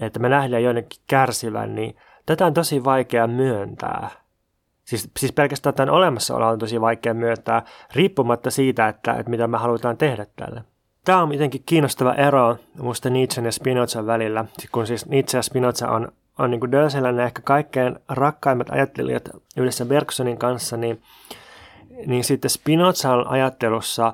että 0.00 0.18
me 0.18 0.28
nähdään 0.28 0.62
joidenkin 0.62 1.00
kärsivän, 1.06 1.74
niin 1.74 1.96
tätä 2.26 2.46
on 2.46 2.54
tosi 2.54 2.84
vaikea 2.84 3.26
myöntää. 3.26 4.10
Siis, 4.84 5.10
siis 5.18 5.32
pelkästään 5.32 5.74
tämän 5.74 5.94
olemassaolo 5.94 6.48
on 6.48 6.58
tosi 6.58 6.80
vaikea 6.80 7.14
myöntää, 7.14 7.62
riippumatta 7.94 8.50
siitä, 8.50 8.88
että, 8.88 9.12
että 9.12 9.30
mitä 9.30 9.46
me 9.46 9.58
halutaan 9.58 9.96
tehdä 9.96 10.26
tälle. 10.36 10.64
Tämä 11.04 11.22
on 11.22 11.32
jotenkin 11.32 11.62
kiinnostava 11.66 12.14
ero 12.14 12.56
musta 12.78 13.10
Nietzschen 13.10 13.44
ja 13.44 13.52
Spinozan 13.52 14.06
välillä, 14.06 14.44
kun 14.72 14.86
siis 14.86 15.06
Nietzsche 15.06 15.38
ja 15.38 15.42
Spinoza 15.42 15.88
on, 15.88 16.12
on 16.38 16.50
niin 16.50 16.72
Dölselän 16.72 17.20
ehkä 17.20 17.42
kaikkein 17.42 17.98
rakkaimmat 18.08 18.70
ajattelijat 18.70 19.28
yhdessä 19.56 19.84
Bergsonin 19.84 20.38
kanssa, 20.38 20.76
niin, 20.76 21.02
niin 22.06 22.24
sitten 22.24 22.50
Spinozan 22.50 23.26
ajattelussa 23.26 24.12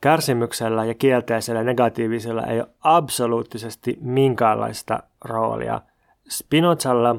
kärsimyksellä 0.00 0.84
ja 0.84 0.94
kielteisellä 0.94 1.60
ja 1.60 1.64
negatiivisella 1.64 2.46
ei 2.46 2.60
ole 2.60 2.68
absoluuttisesti 2.80 3.98
minkäänlaista 4.00 5.02
roolia. 5.24 5.80
Spinozalla 6.28 7.16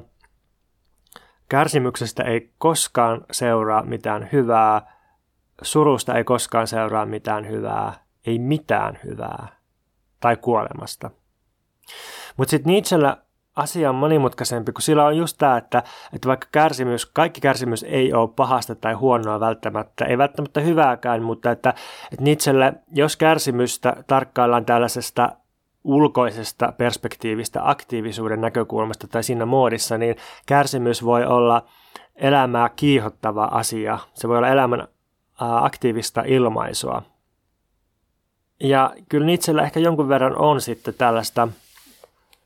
kärsimyksestä 1.53 2.23
ei 2.23 2.51
koskaan 2.57 3.25
seuraa 3.31 3.83
mitään 3.83 4.29
hyvää, 4.31 4.81
surusta 5.61 6.13
ei 6.13 6.23
koskaan 6.23 6.67
seuraa 6.67 7.05
mitään 7.05 7.49
hyvää, 7.49 7.93
ei 8.25 8.39
mitään 8.39 8.99
hyvää, 9.03 9.47
tai 10.19 10.37
kuolemasta. 10.37 11.11
Mutta 12.37 12.49
sitten 12.51 12.71
Nietzschellä 12.71 13.17
asia 13.55 13.89
on 13.89 13.95
monimutkaisempi, 13.95 14.71
kun 14.71 14.81
sillä 14.81 15.05
on 15.05 15.17
just 15.17 15.37
tämä, 15.37 15.57
että, 15.57 15.83
että 16.13 16.27
vaikka 16.27 16.47
kärsimys, 16.51 17.05
kaikki 17.05 17.41
kärsimys 17.41 17.83
ei 17.83 18.13
ole 18.13 18.29
pahasta 18.35 18.75
tai 18.75 18.93
huonoa 18.93 19.39
välttämättä, 19.39 20.05
ei 20.05 20.17
välttämättä 20.17 20.61
hyvääkään, 20.61 21.23
mutta 21.23 21.51
että, 21.51 21.69
että 22.11 22.23
Nietzschelle, 22.23 22.73
jos 22.91 23.17
kärsimystä 23.17 24.03
tarkkaillaan 24.07 24.65
tällaisesta 24.65 25.29
ulkoisesta 25.83 26.73
perspektiivistä, 26.77 27.69
aktiivisuuden 27.69 28.41
näkökulmasta 28.41 29.07
tai 29.07 29.23
siinä 29.23 29.45
muodissa, 29.45 29.97
niin 29.97 30.15
kärsimys 30.45 31.05
voi 31.05 31.25
olla 31.25 31.65
elämää 32.15 32.69
kiihottava 32.69 33.43
asia. 33.43 33.99
Se 34.13 34.27
voi 34.27 34.37
olla 34.37 34.49
elämän 34.49 34.87
aktiivista 35.39 36.23
ilmaisua. 36.25 37.01
Ja 38.59 38.93
kyllä 39.09 39.25
Nietzschellä 39.25 39.63
ehkä 39.63 39.79
jonkun 39.79 40.09
verran 40.09 40.37
on 40.37 40.61
sitten 40.61 40.93
tällaista 40.93 41.47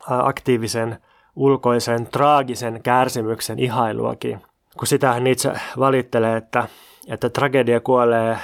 aktiivisen, 0.07 0.97
ulkoisen, 1.35 2.07
traagisen 2.07 2.83
kärsimyksen 2.83 3.59
ihailuakin. 3.59 4.41
Kun 4.77 4.87
sitähän 4.87 5.23
Nietzsche 5.23 5.59
valittelee, 5.79 6.37
että, 6.37 6.67
että 7.07 7.29
tragedia 7.29 7.79
kuolee 7.79 8.37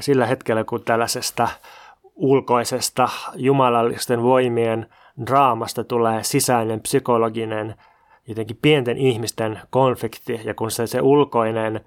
sillä 0.00 0.26
hetkellä, 0.26 0.64
kun 0.64 0.84
tällaisesta 0.84 1.48
ulkoisesta 2.14 3.08
jumalallisten 3.34 4.22
voimien 4.22 4.86
draamasta 5.26 5.84
tulee 5.84 6.22
sisäinen 6.22 6.80
psykologinen 6.80 7.74
jotenkin 8.26 8.58
pienten 8.62 8.98
ihmisten 8.98 9.60
konflikti 9.70 10.40
ja 10.44 10.54
kun 10.54 10.70
se, 10.70 10.86
se 10.86 11.00
ulkoinen 11.00 11.80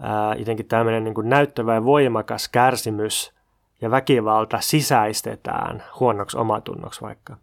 ää, 0.00 0.34
jotenkin 0.34 0.66
tämmöinen 0.66 1.04
niin 1.04 1.14
näyttävä 1.22 1.74
ja 1.74 1.84
voimakas 1.84 2.48
kärsimys 2.48 3.32
ja 3.80 3.90
väkivalta 3.90 4.60
sisäistetään 4.60 5.84
huonoksi 6.00 6.38
omatunnoksi 6.38 7.00
vaikka. 7.00 7.36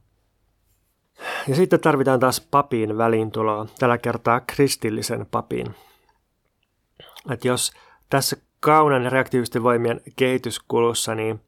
Ja 1.48 1.56
sitten 1.56 1.80
tarvitaan 1.80 2.20
taas 2.20 2.48
papin 2.52 2.98
väliintuloa, 2.98 3.66
tällä 3.80 3.98
kertaa 3.98 4.40
kristillisen 4.40 5.26
papin. 5.32 5.76
Et 7.32 7.46
jos 7.46 7.72
tässä 8.10 8.38
kaunan 8.60 9.12
reaktiivisten 9.12 9.64
voimien 9.64 10.02
kehityskulussa, 10.16 11.16
niin 11.16 11.42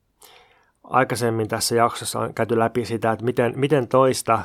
aikaisemmin 0.90 1.48
tässä 1.48 1.76
jaksossa 1.76 2.20
on 2.20 2.34
käyty 2.34 2.60
läpi 2.60 2.86
sitä, 2.86 3.12
että 3.12 3.26
miten, 3.26 3.54
miten 3.56 3.88
toista 3.88 4.40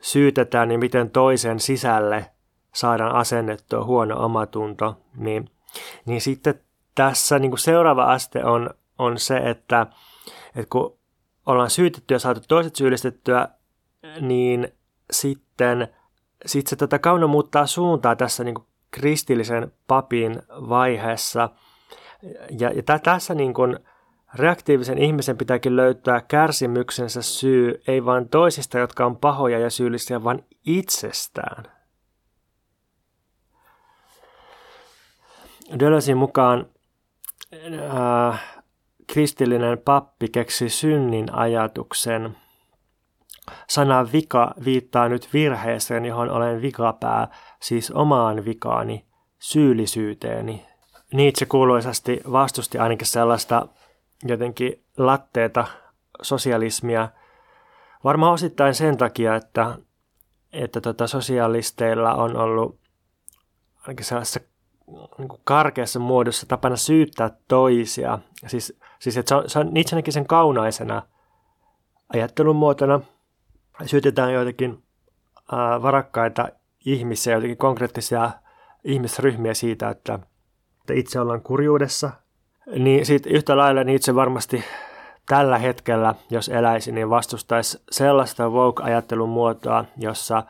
syytetään 0.00 0.70
ja 0.70 0.78
miten 0.78 1.10
toisen 1.10 1.60
sisälle 1.60 2.30
saadaan 2.74 3.14
asennettua 3.14 3.84
huono 3.84 4.24
omatunto, 4.24 5.00
niin, 5.16 5.50
niin 6.04 6.20
sitten 6.20 6.60
tässä 6.94 7.38
niin 7.38 7.50
kuin 7.50 7.58
seuraava 7.58 8.04
aste 8.04 8.44
on, 8.44 8.70
on 8.98 9.18
se, 9.18 9.36
että, 9.36 9.86
että 10.56 10.68
kun 10.70 10.98
ollaan 11.46 11.70
syytetty 11.70 12.14
ja 12.14 12.18
saatu 12.18 12.40
toiset 12.48 12.76
syyllistettyä, 12.76 13.48
niin 14.20 14.68
sitten 15.10 15.88
sit 16.46 16.66
se 16.66 16.76
tota 16.76 16.98
kauno 16.98 17.28
muuttaa 17.28 17.66
suuntaa 17.66 18.16
tässä 18.16 18.44
niin 18.44 18.54
kuin 18.54 18.66
kristillisen 18.90 19.72
papin 19.86 20.42
vaiheessa. 20.50 21.48
Ja, 22.58 22.70
ja 22.70 22.98
tässä 22.98 23.34
niin 23.34 23.54
kuin, 23.54 23.78
Reaktiivisen 24.34 24.98
ihmisen 24.98 25.36
pitääkin 25.36 25.76
löytää 25.76 26.20
kärsimyksensä 26.20 27.22
syy 27.22 27.82
ei 27.86 28.04
vain 28.04 28.28
toisista, 28.28 28.78
jotka 28.78 29.06
on 29.06 29.16
pahoja 29.16 29.58
ja 29.58 29.70
syyllisiä, 29.70 30.24
vaan 30.24 30.42
itsestään. 30.66 31.64
Dölösin 35.80 36.16
mukaan 36.16 36.66
äh, 37.90 38.62
kristillinen 39.06 39.78
pappi 39.78 40.28
keksi 40.28 40.68
synnin 40.68 41.34
ajatuksen. 41.34 42.36
Sana 43.68 44.12
vika 44.12 44.54
viittaa 44.64 45.08
nyt 45.08 45.28
virheeseen, 45.32 46.04
johon 46.04 46.30
olen 46.30 46.62
vikapää, 46.62 47.28
siis 47.60 47.90
omaan 47.90 48.44
vikaani, 48.44 49.06
syyllisyyteeni. 49.38 50.66
Nietzsche 51.12 51.46
kuuluisasti 51.46 52.20
vastusti 52.32 52.78
ainakin 52.78 53.06
sellaista 53.06 53.68
jotenkin 54.30 54.84
latteeta 54.96 55.64
sosialismia. 56.22 57.08
Varmaan 58.04 58.32
osittain 58.32 58.74
sen 58.74 58.96
takia, 58.96 59.36
että, 59.36 59.78
että 60.52 60.80
tota 60.80 61.06
sosialisteilla 61.06 62.14
on 62.14 62.36
ollut 62.36 62.80
ainakin 63.80 64.04
sellaisessa 64.06 64.40
niin 65.18 65.28
kuin 65.28 65.40
karkeassa 65.44 65.98
muodossa 65.98 66.46
tapana 66.46 66.76
syyttää 66.76 67.30
toisia. 67.48 68.18
Siis, 68.46 68.78
siis 68.98 69.16
että 69.16 69.28
se 69.28 69.34
on, 69.34 69.50
se 69.50 69.58
on 69.58 69.76
itse 69.76 70.02
sen 70.10 70.26
kaunaisena 70.26 71.02
ajattelun 72.12 72.56
muotona. 72.56 73.00
Syytetään 73.86 74.32
joitakin 74.32 74.82
ää, 75.52 75.82
varakkaita 75.82 76.48
ihmisiä, 76.84 77.32
joitakin 77.32 77.56
konkreettisia 77.56 78.30
ihmisryhmiä 78.84 79.54
siitä, 79.54 79.90
että, 79.90 80.18
että 80.80 80.94
itse 80.94 81.20
ollaan 81.20 81.42
kurjuudessa 81.42 82.10
niin 82.78 83.06
sitten 83.06 83.32
yhtä 83.32 83.56
lailla 83.56 83.84
niin 83.84 83.96
itse 83.96 84.14
varmasti 84.14 84.64
tällä 85.28 85.58
hetkellä, 85.58 86.14
jos 86.30 86.48
eläisi, 86.48 86.92
niin 86.92 87.10
vastustaisi 87.10 87.82
sellaista 87.90 88.48
woke-ajattelun 88.48 89.28
muotoa, 89.28 89.84
jossa 89.96 90.42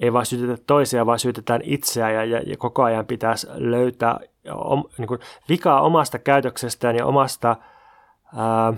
ei 0.00 0.12
vain 0.12 0.26
syytetä 0.26 0.62
toisia, 0.66 1.06
vaan 1.06 1.18
syytetään 1.18 1.60
itseä 1.64 2.10
ja, 2.10 2.24
ja, 2.24 2.40
ja 2.46 2.56
koko 2.56 2.82
ajan 2.82 3.06
pitäisi 3.06 3.46
löytää 3.54 4.20
om, 4.50 4.84
niin 4.98 5.08
kuin 5.08 5.20
vikaa 5.48 5.80
omasta 5.80 6.18
käytöksestään 6.18 6.96
ja 6.96 7.06
omasta 7.06 7.56
ää, 8.36 8.74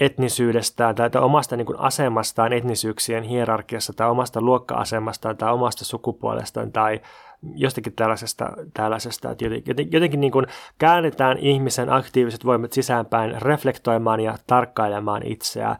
etnisyydestään 0.00 0.94
tai, 0.94 1.10
tai 1.10 1.22
omasta 1.22 1.56
niin 1.56 1.66
kuin 1.66 1.78
asemastaan 1.78 2.52
etnisyyksien 2.52 3.24
hierarkiassa 3.24 3.92
tai 3.92 4.10
omasta 4.10 4.40
luokka-asemastaan 4.40 5.36
tai 5.36 5.52
omasta 5.52 5.84
sukupuolestaan 5.84 6.72
tai 6.72 7.00
jostakin 7.54 7.92
tällaisesta, 7.92 8.52
tällaisesta 8.74 9.30
että 9.30 9.44
jotenkin, 9.44 9.92
jotenkin 9.92 10.20
niin 10.20 10.32
kuin 10.32 10.46
käännetään 10.78 11.38
ihmisen 11.38 11.92
aktiiviset 11.92 12.44
voimat 12.44 12.72
sisäänpäin 12.72 13.42
reflektoimaan 13.42 14.20
ja 14.20 14.38
tarkkailemaan 14.46 15.26
itseään, 15.26 15.76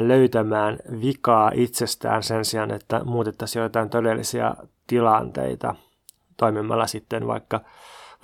löytämään 0.00 0.78
vikaa 1.00 1.50
itsestään 1.54 2.22
sen 2.22 2.44
sijaan, 2.44 2.70
että 2.70 3.04
muutettaisiin 3.04 3.62
jotain 3.62 3.90
todellisia 3.90 4.54
tilanteita 4.86 5.74
toimimalla 6.36 6.86
sitten 6.86 7.26
vaikka 7.26 7.60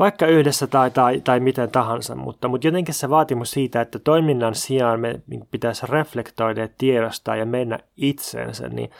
vaikka 0.00 0.26
yhdessä 0.26 0.66
tai, 0.66 0.90
tai, 0.90 1.20
tai 1.20 1.40
miten 1.40 1.70
tahansa, 1.70 2.14
mutta, 2.14 2.48
mutta 2.48 2.66
jotenkin 2.66 2.94
se 2.94 3.10
vaatimus 3.10 3.50
siitä, 3.50 3.80
että 3.80 3.98
toiminnan 3.98 4.54
sijaan 4.54 5.00
me 5.00 5.20
pitäisi 5.50 5.86
reflektoida 5.86 6.60
ja 6.60 6.68
tiedostaa 6.78 7.36
ja 7.36 7.46
mennä 7.46 7.78
itsensä, 7.96 8.68
niin 8.68 8.90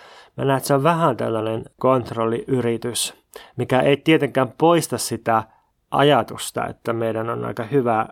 mä 0.40 0.46
näen, 0.46 0.56
että 0.56 0.66
se 0.66 0.74
on 0.74 0.82
vähän 0.82 1.16
tällainen 1.16 1.64
kontrolliyritys, 1.78 3.14
mikä 3.56 3.80
ei 3.80 3.96
tietenkään 3.96 4.52
poista 4.58 4.98
sitä 4.98 5.42
ajatusta, 5.90 6.66
että 6.66 6.92
meidän 6.92 7.30
on 7.30 7.44
aika 7.44 7.64
hyvä 7.64 8.06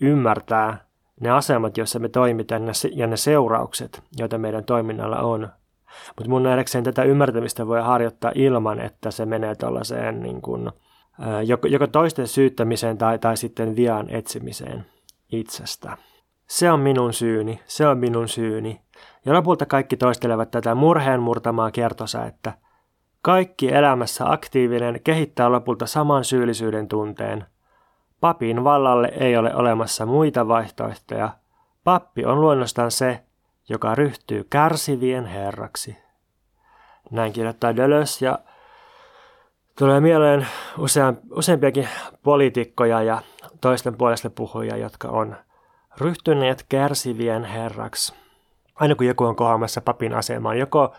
ymmärtää 0.00 0.84
ne 1.20 1.30
asemat, 1.30 1.76
joissa 1.76 1.98
me 1.98 2.08
toimitaan 2.08 2.62
ja 2.92 3.06
ne 3.06 3.16
seuraukset, 3.16 4.02
joita 4.16 4.38
meidän 4.38 4.64
toiminnalla 4.64 5.18
on. 5.18 5.48
Mutta 6.16 6.30
mun 6.30 6.42
nähdäkseni 6.42 6.84
tätä 6.84 7.02
ymmärtämistä 7.02 7.66
voi 7.66 7.82
harjoittaa 7.82 8.32
ilman, 8.34 8.80
että 8.80 9.10
se 9.10 9.26
menee 9.26 9.54
tuollaiseen 9.54 10.22
niin 10.22 10.42
kuin, 10.42 10.70
joko, 11.68 11.86
toisten 11.86 12.28
syyttämiseen 12.28 12.98
tai, 12.98 13.18
tai 13.18 13.36
sitten 13.36 13.76
vian 13.76 14.10
etsimiseen 14.10 14.86
itsestä. 15.32 15.96
Se 16.46 16.72
on 16.72 16.80
minun 16.80 17.12
syyni, 17.12 17.60
se 17.66 17.86
on 17.86 17.98
minun 17.98 18.28
syyni. 18.28 18.80
Ja 19.24 19.32
lopulta 19.32 19.66
kaikki 19.66 19.96
toistelevat 19.96 20.50
tätä 20.50 20.74
murheen 20.74 21.22
murtamaa 21.22 21.70
että 22.26 22.52
Kaikki 23.22 23.72
elämässä 23.72 24.32
aktiivinen 24.32 25.00
kehittää 25.04 25.52
lopulta 25.52 25.86
saman 25.86 26.24
syyllisyyden 26.24 26.88
tunteen. 26.88 27.46
Papin 28.20 28.64
vallalle 28.64 29.12
ei 29.20 29.36
ole 29.36 29.54
olemassa 29.54 30.06
muita 30.06 30.48
vaihtoehtoja. 30.48 31.30
Pappi 31.84 32.24
on 32.24 32.40
luonnostaan 32.40 32.90
se, 32.90 33.24
joka 33.68 33.94
ryhtyy 33.94 34.44
kärsivien 34.50 35.26
herraksi. 35.26 35.96
Näin 37.10 37.32
kirjoittaa 37.32 37.76
Deleuze 37.76 38.26
ja 38.26 38.38
Tulee 39.78 40.00
mieleen 40.00 40.46
usean, 40.78 41.18
useampiakin 41.30 41.88
poliitikkoja 42.22 43.02
ja 43.02 43.22
toisten 43.60 43.96
puolesta 43.96 44.30
puhujia, 44.30 44.76
jotka 44.76 45.08
on 45.08 45.36
ryhtyneet 46.00 46.66
kärsivien 46.68 47.44
herraksi. 47.44 48.14
Aina 48.74 48.94
kun 48.94 49.06
joku 49.06 49.24
on 49.24 49.36
kohdamassa 49.36 49.80
papin 49.80 50.14
asemaan, 50.14 50.58
joko 50.58 50.94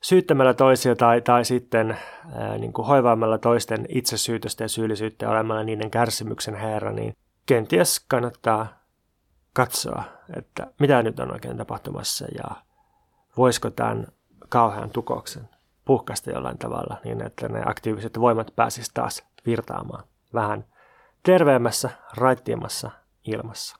syyttämällä 0.00 0.54
toisia 0.54 0.96
tai, 0.96 1.20
tai 1.20 1.44
sitten 1.44 1.98
ää, 2.34 2.58
niin 2.58 2.72
kuin 2.72 2.86
hoivaamalla 2.86 3.38
toisten 3.38 3.86
itsesyytöstä 3.88 4.64
ja 4.64 4.68
syyllisyyttä 4.68 5.30
olemalla 5.30 5.62
niiden 5.62 5.90
kärsimyksen 5.90 6.54
herra, 6.54 6.92
niin 6.92 7.16
kenties 7.46 8.04
kannattaa 8.08 8.66
katsoa, 9.52 10.02
että 10.36 10.66
mitä 10.80 11.02
nyt 11.02 11.20
on 11.20 11.32
oikein 11.32 11.56
tapahtumassa 11.56 12.26
ja 12.34 12.56
voisiko 13.36 13.70
tämän 13.70 14.06
kauhean 14.48 14.90
tukoksen 14.90 15.48
puhkasta 15.84 16.30
jollain 16.30 16.58
tavalla, 16.58 16.96
niin 17.04 17.26
että 17.26 17.48
ne 17.48 17.62
aktiiviset 17.66 18.20
voimat 18.20 18.52
pääsisivät 18.56 18.94
taas 18.94 19.22
virtaamaan 19.46 20.04
vähän 20.34 20.64
terveemmässä, 21.22 21.90
raittiimmassa 22.16 22.90
ilmassa. 23.24 23.76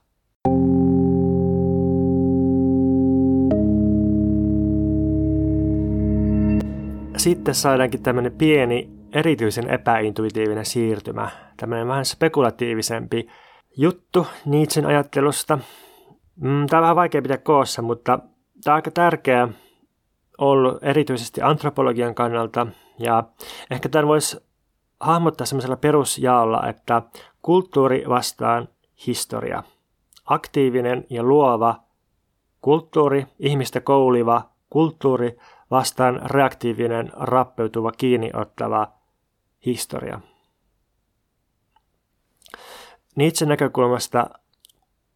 Sitten 7.23 7.55
saadaankin 7.55 8.03
tämmöinen 8.03 8.33
pieni, 8.33 8.91
erityisen 9.13 9.71
epäintuitiivinen 9.71 10.67
siirtymä, 10.67 11.31
tämmöinen 11.57 11.89
vähän 11.89 12.05
spekulatiivisempi 12.05 13.29
juttu 13.77 14.27
Nietzschen 14.47 14.87
ajattelusta. 14.87 15.59
Mm, 16.37 16.67
tämä 16.67 16.79
on 16.79 16.83
vähän 16.83 16.97
vaikea 16.97 17.23
pitää 17.23 17.39
koossa, 17.39 17.83
mutta 17.83 18.19
tämä 18.65 18.75
on 18.75 18.77
aika 18.77 18.91
tärkeä 18.91 19.49
ollut 20.39 20.85
erityisesti 20.85 21.43
antropologian 21.43 22.15
kannalta. 22.15 22.67
Ja 22.99 23.25
ehkä 23.71 23.89
tämän 23.89 24.09
voisi 24.09 24.37
hahmottaa 25.01 25.47
semmoisella 25.47 25.77
perusjaolla, 25.77 26.69
että 26.69 27.03
kulttuuri 27.43 28.05
vastaan 28.09 28.69
historia. 29.07 29.63
Aktiivinen 30.25 31.05
ja 31.11 31.23
luova 31.23 31.81
kulttuuri, 32.61 33.27
ihmistä 33.39 33.81
kouliva 33.81 34.43
kulttuuri 34.71 35.39
vastaan 35.73 36.21
reaktiivinen, 36.25 37.13
rappeutuva, 37.15 37.93
kiinniottava 37.93 38.93
historia. 39.67 40.21
Nietzschen 43.17 43.49
näkökulmasta 43.49 44.31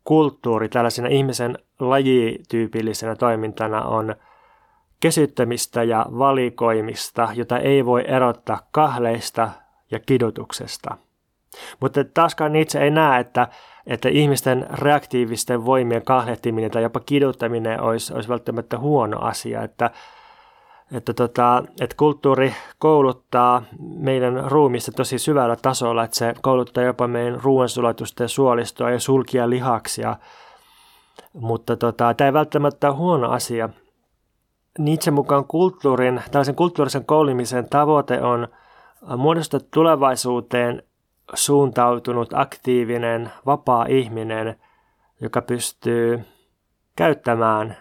kulttuuri 0.05 0.69
tällaisena 0.69 1.09
ihmisen 1.09 1.59
lajityypillisenä 1.81 3.17
toimintana 3.17 3.83
on 3.83 4.17
kesyttämistä 5.01 5.83
ja 5.83 6.07
valikoimista, 6.19 7.29
jota 7.35 7.59
ei 7.59 7.85
voi 7.85 8.05
erottaa 8.09 8.69
kahleista 8.71 9.51
ja 9.91 10.01
kidutuksesta. 10.01 10.97
Mutta 11.81 12.05
taaskaan 12.05 12.53
Nietzsche 12.53 12.85
ei 12.85 12.91
näe, 12.91 13.21
että, 13.21 13.49
että 13.87 14.09
ihmisten 14.09 14.67
reaktiivisten 14.71 15.65
voimien 15.65 16.05
kahlehtiminen 16.05 16.71
tai 16.71 16.83
jopa 16.83 17.01
kiduttaminen 17.01 17.81
olisi, 17.81 18.15
olisi 18.15 18.29
välttämättä 18.29 18.79
huono 18.79 19.19
asia, 19.21 19.63
että 19.63 19.91
että, 20.93 21.15
tota, 21.15 21.63
että 21.81 21.97
kulttuuri 21.97 22.55
kouluttaa 22.79 23.63
meidän 23.79 24.51
ruumista 24.51 24.93
tosi 24.93 25.19
syvällä 25.19 25.57
tasolla, 25.57 26.05
että 26.05 26.17
se 26.17 26.35
kouluttaa 26.43 26.85
jopa 26.85 27.09
meidän 27.09 27.41
ruoansulatusta 27.43 28.23
ja 28.23 28.29
suolistoa 28.29 28.91
ja 28.91 29.01
sulkia 29.01 29.51
lihaksia, 29.51 30.17
mutta 31.33 31.77
tota, 31.77 32.15
tämä 32.15 32.29
ei 32.29 32.33
välttämättä 32.33 32.89
ole 32.89 32.97
huono 32.97 33.31
asia. 33.31 33.69
Nietzsche 34.79 35.11
mukaan 35.11 35.45
kulttuurin, 35.45 36.23
tällaisen 36.31 36.55
kulttuurisen 36.55 37.05
koulimisen 37.05 37.69
tavoite 37.69 38.23
on 38.23 38.49
muodostaa 39.17 39.61
tulevaisuuteen 39.71 40.83
suuntautunut, 41.35 42.35
aktiivinen, 42.35 43.33
vapaa 43.47 43.87
ihminen, 43.87 44.61
joka 45.21 45.43
pystyy 45.43 46.25
käyttämään 46.97 47.77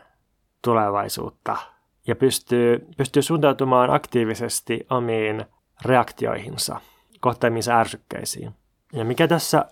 tulevaisuutta– 0.62 1.58
ja 2.08 2.16
pystyy, 2.16 2.88
pystyy 2.98 3.22
suuntautumaan 3.22 3.90
aktiivisesti 3.90 4.86
omiin 4.90 5.46
reaktioihinsa, 5.86 6.82
kohtaamiinsa 7.20 7.80
ärsykkeisiin. 7.80 8.54
Ja 8.94 9.06
mikä 9.06 9.28
tässä 9.28 9.66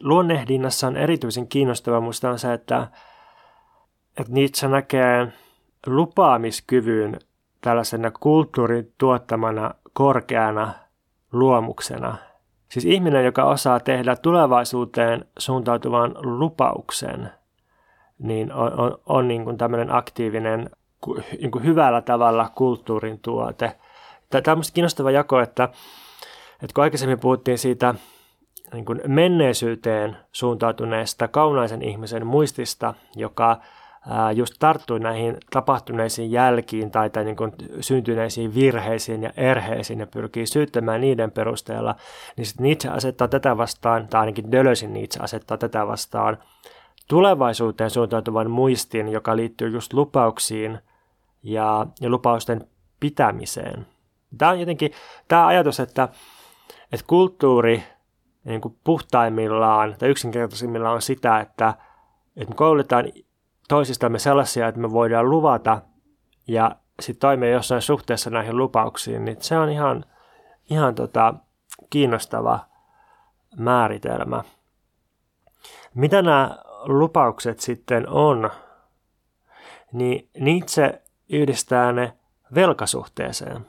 luonnehdinnassa 0.00 0.86
on 0.86 0.96
erityisen 0.96 1.48
kiinnostavaa 1.48 2.00
minusta 2.00 2.30
on 2.30 2.38
se, 2.38 2.52
että, 2.52 2.88
että 4.20 4.32
Nietzsche 4.32 4.68
näkee 4.68 5.32
lupaamiskyvyn 5.86 7.18
tällaisena 7.60 8.10
kulttuurin 8.10 8.92
tuottamana 8.98 9.74
korkeana 9.92 10.74
luomuksena. 11.32 12.16
Siis 12.68 12.84
ihminen, 12.84 13.24
joka 13.24 13.44
osaa 13.44 13.80
tehdä 13.80 14.16
tulevaisuuteen 14.16 15.24
suuntautuvan 15.38 16.14
lupauksen, 16.22 17.30
niin 18.18 18.52
on, 18.52 18.80
on, 18.80 18.98
on 19.06 19.28
niin 19.28 19.44
kuin 19.44 19.58
tämmöinen 19.58 19.94
aktiivinen 19.94 20.70
niin 21.40 21.64
hyvällä 21.64 22.00
tavalla 22.00 22.50
kulttuurin 22.54 23.18
tuote. 23.20 23.76
Tämä 24.30 24.56
on 24.56 24.62
kiinnostava 24.74 25.10
jako, 25.10 25.40
että, 25.40 25.64
että 26.62 26.74
kun 26.74 26.84
aikaisemmin 26.84 27.20
puhuttiin 27.20 27.58
siitä 27.58 27.94
niin 28.72 28.84
kuin 28.84 29.00
menneisyyteen 29.06 30.16
suuntautuneesta 30.32 31.28
kaunaisen 31.28 31.82
ihmisen 31.82 32.26
muistista, 32.26 32.94
joka 33.16 33.60
just 34.34 34.54
tarttui 34.58 35.00
näihin 35.00 35.36
tapahtuneisiin 35.50 36.30
jälkiin 36.30 36.90
tai, 36.90 37.10
tai 37.10 37.24
niin 37.24 37.36
kuin 37.36 37.52
syntyneisiin 37.80 38.54
virheisiin 38.54 39.22
ja 39.22 39.32
erheisiin 39.36 40.00
ja 40.00 40.06
pyrkii 40.06 40.46
syyttämään 40.46 41.00
niiden 41.00 41.30
perusteella, 41.30 41.94
niin 42.36 42.46
sitten 42.46 42.64
Nietzsche 42.64 42.90
asettaa 42.90 43.28
tätä 43.28 43.56
vastaan, 43.56 44.08
tai 44.08 44.20
ainakin 44.20 44.52
Dölösin 44.52 44.92
Nietzsche 44.92 45.24
asettaa 45.24 45.56
tätä 45.56 45.86
vastaan 45.86 46.38
tulevaisuuteen 47.08 47.90
suuntautuvan 47.90 48.50
muistin, 48.50 49.08
joka 49.08 49.36
liittyy 49.36 49.68
just 49.68 49.92
lupauksiin 49.92 50.78
ja, 51.42 51.86
ja 52.00 52.08
lupausten 52.08 52.68
pitämiseen. 53.00 53.86
Tämä 54.38 54.50
on 54.50 54.60
jotenkin 54.60 54.92
tämä 55.28 55.46
ajatus, 55.46 55.80
että, 55.80 56.08
että 56.92 57.06
kulttuuri 57.06 57.82
niin 58.44 58.60
kuin 58.60 58.78
puhtaimmillaan 58.84 59.96
tai 59.98 60.08
yksinkertaisimmillaan 60.08 60.94
on 60.94 61.02
sitä, 61.02 61.40
että, 61.40 61.74
että 62.36 62.50
me 62.50 62.54
koulutetaan 62.54 63.04
toisistamme 63.68 64.18
sellaisia, 64.18 64.68
että 64.68 64.80
me 64.80 64.92
voidaan 64.92 65.30
luvata 65.30 65.82
ja 66.48 66.76
sitten 67.00 67.20
toimia 67.20 67.50
jossain 67.50 67.82
suhteessa 67.82 68.30
näihin 68.30 68.56
lupauksiin, 68.56 69.24
niin 69.24 69.36
se 69.40 69.58
on 69.58 69.70
ihan, 69.70 70.04
ihan 70.70 70.94
tota, 70.94 71.34
kiinnostava 71.90 72.58
määritelmä. 73.56 74.44
Mitä 75.94 76.22
nämä 76.22 76.58
lupaukset 76.84 77.60
sitten 77.60 78.08
on, 78.08 78.50
niin 79.92 80.28
Nietzsche 80.40 81.02
yhdistää 81.30 81.92
ne 81.92 82.12
velkasuhteeseen. 82.54 83.66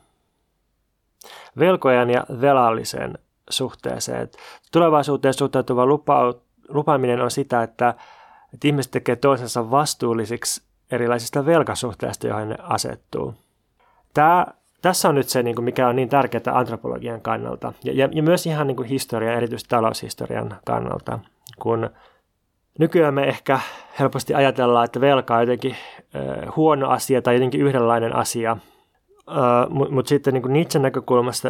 Velkojan 1.59 2.09
ja 2.09 2.25
velallisen 2.41 3.17
suhteeseen. 3.49 4.29
Tulevaisuuteen 4.71 5.33
suhtautuva 5.33 5.85
lupa, 5.85 6.33
lupaaminen 6.69 7.21
on 7.21 7.31
sitä, 7.31 7.63
että, 7.63 7.93
että 8.53 8.67
ihmiset 8.67 8.91
tekee 8.91 9.15
toisensa 9.15 9.71
vastuullisiksi 9.71 10.63
erilaisista 10.91 11.45
velkasuhteista, 11.45 12.27
joihin 12.27 12.49
ne 12.49 12.55
asettuu. 12.59 13.33
Tämä, 14.13 14.47
tässä 14.81 15.09
on 15.09 15.15
nyt 15.15 15.29
se, 15.29 15.43
niin 15.43 15.55
kuin 15.55 15.65
mikä 15.65 15.87
on 15.87 15.95
niin 15.95 16.09
tärkeää 16.09 16.57
antropologian 16.57 17.21
kannalta 17.21 17.73
ja, 17.83 17.93
ja, 17.93 18.09
ja 18.11 18.23
myös 18.23 18.45
ihan 18.45 18.67
niin 18.67 18.75
kuin 18.75 18.87
historian, 18.87 19.35
erityisesti 19.35 19.69
taloushistorian 19.69 20.57
kannalta, 20.65 21.19
kun 21.59 21.89
Nykyään 22.79 23.13
me 23.13 23.23
ehkä 23.23 23.59
helposti 23.99 24.33
ajatellaan, 24.33 24.85
että 24.85 25.01
velka 25.01 25.35
on 25.35 25.41
jotenkin 25.41 25.75
huono 26.55 26.89
asia 26.89 27.21
tai 27.21 27.35
jotenkin 27.35 27.61
yhdenlainen 27.61 28.15
asia, 28.15 28.57
mutta 29.69 29.93
mut 29.93 30.07
sitten 30.07 30.33
niin 30.33 30.53
Nietzschen 30.53 30.81
näkökulmasta 30.81 31.49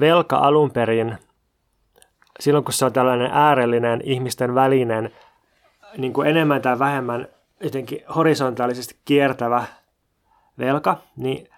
velka 0.00 0.36
alun 0.36 0.70
perin, 0.70 1.18
silloin 2.40 2.64
kun 2.64 2.74
se 2.74 2.84
on 2.84 2.92
tällainen 2.92 3.30
äärellinen 3.32 4.00
ihmisten 4.04 4.54
välinen, 4.54 5.10
niin 5.98 6.12
kuin 6.12 6.28
enemmän 6.28 6.62
tai 6.62 6.78
vähemmän 6.78 7.28
jotenkin 7.60 8.00
horisontaalisesti 8.16 8.96
kiertävä 9.04 9.64
velka, 10.58 10.96
niin, 11.16 11.48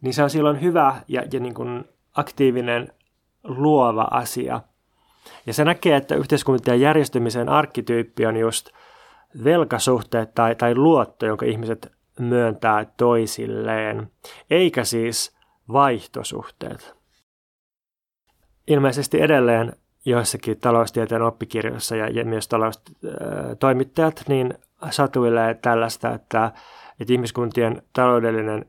niin 0.00 0.14
se 0.14 0.22
on 0.22 0.30
silloin 0.30 0.60
hyvä 0.60 0.94
ja, 1.08 1.22
ja 1.32 1.40
niin 1.40 1.54
kuin 1.54 1.84
aktiivinen 2.14 2.92
luova 3.44 4.08
asia– 4.10 4.60
ja 5.46 5.54
se 5.54 5.64
näkee, 5.64 5.96
että 5.96 6.14
yhteiskuntien 6.14 6.80
järjestymisen 6.80 7.48
arkkityyppi 7.48 8.26
on 8.26 8.36
just 8.36 8.70
velkasuhteet 9.44 10.34
tai, 10.34 10.54
tai 10.54 10.74
luotto, 10.74 11.26
jonka 11.26 11.46
ihmiset 11.46 11.92
myöntää 12.20 12.86
toisilleen, 12.96 14.10
eikä 14.50 14.84
siis 14.84 15.36
vaihtosuhteet. 15.72 16.94
Ilmeisesti 18.66 19.20
edelleen 19.20 19.72
joissakin 20.04 20.60
taloustieteen 20.60 21.22
oppikirjoissa 21.22 21.96
ja, 21.96 22.08
ja 22.08 22.24
myös 22.24 22.48
taloustoimittajat 22.48 24.24
niin 24.28 24.54
satuilee 24.90 25.54
tällaista, 25.54 26.14
että, 26.14 26.52
että 27.00 27.12
ihmiskuntien 27.12 27.82
taloudellinen 27.92 28.66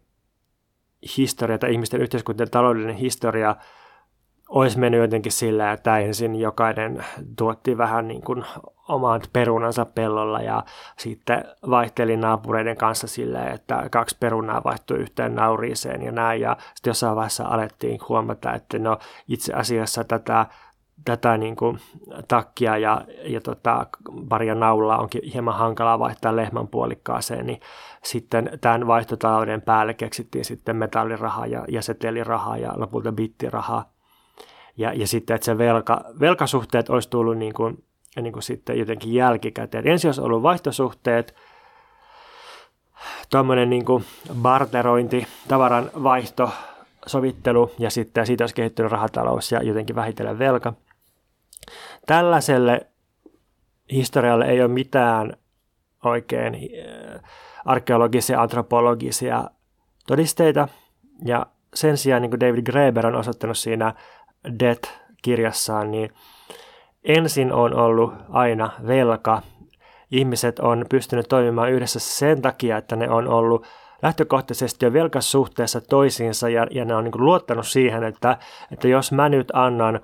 historia 1.17 1.57
tai 1.57 1.71
ihmisten 1.71 2.01
yhteiskuntien 2.01 2.49
taloudellinen 2.49 2.95
historia– 2.95 3.55
olisi 4.49 4.79
mennyt 4.79 5.01
jotenkin 5.01 5.31
sillä, 5.31 5.71
että 5.71 5.99
ensin 5.99 6.35
jokainen 6.35 7.05
tuotti 7.37 7.77
vähän 7.77 8.07
niin 8.07 8.21
kuin 8.21 8.45
omat 8.87 9.29
perunansa 9.33 9.85
pellolla 9.85 10.41
ja 10.41 10.63
sitten 10.97 11.43
vaihteli 11.69 12.17
naapureiden 12.17 12.77
kanssa 12.77 13.07
silleen, 13.07 13.53
että 13.53 13.89
kaksi 13.91 14.17
perunaa 14.19 14.63
vaihtui 14.63 14.97
yhteen 14.97 15.35
nauriiseen 15.35 16.01
ja 16.01 16.11
näin. 16.11 16.41
Ja 16.41 16.57
sitten 16.75 16.89
jossain 16.89 17.15
vaiheessa 17.15 17.45
alettiin 17.47 17.99
huomata, 18.09 18.53
että 18.53 18.79
no 18.79 18.97
itse 19.27 19.53
asiassa 19.53 20.03
tätä 20.03 20.45
tätä 21.05 21.37
niin 21.37 21.55
kuin, 21.55 21.79
takkia 22.27 22.77
ja, 22.77 23.01
ja 23.23 23.41
tota, 23.41 23.87
paria 24.29 24.55
naulaa 24.55 24.97
onkin 24.97 25.21
hieman 25.33 25.55
hankalaa 25.55 25.99
vaihtaa 25.99 26.35
lehmän 26.35 26.67
puolikkaaseen, 26.67 27.45
niin 27.45 27.59
sitten 28.03 28.59
tämän 28.61 28.87
vaihtotalouden 28.87 29.61
päälle 29.61 29.93
keksittiin 29.93 30.45
sitten 30.45 30.75
metallirahaa 30.75 31.47
ja, 31.47 31.65
ja 31.67 31.81
setelirahaa 31.81 32.57
ja 32.57 32.73
lopulta 32.75 33.11
bittirahaa. 33.11 33.94
Ja, 34.77 34.93
ja 34.93 35.07
sitten, 35.07 35.35
että 35.35 35.45
se 35.45 35.57
velka, 35.57 36.01
velkasuhteet 36.19 36.89
olisi 36.89 37.09
tullut 37.09 37.37
niin 37.37 37.53
kuin, 37.53 37.83
niin 38.21 38.33
kuin 38.33 38.43
sitten 38.43 38.79
jotenkin 38.79 39.13
jälkikäteen. 39.13 39.87
Ensin 39.87 40.07
olisi 40.07 40.21
ollut 40.21 40.43
vaihtosuhteet, 40.43 41.35
tuommoinen 43.29 43.69
niin 43.69 43.85
barterointi, 44.41 45.27
tavaran 45.47 45.89
vaihto, 46.03 46.49
sovittelu 47.05 47.71
ja 47.79 47.89
sitten 47.89 48.25
siitä 48.25 48.43
olisi 48.43 48.55
kehittynyt 48.55 48.91
rahatalous 48.91 49.51
ja 49.51 49.63
jotenkin 49.63 49.95
vähitellen 49.95 50.39
velka. 50.39 50.73
Tällaiselle 52.05 52.87
historialle 53.91 54.45
ei 54.45 54.61
ole 54.61 54.67
mitään 54.67 55.33
oikein 56.03 56.55
äh, 56.55 57.21
arkeologisia, 57.65 58.41
antropologisia 58.41 59.49
todisteita 60.07 60.67
ja 61.25 61.45
sen 61.73 61.97
sijaan 61.97 62.21
niin 62.21 62.29
kuin 62.29 62.39
David 62.39 62.63
Graeber 62.63 63.07
on 63.07 63.15
osoittanut 63.15 63.57
siinä 63.57 63.93
Death-kirjassaan, 64.59 65.91
niin 65.91 66.09
ensin 67.03 67.53
on 67.53 67.73
ollut 67.73 68.13
aina 68.29 68.71
velka. 68.87 69.41
Ihmiset 70.11 70.59
on 70.59 70.85
pystynyt 70.89 71.25
toimimaan 71.29 71.71
yhdessä 71.71 71.99
sen 71.99 72.41
takia, 72.41 72.77
että 72.77 72.95
ne 72.95 73.09
on 73.09 73.27
ollut 73.27 73.65
lähtökohtaisesti 74.01 74.85
jo 74.85 74.93
velkasuhteessa 74.93 75.81
toisiinsa 75.81 76.49
ja, 76.49 76.67
ja 76.71 76.85
ne 76.85 76.95
on 76.95 77.03
niin 77.03 77.13
luottanut 77.25 77.67
siihen, 77.67 78.03
että, 78.03 78.37
että 78.71 78.87
jos 78.87 79.11
mä 79.11 79.29
nyt 79.29 79.47
annan 79.53 79.99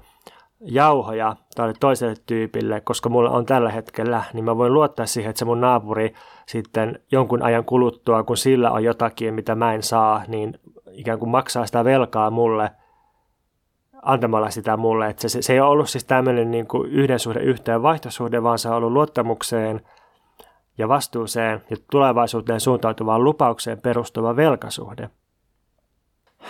jauhoja 0.61 1.35
tälle 1.55 1.73
toiselle 1.79 2.15
tyypille, 2.25 2.81
koska 2.81 3.09
mulla 3.09 3.29
on 3.29 3.45
tällä 3.45 3.71
hetkellä, 3.71 4.23
niin 4.33 4.45
mä 4.45 4.57
voin 4.57 4.73
luottaa 4.73 5.05
siihen, 5.05 5.29
että 5.29 5.39
se 5.39 5.45
mun 5.45 5.61
naapuri 5.61 6.13
sitten 6.47 6.99
jonkun 7.11 7.41
ajan 7.43 7.65
kuluttua, 7.65 8.23
kun 8.23 8.37
sillä 8.37 8.71
on 8.71 8.83
jotakin, 8.83 9.33
mitä 9.33 9.55
mä 9.55 9.73
en 9.73 9.83
saa, 9.83 10.23
niin 10.27 10.59
ikään 10.91 11.19
kuin 11.19 11.29
maksaa 11.29 11.65
sitä 11.65 11.83
velkaa 11.83 12.29
mulle 12.29 12.71
antamalla 14.02 14.49
sitä 14.49 14.78
mulle. 14.78 15.10
Että 15.10 15.30
se, 15.30 15.41
se 15.41 15.54
ei 15.54 15.60
ole 15.60 15.70
ollut 15.70 15.89
siis 15.89 16.06
tämmöinen 16.06 16.52
niin 16.52 16.68
kuin 16.68 16.91
yhden 16.91 17.20
suhde 17.20 17.39
yhteen 17.39 17.82
vaihtosuhde, 17.82 18.43
vaan 18.43 18.60
se 18.60 18.70
on 18.70 18.76
ollut 18.76 18.91
luottamukseen– 18.91 19.82
ja 20.78 20.88
vastuuseen 20.88 21.64
ja 21.70 21.78
tulevaisuuteen 21.91 22.60
suuntautuvaan 22.60 23.24
lupaukseen 23.24 23.82
perustuva 23.82 24.36
velkasuhde. 24.36 25.10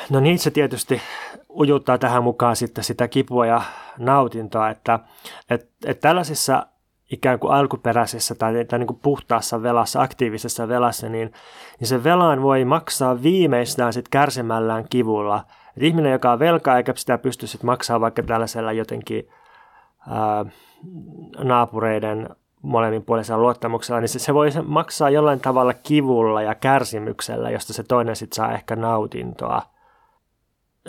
No 0.10 0.20
niin 0.20 0.40
se 0.40 0.52
tietysti 0.52 1.02
ujuttaa 1.50 1.98
tähän 1.98 2.24
mukaan 2.24 2.56
sitten 2.56 2.84
sitä 2.84 3.08
kipua 3.08 3.46
ja 3.46 3.62
nautintoa, 3.98 4.70
että, 4.70 5.00
että, 5.50 5.68
että 5.86 6.02
tällaisissa 6.02 6.66
ikään 7.12 7.40
kuin 7.40 7.54
alkuperäisessä 7.54 8.36
tai, 8.36 8.66
tai 8.66 8.80
niin 8.80 8.88
kuin 8.88 9.00
puhtaassa 9.04 9.64
velassa, 9.64 10.02
aktiivisessa 10.02 10.68
velassa, 10.68 11.10
niin, 11.10 11.34
niin 11.80 11.88
se 11.88 12.04
velan 12.04 12.42
voi 12.42 12.66
maksaa 12.66 13.24
viimeistään 13.24 13.94
sitten 13.94 14.12
kärsimällään 14.12 14.86
kivulla. 14.90 15.46
Et 15.78 15.84
ihminen, 15.84 16.12
joka 16.12 16.32
on 16.32 16.40
velkaa 16.40 16.78
eikä 16.78 16.94
sitä 16.96 17.18
pysty 17.18 17.48
sitten 17.48 17.66
maksaa 17.66 18.02
vaikka 18.02 18.24
tällaisella 18.24 18.72
jotenkin 18.72 19.30
ää, 20.10 20.46
naapureiden 21.44 22.30
molemminpuolisella 22.62 23.42
luottamuksella, 23.42 24.02
niin 24.02 24.10
se, 24.10 24.20
se 24.20 24.34
voi 24.34 24.50
maksaa 24.66 25.10
jollain 25.10 25.40
tavalla 25.40 25.74
kivulla 25.74 26.42
ja 26.42 26.56
kärsimyksellä, 26.56 27.50
josta 27.50 27.74
se 27.74 27.84
toinen 27.84 28.16
sitten 28.16 28.36
saa 28.36 28.54
ehkä 28.54 28.76
nautintoa. 28.76 29.62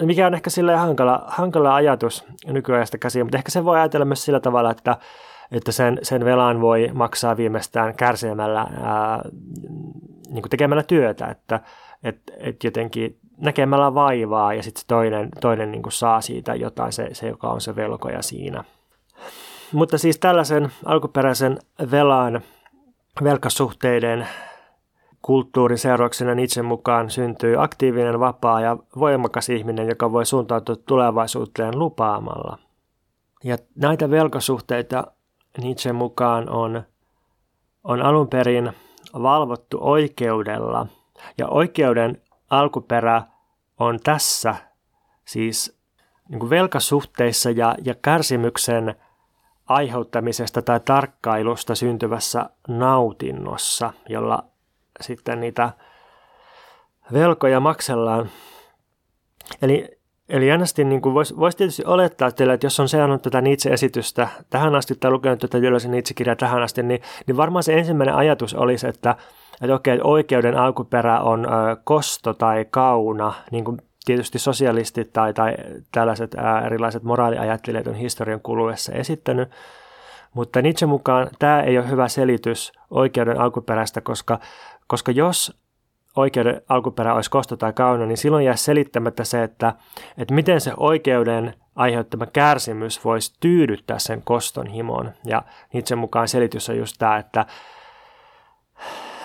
Mikä 0.00 0.26
on 0.26 0.34
ehkä 0.34 0.50
sille 0.50 0.76
hankala, 0.76 1.24
hankala 1.26 1.74
ajatus 1.74 2.24
nykyajasta 2.46 2.98
käsiin, 2.98 3.26
mutta 3.26 3.38
ehkä 3.38 3.50
se 3.50 3.64
voi 3.64 3.78
ajatella 3.78 4.04
myös 4.04 4.24
sillä 4.24 4.40
tavalla, 4.40 4.70
että, 4.70 4.96
että 5.52 5.72
sen, 5.72 5.98
sen 6.02 6.24
velan 6.24 6.60
voi 6.60 6.90
maksaa 6.94 7.36
viimeistään 7.36 7.94
kärsimällä, 7.94 8.60
ää, 8.82 9.22
niin 10.28 10.50
tekemällä 10.50 10.82
työtä, 10.82 11.26
että 11.26 11.60
et, 12.02 12.20
et 12.38 12.64
jotenkin 12.64 13.18
näkemällä 13.42 13.94
vaivaa 13.94 14.54
ja 14.54 14.62
sitten 14.62 14.84
toinen, 14.86 15.28
toinen 15.40 15.72
niin 15.72 15.82
kuin 15.82 15.92
saa 15.92 16.20
siitä 16.20 16.54
jotain, 16.54 16.92
se, 16.92 17.08
se 17.12 17.28
joka 17.28 17.48
on 17.48 17.60
se 17.60 17.76
velkoja 17.76 18.22
siinä. 18.22 18.64
Mutta 19.72 19.98
siis 19.98 20.18
tällaisen 20.18 20.72
alkuperäisen 20.84 21.58
velan, 21.90 22.40
velkasuhteiden 23.24 24.28
kulttuurin 25.22 25.78
seurauksena 25.78 26.42
itse 26.42 26.62
mukaan 26.62 27.10
syntyy 27.10 27.62
aktiivinen, 27.62 28.20
vapaa 28.20 28.60
ja 28.60 28.76
voimakas 28.98 29.48
ihminen, 29.48 29.88
joka 29.88 30.12
voi 30.12 30.26
suuntautua 30.26 30.76
tulevaisuuteen 30.76 31.78
lupaamalla. 31.78 32.58
Ja 33.44 33.58
näitä 33.74 34.10
velkasuhteita 34.10 35.06
Nietzsche 35.58 35.92
mukaan 35.92 36.48
on, 36.48 36.82
on 37.84 38.02
alun 38.02 38.28
perin 38.28 38.72
valvottu 39.14 39.78
oikeudella. 39.80 40.86
Ja 41.38 41.48
oikeuden 41.48 42.22
alkuperä 42.50 43.22
on 43.82 44.00
tässä, 44.04 44.54
siis 45.24 45.78
niin 46.28 46.50
velkasuhteissa 46.50 47.50
ja, 47.50 47.74
ja 47.84 47.94
kärsimyksen 47.94 48.94
aiheuttamisesta 49.66 50.62
tai 50.62 50.80
tarkkailusta 50.80 51.74
syntyvässä 51.74 52.50
nautinnossa, 52.68 53.92
jolla 54.08 54.44
sitten 55.00 55.40
niitä 55.40 55.70
velkoja 57.12 57.60
maksellaan. 57.60 58.30
Eli, 59.62 59.88
eli 60.28 60.48
jännästi 60.48 60.84
niin 60.84 61.02
voisi 61.02 61.36
vois 61.36 61.56
tietysti 61.56 61.84
olettaa 61.84 62.32
teille, 62.32 62.54
että 62.54 62.66
jos 62.66 62.80
on 62.80 62.88
seurannut 62.88 63.22
tätä 63.22 63.40
Nietzsche-esitystä 63.40 64.28
tähän 64.50 64.74
asti 64.74 64.94
tai 64.94 65.10
lukenut 65.10 65.38
tätä 65.38 65.58
Jylösen 65.58 65.90
Nietzsche-kirjaa 65.90 66.36
tähän 66.36 66.62
asti, 66.62 66.82
niin, 66.82 67.02
niin 67.26 67.36
varmaan 67.36 67.62
se 67.62 67.78
ensimmäinen 67.78 68.14
ajatus 68.14 68.54
olisi, 68.54 68.88
että, 68.88 69.16
että 69.60 69.74
okei, 69.74 70.00
oikeuden 70.04 70.56
alkuperä 70.56 71.20
on 71.20 71.46
kosto 71.84 72.34
tai 72.34 72.66
kauna, 72.70 73.34
niin 73.50 73.64
kuin 73.64 73.78
tietysti 74.04 74.38
sosialistit 74.38 75.12
tai, 75.12 75.34
tai 75.34 75.54
tällaiset 75.92 76.36
erilaiset 76.66 77.02
moraaliajattelijat 77.02 77.86
on 77.86 77.94
historian 77.94 78.40
kuluessa 78.40 78.92
esittänyt, 78.92 79.50
mutta 80.34 80.62
Nietzsche 80.62 80.86
mukaan 80.86 81.28
tämä 81.38 81.62
ei 81.62 81.78
ole 81.78 81.90
hyvä 81.90 82.08
selitys 82.08 82.72
oikeuden 82.90 83.40
alkuperästä, 83.40 84.00
koska, 84.00 84.38
koska 84.86 85.12
jos 85.12 85.62
oikeuden 86.16 86.62
alkuperä 86.68 87.14
olisi 87.14 87.30
kosto 87.30 87.56
tai 87.56 87.72
kauna, 87.72 88.06
niin 88.06 88.16
silloin 88.16 88.44
jää 88.44 88.56
selittämättä 88.56 89.24
se, 89.24 89.42
että, 89.42 89.74
että 90.18 90.34
miten 90.34 90.60
se 90.60 90.72
oikeuden 90.76 91.54
aiheuttama 91.76 92.26
kärsimys 92.26 93.04
voisi 93.04 93.36
tyydyttää 93.40 93.98
sen 93.98 94.22
koston 94.22 94.66
himon. 94.66 95.10
Ja 95.26 95.42
Nietzsche 95.72 95.96
mukaan 95.96 96.28
selitys 96.28 96.70
on 96.70 96.76
just 96.76 96.96
tämä, 96.98 97.18
että 97.18 97.46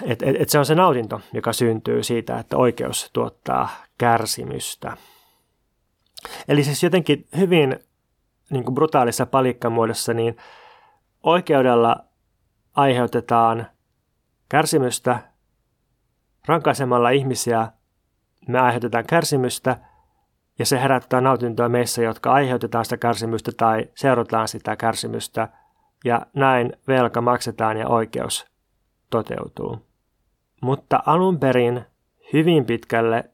et, 0.01 0.21
et, 0.21 0.35
et 0.39 0.49
se 0.49 0.59
on 0.59 0.65
se 0.65 0.75
nautinto, 0.75 1.21
joka 1.33 1.53
syntyy 1.53 2.03
siitä, 2.03 2.39
että 2.39 2.57
oikeus 2.57 3.09
tuottaa 3.13 3.69
kärsimystä. 3.97 4.97
Eli 6.47 6.63
siis 6.63 6.83
jotenkin 6.83 7.27
hyvin 7.37 7.79
niin 8.49 8.63
kuin 8.63 8.75
brutaalissa 8.75 9.25
palikkamuodossa, 9.25 10.13
niin 10.13 10.37
oikeudella 11.23 11.95
aiheutetaan 12.75 13.67
kärsimystä, 14.49 15.19
rankaisemalla 16.47 17.09
ihmisiä 17.09 17.71
me 18.47 18.59
aiheutetaan 18.59 19.05
kärsimystä 19.05 19.77
ja 20.59 20.65
se 20.65 20.81
herättää 20.81 21.21
nautintoa 21.21 21.69
meissä, 21.69 22.01
jotka 22.01 22.31
aiheutetaan 22.31 22.85
sitä 22.85 22.97
kärsimystä 22.97 23.51
tai 23.57 23.89
seurataan 23.95 24.47
sitä 24.47 24.75
kärsimystä 24.75 25.47
ja 26.05 26.21
näin 26.33 26.73
velka 26.87 27.21
maksetaan 27.21 27.77
ja 27.77 27.87
oikeus 27.87 28.45
toteutuu. 29.09 29.86
Mutta 30.61 31.03
alun 31.05 31.39
perin 31.39 31.85
hyvin 32.33 32.65
pitkälle 32.65 33.29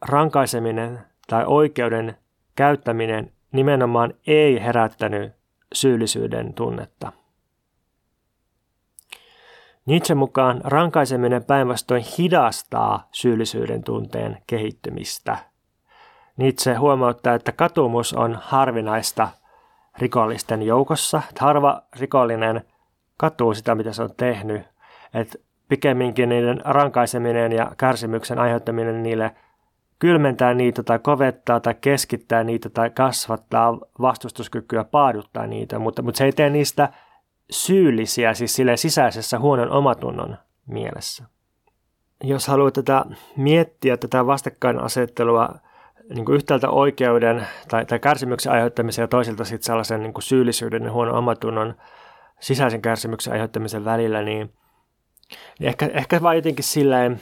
rankaiseminen 0.00 1.00
tai 1.26 1.44
oikeuden 1.46 2.16
käyttäminen 2.54 3.32
nimenomaan 3.52 4.14
ei 4.26 4.62
herättänyt 4.62 5.32
syyllisyyden 5.74 6.54
tunnetta. 6.54 7.12
Nietzsche 9.86 10.14
mukaan 10.14 10.60
rankaiseminen 10.64 11.44
päinvastoin 11.44 12.04
hidastaa 12.18 13.08
syyllisyyden 13.12 13.84
tunteen 13.84 14.38
kehittymistä. 14.46 15.38
Nietzsche 16.36 16.74
huomauttaa, 16.74 17.34
että 17.34 17.52
katumus 17.52 18.12
on 18.12 18.38
harvinaista 18.42 19.28
rikollisten 19.98 20.62
joukossa. 20.62 21.22
Harva 21.38 21.82
rikollinen 21.96 22.64
katuu 23.16 23.54
sitä, 23.54 23.74
mitä 23.74 23.92
se 23.92 24.02
on 24.02 24.14
tehnyt. 24.16 24.62
Että 25.14 25.38
pikemminkin 25.68 26.28
niiden 26.28 26.60
rankaiseminen 26.64 27.52
ja 27.52 27.72
kärsimyksen 27.76 28.38
aiheuttaminen 28.38 29.02
niille 29.02 29.34
kylmentää 29.98 30.54
niitä 30.54 30.82
tai 30.82 30.98
kovettaa 30.98 31.60
tai 31.60 31.74
keskittää 31.80 32.44
niitä 32.44 32.70
tai 32.70 32.90
kasvattaa 32.90 33.78
vastustuskykyä, 34.00 34.84
paaduttaa 34.84 35.46
niitä, 35.46 35.78
mutta, 35.78 36.02
mutta 36.02 36.18
se 36.18 36.24
ei 36.24 36.32
tee 36.32 36.50
niistä 36.50 36.88
syyllisiä 37.50 38.34
siis 38.34 38.56
sille 38.56 38.76
sisäisessä 38.76 39.38
huonon 39.38 39.70
omatunnon 39.70 40.36
mielessä. 40.66 41.24
Jos 42.24 42.48
haluat 42.48 42.74
tätä 42.74 43.04
miettiä, 43.36 43.96
tätä 43.96 44.26
vastakkainasettelua 44.26 45.48
niin 46.14 46.24
kuin 46.24 46.36
yhtäältä 46.36 46.70
oikeuden 46.70 47.46
tai, 47.68 47.86
tai 47.86 47.98
kärsimyksen 47.98 48.52
aiheuttamisen 48.52 49.02
ja 49.02 49.08
toisilta 49.08 49.44
sitten 49.44 49.66
sellaisen 49.66 50.02
niin 50.02 50.12
kuin 50.12 50.22
syyllisyyden 50.22 50.82
ja 50.82 50.92
huonon 50.92 51.14
omatunnon 51.14 51.74
sisäisen 52.40 52.82
kärsimyksen 52.82 53.32
aiheuttamisen 53.32 53.84
välillä, 53.84 54.22
niin, 54.22 54.52
niin 55.58 55.68
ehkä, 55.68 55.90
ehkä 55.94 56.22
vaan 56.22 56.36
jotenkin 56.36 56.64
silleen, 56.64 57.20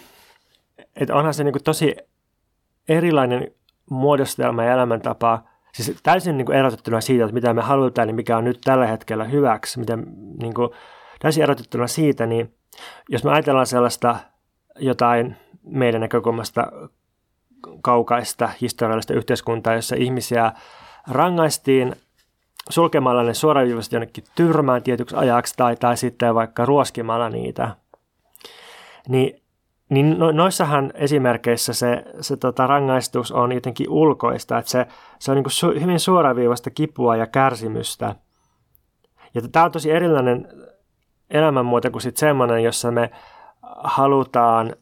että 0.96 1.14
onhan 1.14 1.34
se 1.34 1.44
niin 1.44 1.52
kuin 1.52 1.64
tosi 1.64 1.96
erilainen 2.88 3.50
muodostelma 3.90 4.64
ja 4.64 4.72
elämäntapa, 4.72 5.42
siis 5.74 5.96
täysin 6.02 6.36
niin 6.36 6.46
kuin 6.46 6.58
erotettuna 6.58 7.00
siitä, 7.00 7.24
että 7.24 7.34
mitä 7.34 7.54
me 7.54 7.62
halutaan, 7.62 8.08
niin 8.08 8.16
mikä 8.16 8.36
on 8.36 8.44
nyt 8.44 8.60
tällä 8.64 8.86
hetkellä 8.86 9.24
hyväksi, 9.24 9.78
miten 9.78 10.06
niin 10.40 10.54
kuin, 10.54 10.70
täysin 11.18 11.42
erotettuna 11.42 11.86
siitä, 11.86 12.26
niin 12.26 12.54
jos 13.08 13.24
me 13.24 13.30
ajatellaan 13.30 13.66
sellaista 13.66 14.16
jotain 14.78 15.36
meidän 15.64 16.00
näkökulmasta 16.00 16.72
kaukaista 17.82 18.50
historiallista 18.60 19.14
yhteiskuntaa, 19.14 19.74
jossa 19.74 19.96
ihmisiä 19.96 20.52
rangaistiin 21.08 21.96
sulkemalla 22.68 23.22
ne 23.22 23.34
suoraviivaisesti 23.34 23.96
jonnekin 23.96 24.24
tyrmään 24.34 24.82
tietyksi 24.82 25.16
ajaksi 25.16 25.54
tai, 25.56 25.76
tai 25.76 25.96
sitten 25.96 26.34
vaikka 26.34 26.64
ruoskimalla 26.64 27.28
niitä. 27.28 27.76
Niin, 29.08 29.42
niin 29.88 30.18
no, 30.18 30.32
noissahan 30.32 30.92
esimerkkeissä 30.94 31.72
se, 31.72 32.04
se 32.20 32.36
tota, 32.36 32.66
rangaistus 32.66 33.32
on 33.32 33.52
jotenkin 33.52 33.90
ulkoista, 33.90 34.58
että 34.58 34.70
se, 34.70 34.86
se 35.18 35.30
on 35.30 35.34
niin 35.34 35.44
kuin 35.44 35.52
su, 35.52 35.66
hyvin 35.80 36.00
suoraviivasta 36.00 36.70
kipua 36.70 37.16
ja 37.16 37.26
kärsimystä. 37.26 38.14
Ja 39.34 39.42
tämä 39.52 39.64
on 39.64 39.72
tosi 39.72 39.90
erilainen 39.90 40.48
elämänmuoto 41.30 41.90
kuin 41.90 42.02
sitten 42.02 42.20
semmoinen, 42.20 42.62
jossa 42.62 42.90
me 42.90 43.10
halutaan 43.84 44.76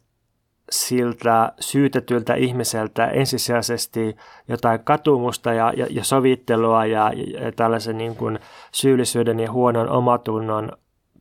siltä 0.70 1.52
syytetyltä 1.60 2.34
ihmiseltä 2.34 3.06
ensisijaisesti 3.06 4.16
jotain 4.48 4.84
katumusta 4.84 5.52
ja, 5.52 5.72
ja, 5.76 5.86
ja 5.90 6.04
sovittelua 6.04 6.86
ja, 6.86 7.12
ja 7.14 7.52
tällaisen 7.52 7.98
niin 7.98 8.16
kuin 8.16 8.38
syyllisyyden 8.72 9.40
ja 9.40 9.52
huonon 9.52 9.88
omatunnon 9.88 10.72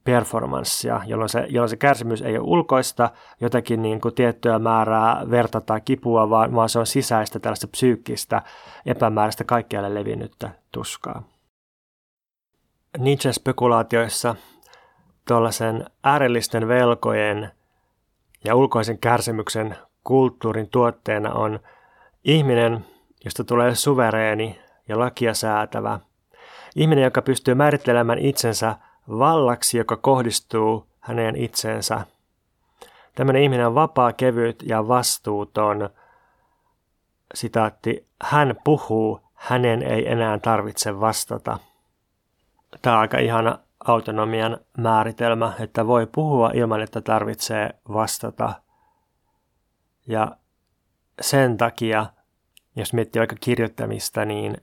performanssia, 0.03 1.01
jolloin 1.05 1.29
se, 1.29 1.45
jolloin 1.49 1.69
se 1.69 1.77
kärsimys 1.77 2.21
ei 2.21 2.37
ole 2.37 2.47
ulkoista, 2.47 3.09
jotakin 3.41 3.81
niin 3.81 4.01
kuin 4.01 4.15
tiettyä 4.15 4.59
määrää 4.59 5.25
verta 5.29 5.61
tai 5.61 5.81
kipua, 5.81 6.29
vaan, 6.29 6.55
vaan 6.55 6.69
se 6.69 6.79
on 6.79 6.87
sisäistä 6.87 7.39
tällaista 7.39 7.67
psyykkistä, 7.67 8.41
epämääräistä 8.85 9.43
kaikkialle 9.43 9.93
levinnyttä 9.93 10.49
tuskaa. 10.71 11.23
Nietzsche-spekulaatioissa 12.97 14.35
tuollaisen 15.27 15.85
äärellisten 16.03 16.67
velkojen 16.67 17.51
ja 18.45 18.55
ulkoisen 18.55 18.99
kärsimyksen 18.99 19.75
kulttuurin 20.03 20.69
tuotteena 20.69 21.33
on 21.33 21.59
ihminen, 22.23 22.85
josta 23.25 23.43
tulee 23.43 23.75
suvereeni 23.75 24.61
ja 24.87 24.99
lakia 24.99 25.33
säätävä. 25.33 25.99
Ihminen, 26.75 27.03
joka 27.03 27.21
pystyy 27.21 27.55
määrittelemään 27.55 28.19
itsensä 28.19 28.75
vallaksi, 29.09 29.77
joka 29.77 29.97
kohdistuu 29.97 30.87
häneen 30.99 31.35
itseensä. 31.35 32.05
Tämmöinen 33.15 33.43
ihminen 33.43 33.67
on 33.67 33.75
vapaa, 33.75 34.13
kevyt 34.13 34.63
ja 34.65 34.87
vastuuton. 34.87 35.89
Sitaatti, 37.33 38.07
hän 38.23 38.55
puhuu, 38.63 39.21
hänen 39.33 39.83
ei 39.83 40.11
enää 40.11 40.39
tarvitse 40.39 40.99
vastata. 40.99 41.59
Tämä 42.81 42.95
on 42.95 43.01
aika 43.01 43.17
ihana 43.17 43.59
autonomian 43.85 44.57
määritelmä, 44.77 45.53
että 45.59 45.87
voi 45.87 46.07
puhua 46.11 46.51
ilman, 46.53 46.81
että 46.81 47.01
tarvitsee 47.01 47.69
vastata. 47.93 48.53
Ja 50.07 50.37
sen 51.21 51.57
takia, 51.57 52.05
jos 52.75 52.93
miettii 52.93 53.19
vaikka 53.19 53.35
kirjoittamista, 53.39 54.25
niin 54.25 54.57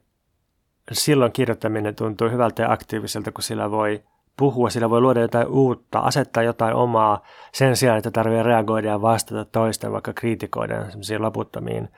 silloin 0.92 1.32
kirjoittaminen 1.32 1.94
tuntuu 1.94 2.30
hyvältä 2.30 2.62
ja 2.62 2.72
aktiiviselta, 2.72 3.32
kun 3.32 3.42
sillä 3.42 3.70
voi 3.70 4.04
puhua, 4.36 4.70
sillä 4.70 4.90
voi 4.90 5.00
luoda 5.00 5.20
jotain 5.20 5.46
uutta, 5.46 5.98
asettaa 5.98 6.42
jotain 6.42 6.74
omaa 6.74 7.22
sen 7.52 7.76
sijaan, 7.76 7.98
että 7.98 8.10
tarvitsee 8.10 8.42
reagoida 8.42 8.88
ja 8.88 9.02
vastata 9.02 9.44
toisten, 9.44 9.92
vaikka 9.92 10.12
kriitikoiden 10.12 10.86
semmoisiin 10.90 11.22
loputtomiin 11.22 11.88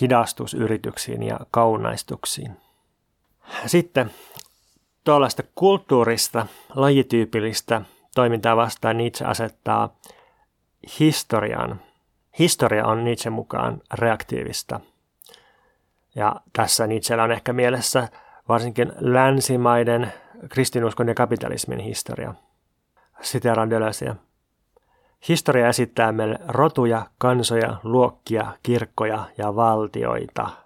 hidastusyrityksiin 0.00 1.22
ja 1.22 1.40
kaunaistuksiin. 1.50 2.56
Sitten 3.66 4.10
tuollaista 5.04 5.42
kulttuurista, 5.54 6.46
lajityypillistä 6.74 7.82
toimintaa 8.14 8.56
vastaan 8.56 8.96
Nietzsche 8.96 9.26
asettaa 9.26 9.96
historian. 11.00 11.80
Historia 12.38 12.86
on 12.86 13.04
Nietzsche 13.04 13.30
mukaan 13.30 13.80
reaktiivista. 13.94 14.80
Ja 16.14 16.36
tässä 16.52 16.86
Nietzschellä 16.86 17.24
on 17.24 17.32
ehkä 17.32 17.52
mielessä 17.52 18.08
varsinkin 18.48 18.92
länsimaiden 18.98 20.12
kristinuskon 20.48 21.08
ja 21.08 21.14
kapitalismin 21.14 21.78
historia. 21.78 22.34
Siteeraan 23.20 23.70
Deleuzeä. 23.70 24.16
Historia 25.28 25.68
esittää 25.68 26.12
meille 26.12 26.38
rotuja, 26.48 27.06
kansoja, 27.18 27.76
luokkia, 27.82 28.52
kirkkoja 28.62 29.24
ja 29.38 29.56
valtioita– 29.56 30.50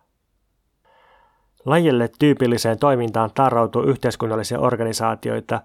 Lajille 1.67 2.11
tyypilliseen 2.19 2.79
toimintaan 2.79 3.31
tarrautuu 3.35 3.83
yhteiskunnallisia 3.83 4.61
organisaatioita, 4.61 5.61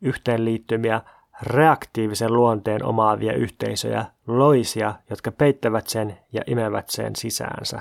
yhteenliittymiä, 0.00 1.00
reaktiivisen 1.42 2.32
luonteen 2.32 2.84
omaavia 2.84 3.32
yhteisöjä, 3.32 4.04
loisia, 4.26 4.94
jotka 5.10 5.32
peittävät 5.32 5.88
sen 5.88 6.18
ja 6.32 6.42
imevät 6.46 6.88
sen 6.88 7.16
sisäänsä. 7.16 7.80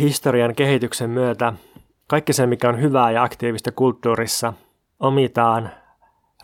Historian 0.00 0.54
kehityksen 0.54 1.10
myötä 1.10 1.52
kaikki 2.06 2.32
se, 2.32 2.46
mikä 2.46 2.68
on 2.68 2.80
hyvää 2.80 3.10
ja 3.10 3.22
aktiivista 3.22 3.72
kulttuurissa, 3.72 4.52
omitaan 5.00 5.70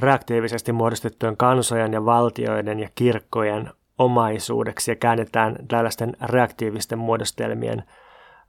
reaktiivisesti 0.01 0.73
muodostettujen 0.73 1.37
kansojen 1.37 1.93
ja 1.93 2.05
valtioiden 2.05 2.81
ja 2.81 2.89
kirkkojen 2.95 3.71
omaisuudeksi 3.99 4.91
ja 4.91 4.97
käännetään 4.97 5.57
tällaisten 5.69 6.17
reaktiivisten 6.23 6.99
muodostelmien 6.99 7.85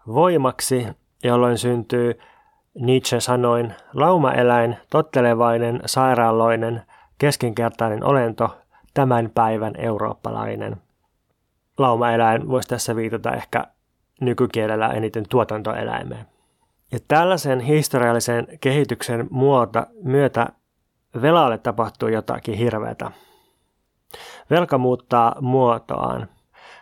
voimaksi 0.07 0.87
jolloin 1.23 1.57
syntyy 1.57 2.19
Nietzsche 2.79 3.19
sanoin 3.19 3.73
laumaeläin, 3.93 4.77
tottelevainen, 4.89 5.81
sairaaloinen, 5.85 6.81
keskinkertainen 7.17 8.03
olento, 8.03 8.57
tämän 8.93 9.31
päivän 9.35 9.73
eurooppalainen. 9.77 10.77
Laumaeläin 11.77 12.47
voisi 12.47 12.69
tässä 12.69 12.95
viitata 12.95 13.31
ehkä 13.31 13.63
nykykielellä 14.21 14.87
eniten 14.87 15.25
tuotantoeläimeen. 15.29 16.25
Ja 16.91 16.99
tällaisen 17.07 17.59
historiallisen 17.59 18.47
kehityksen 18.61 19.27
muota, 19.29 19.87
myötä 20.03 20.47
velalle 21.21 21.57
tapahtuu 21.57 22.09
jotakin 22.09 22.55
hirveätä. 22.55 23.11
Velka 24.49 24.77
muuttaa 24.77 25.35
muotoaan. 25.41 26.27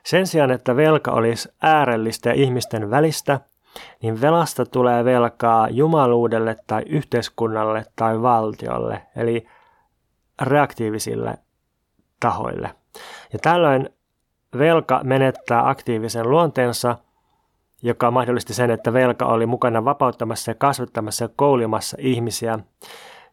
Sen 0.06 0.28
sijaan, 0.28 0.52
että 0.52 0.76
velka 0.76 1.12
olisi 1.12 1.50
äärellistä 1.62 2.30
ja 2.30 2.36
ihmisten 2.36 2.92
välistä, 2.92 3.40
niin 4.02 4.22
velasta 4.22 4.66
tulee 4.66 5.06
velkaa 5.06 5.70
jumaluudelle 5.70 6.56
tai 6.68 6.84
yhteiskunnalle 6.86 7.86
tai 7.96 8.22
valtiolle, 8.22 9.02
eli 9.16 9.48
reaktiivisille 10.42 11.38
tahoille. 12.20 12.76
Ja 13.34 13.40
tällöin 13.40 13.90
velka 14.58 15.02
menettää 15.04 15.70
aktiivisen 15.70 16.30
luonteensa, 16.30 16.98
joka 17.82 18.12
mahdollisti 18.12 18.54
sen, 18.54 18.72
että 18.72 18.94
velka 18.94 19.26
oli 19.26 19.46
mukana 19.46 19.86
vapauttamassa 19.86 20.52
ja 20.52 20.56
kasvattamassa 20.56 21.26
ja 21.26 21.30
koulimassa 21.36 21.98
ihmisiä. 22.00 22.60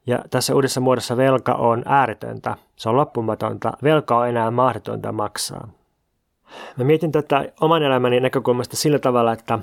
Ja 0.06 0.18
tässä 0.30 0.54
uudessa 0.54 0.80
muodossa 0.80 1.16
velka 1.16 1.54
on 1.54 1.82
ääretöntä, 1.86 2.56
se 2.76 2.88
on 2.88 2.96
loppumatonta, 2.96 3.72
velka 3.82 4.18
on 4.18 4.28
enää 4.28 4.50
mahdotonta 4.50 5.12
maksaa. 5.12 5.68
Mä 6.76 6.84
mietin 6.84 7.12
tätä 7.12 7.52
oman 7.60 7.82
elämäni 7.82 8.20
näkökulmasta 8.20 8.76
sillä 8.76 8.98
tavalla, 8.98 9.32
että 9.32 9.58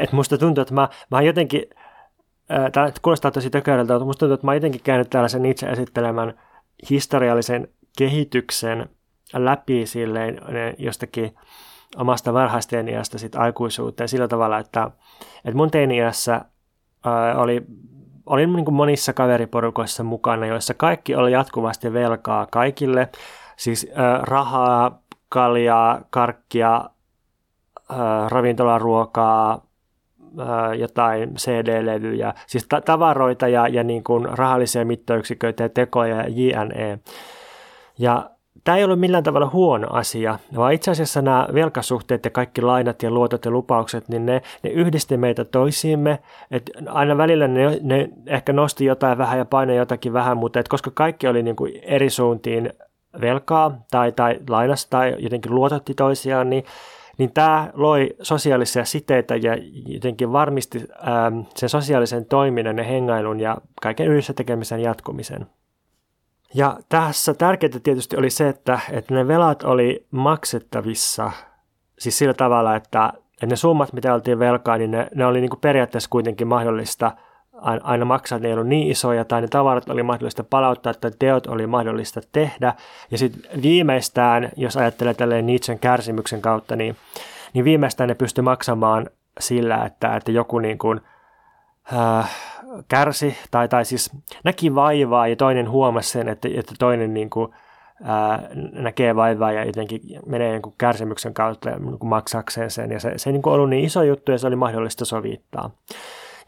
et 0.00 0.12
musta 0.12 0.38
tuntuu, 0.38 0.62
että 0.62 0.74
mä, 0.74 0.88
mä 1.10 1.22
jotenkin, 1.22 1.62
tämä 2.72 2.92
kuulostaa 3.02 3.30
tosi 3.30 3.50
tökärältä, 3.50 3.92
mutta 3.92 4.04
musta 4.04 4.18
tuntuu, 4.18 4.34
että 4.34 4.46
mä 4.46 4.54
jotenkin 4.54 4.80
käynyt 4.84 5.10
tällaisen 5.10 5.46
itse 5.46 5.66
esittelemän 5.66 6.40
historiallisen 6.90 7.68
kehityksen 7.98 8.88
läpi 9.34 9.86
silleen 9.86 10.40
jostakin 10.78 11.34
omasta 11.96 12.32
varhaisteiniästä 12.32 13.18
sit 13.18 13.36
aikuisuuteen 13.36 14.08
sillä 14.08 14.28
tavalla, 14.28 14.58
että, 14.58 14.90
että 15.44 15.56
mun 15.56 15.70
teiniässä 15.70 16.44
oli, 17.36 17.62
olin 18.26 18.52
niin 18.52 18.64
kuin 18.64 18.74
monissa 18.74 19.12
kaveriporukoissa 19.12 20.04
mukana, 20.04 20.46
joissa 20.46 20.74
kaikki 20.74 21.14
oli 21.14 21.32
jatkuvasti 21.32 21.92
velkaa 21.92 22.46
kaikille, 22.46 23.08
siis 23.56 23.86
ää, 23.94 24.20
rahaa, 24.22 25.02
kaljaa, 25.28 26.00
karkkia, 26.10 26.84
ravintolaruokaa, 28.28 29.62
jotain 30.78 31.34
CD-levyjä, 31.34 32.34
siis 32.46 32.66
ta- 32.68 32.80
tavaroita 32.80 33.48
ja, 33.48 33.68
ja 33.68 33.84
niin 33.84 34.04
kuin 34.04 34.38
rahallisia 34.38 34.84
mittoyksiköitä 34.84 35.62
ja 35.62 35.68
tekoja 35.68 36.16
ja 36.16 36.24
JNE. 36.28 36.98
Ja 37.98 38.30
tämä 38.64 38.78
ei 38.78 38.84
ollut 38.84 39.00
millään 39.00 39.24
tavalla 39.24 39.50
huono 39.52 39.86
asia, 39.90 40.38
vaan 40.56 40.72
itse 40.72 40.90
asiassa 40.90 41.22
nämä 41.22 41.48
velkasuhteet 41.54 42.24
ja 42.24 42.30
kaikki 42.30 42.62
lainat 42.62 43.02
ja 43.02 43.10
luotot 43.10 43.44
ja 43.44 43.50
lupaukset, 43.50 44.08
niin 44.08 44.26
ne, 44.26 44.42
ne 44.62 44.70
yhdisti 44.70 45.16
meitä 45.16 45.44
toisiimme. 45.44 46.18
Et 46.50 46.70
aina 46.86 47.16
välillä 47.16 47.48
ne, 47.48 47.78
ne 47.82 48.08
ehkä 48.26 48.52
nosti 48.52 48.84
jotain 48.84 49.18
vähän 49.18 49.38
ja 49.38 49.44
painoi 49.44 49.76
jotakin 49.76 50.12
vähän, 50.12 50.36
mutta 50.36 50.60
et 50.60 50.68
koska 50.68 50.90
kaikki 50.94 51.28
oli 51.28 51.42
niin 51.42 51.56
kuin 51.56 51.72
eri 51.82 52.10
suuntiin 52.10 52.72
velkaa 53.20 53.84
tai, 53.90 54.12
tai 54.12 54.38
lainasta 54.48 54.90
tai 54.90 55.16
jotenkin 55.18 55.54
luototti 55.54 55.94
toisiaan, 55.94 56.50
niin, 56.50 56.64
niin 57.18 57.32
tämä 57.32 57.70
loi 57.74 58.08
sosiaalisia 58.22 58.84
siteitä 58.84 59.36
ja 59.36 59.56
jotenkin 59.86 60.32
varmisti 60.32 60.84
ää, 60.98 61.32
sen 61.54 61.68
sosiaalisen 61.68 62.24
toiminnan 62.24 62.78
ja 62.78 62.84
hengailun 62.84 63.40
ja 63.40 63.56
kaiken 63.82 64.06
yhdessä 64.06 64.32
tekemisen 64.32 64.80
jatkumisen. 64.80 65.46
Ja 66.54 66.76
tässä 66.88 67.34
tärkeintä 67.34 67.80
tietysti 67.80 68.16
oli 68.16 68.30
se, 68.30 68.48
että, 68.48 68.80
että 68.92 69.14
ne 69.14 69.28
velat 69.28 69.62
oli 69.62 70.06
maksettavissa 70.10 71.30
siis 71.98 72.18
sillä 72.18 72.34
tavalla, 72.34 72.76
että, 72.76 73.12
että 73.32 73.46
ne 73.46 73.56
summat, 73.56 73.92
mitä 73.92 74.14
oltiin 74.14 74.38
velkaa, 74.38 74.78
niin 74.78 74.90
ne, 74.90 75.08
ne 75.14 75.26
oli 75.26 75.40
niin 75.40 75.50
kuin 75.50 75.60
periaatteessa 75.60 76.10
kuitenkin 76.10 76.48
mahdollista 76.48 77.12
aina 77.82 78.04
maksaa, 78.04 78.38
ne 78.38 78.48
ei 78.48 78.54
ollut 78.54 78.66
niin 78.66 78.90
isoja, 78.90 79.24
tai 79.24 79.40
ne 79.40 79.48
tavarat 79.48 79.90
oli 79.90 80.02
mahdollista 80.02 80.44
palauttaa, 80.44 80.94
tai 80.94 81.10
teot 81.18 81.46
oli 81.46 81.66
mahdollista 81.66 82.20
tehdä. 82.32 82.74
Ja 83.10 83.18
sitten 83.18 83.62
viimeistään, 83.62 84.50
jos 84.56 84.76
ajattelee 84.76 85.14
tälleen 85.14 85.46
Nietzschen 85.46 85.78
kärsimyksen 85.78 86.42
kautta, 86.42 86.76
niin, 86.76 86.96
niin 87.52 87.64
viimeistään 87.64 88.08
ne 88.08 88.14
pystyi 88.14 88.42
maksamaan 88.42 89.10
sillä, 89.40 89.84
että, 89.84 90.16
että 90.16 90.32
joku 90.32 90.58
niin 90.58 90.78
kuin, 90.78 91.00
äh, 91.92 92.30
kärsi 92.88 93.36
tai, 93.50 93.68
tai 93.68 93.84
siis 93.84 94.10
näki 94.44 94.74
vaivaa 94.74 95.28
ja 95.28 95.36
toinen 95.36 95.70
huomasi 95.70 96.10
sen, 96.10 96.28
että, 96.28 96.48
että 96.54 96.74
toinen 96.78 97.14
niin 97.14 97.30
kuin, 97.30 97.52
ää, 98.04 98.48
näkee 98.72 99.16
vaivaa 99.16 99.52
ja 99.52 99.64
jotenkin 99.64 100.00
menee 100.26 100.50
niin 100.50 100.62
kuin 100.62 100.74
kärsimyksen 100.78 101.34
kautta 101.34 101.70
niin 101.70 101.98
kuin 101.98 102.08
maksakseen 102.08 102.70
sen. 102.70 102.90
Ja 102.90 103.00
se, 103.00 103.12
se 103.16 103.30
ei 103.30 103.32
niin 103.32 103.42
kuin 103.42 103.54
ollut 103.54 103.70
niin 103.70 103.84
iso 103.84 104.02
juttu 104.02 104.32
ja 104.32 104.38
se 104.38 104.46
oli 104.46 104.56
mahdollista 104.56 105.04
sovittaa. 105.04 105.70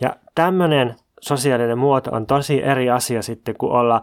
Ja 0.00 0.16
tämmöinen 0.34 0.96
sosiaalinen 1.20 1.78
muoto 1.78 2.10
on 2.10 2.26
tosi 2.26 2.62
eri 2.62 2.90
asia 2.90 3.22
sitten 3.22 3.54
kuin 3.58 3.72
olla 3.72 4.02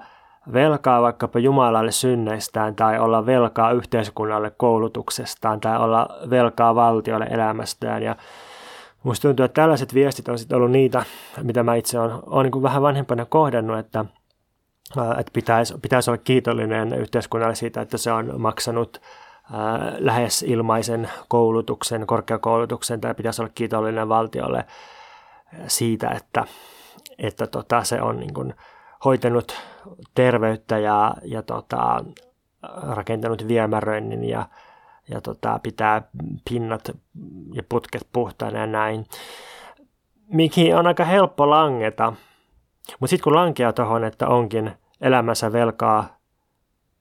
velkaa 0.53 1.01
vaikkapa 1.01 1.39
Jumalalle 1.39 1.91
synneistään 1.91 2.75
tai 2.75 2.99
olla 2.99 3.25
velkaa 3.25 3.71
yhteiskunnalle 3.71 4.51
koulutuksestaan 4.57 5.59
tai 5.59 5.77
olla 5.77 6.07
velkaa 6.29 6.75
valtiolle 6.75 7.27
elämästään. 7.31 8.03
Ja 8.03 8.15
Musta 9.03 9.27
tuntuu, 9.27 9.45
että 9.45 9.61
tällaiset 9.61 9.93
viestit 9.93 10.29
on 10.29 10.39
sitten 10.39 10.55
ollut 10.55 10.71
niitä, 10.71 11.03
mitä 11.43 11.63
mä 11.63 11.75
itse 11.75 11.99
olen, 11.99 12.17
olen 12.25 12.51
niin 12.51 12.63
vähän 12.63 12.81
vanhempana 12.81 13.25
kohdannut, 13.25 13.79
että, 13.79 14.05
että 15.19 15.31
pitäisi, 15.33 15.73
pitäisi 15.81 16.09
olla 16.09 16.21
kiitollinen 16.23 16.93
yhteiskunnalle 16.93 17.55
siitä, 17.55 17.81
että 17.81 17.97
se 17.97 18.11
on 18.11 18.41
maksanut 18.41 19.01
lähes 19.97 20.43
ilmaisen 20.43 21.09
koulutuksen, 21.27 22.07
korkeakoulutuksen, 22.07 23.01
tai 23.01 23.13
pitäisi 23.13 23.41
olla 23.41 23.51
kiitollinen 23.55 24.09
valtiolle 24.09 24.65
siitä, 25.67 26.09
että, 26.09 26.45
että 27.17 27.47
tota, 27.47 27.83
se 27.83 28.01
on 28.01 28.19
niin 28.19 28.33
kuin 28.33 28.53
hoitanut 29.05 29.55
terveyttä 30.15 30.77
ja, 30.77 31.15
ja 31.23 31.41
tota, 31.41 32.05
rakentanut 32.81 33.47
viemäröinnin 33.47 34.23
ja 34.23 34.45
ja 35.09 35.21
tota, 35.21 35.59
pitää 35.63 36.01
pinnat 36.49 36.91
ja 37.53 37.63
putket 37.69 38.07
puhtaana 38.13 38.59
ja 38.59 38.67
näin. 38.67 39.05
Mikä 40.27 40.79
on 40.79 40.87
aika 40.87 41.05
helppo 41.05 41.49
langeta, 41.49 42.13
mutta 42.99 43.09
sitten 43.09 43.23
kun 43.23 43.35
lankeaa 43.35 43.73
tuohon, 43.73 44.03
että 44.03 44.27
onkin 44.27 44.71
elämässä 45.01 45.51
velkaa 45.51 46.17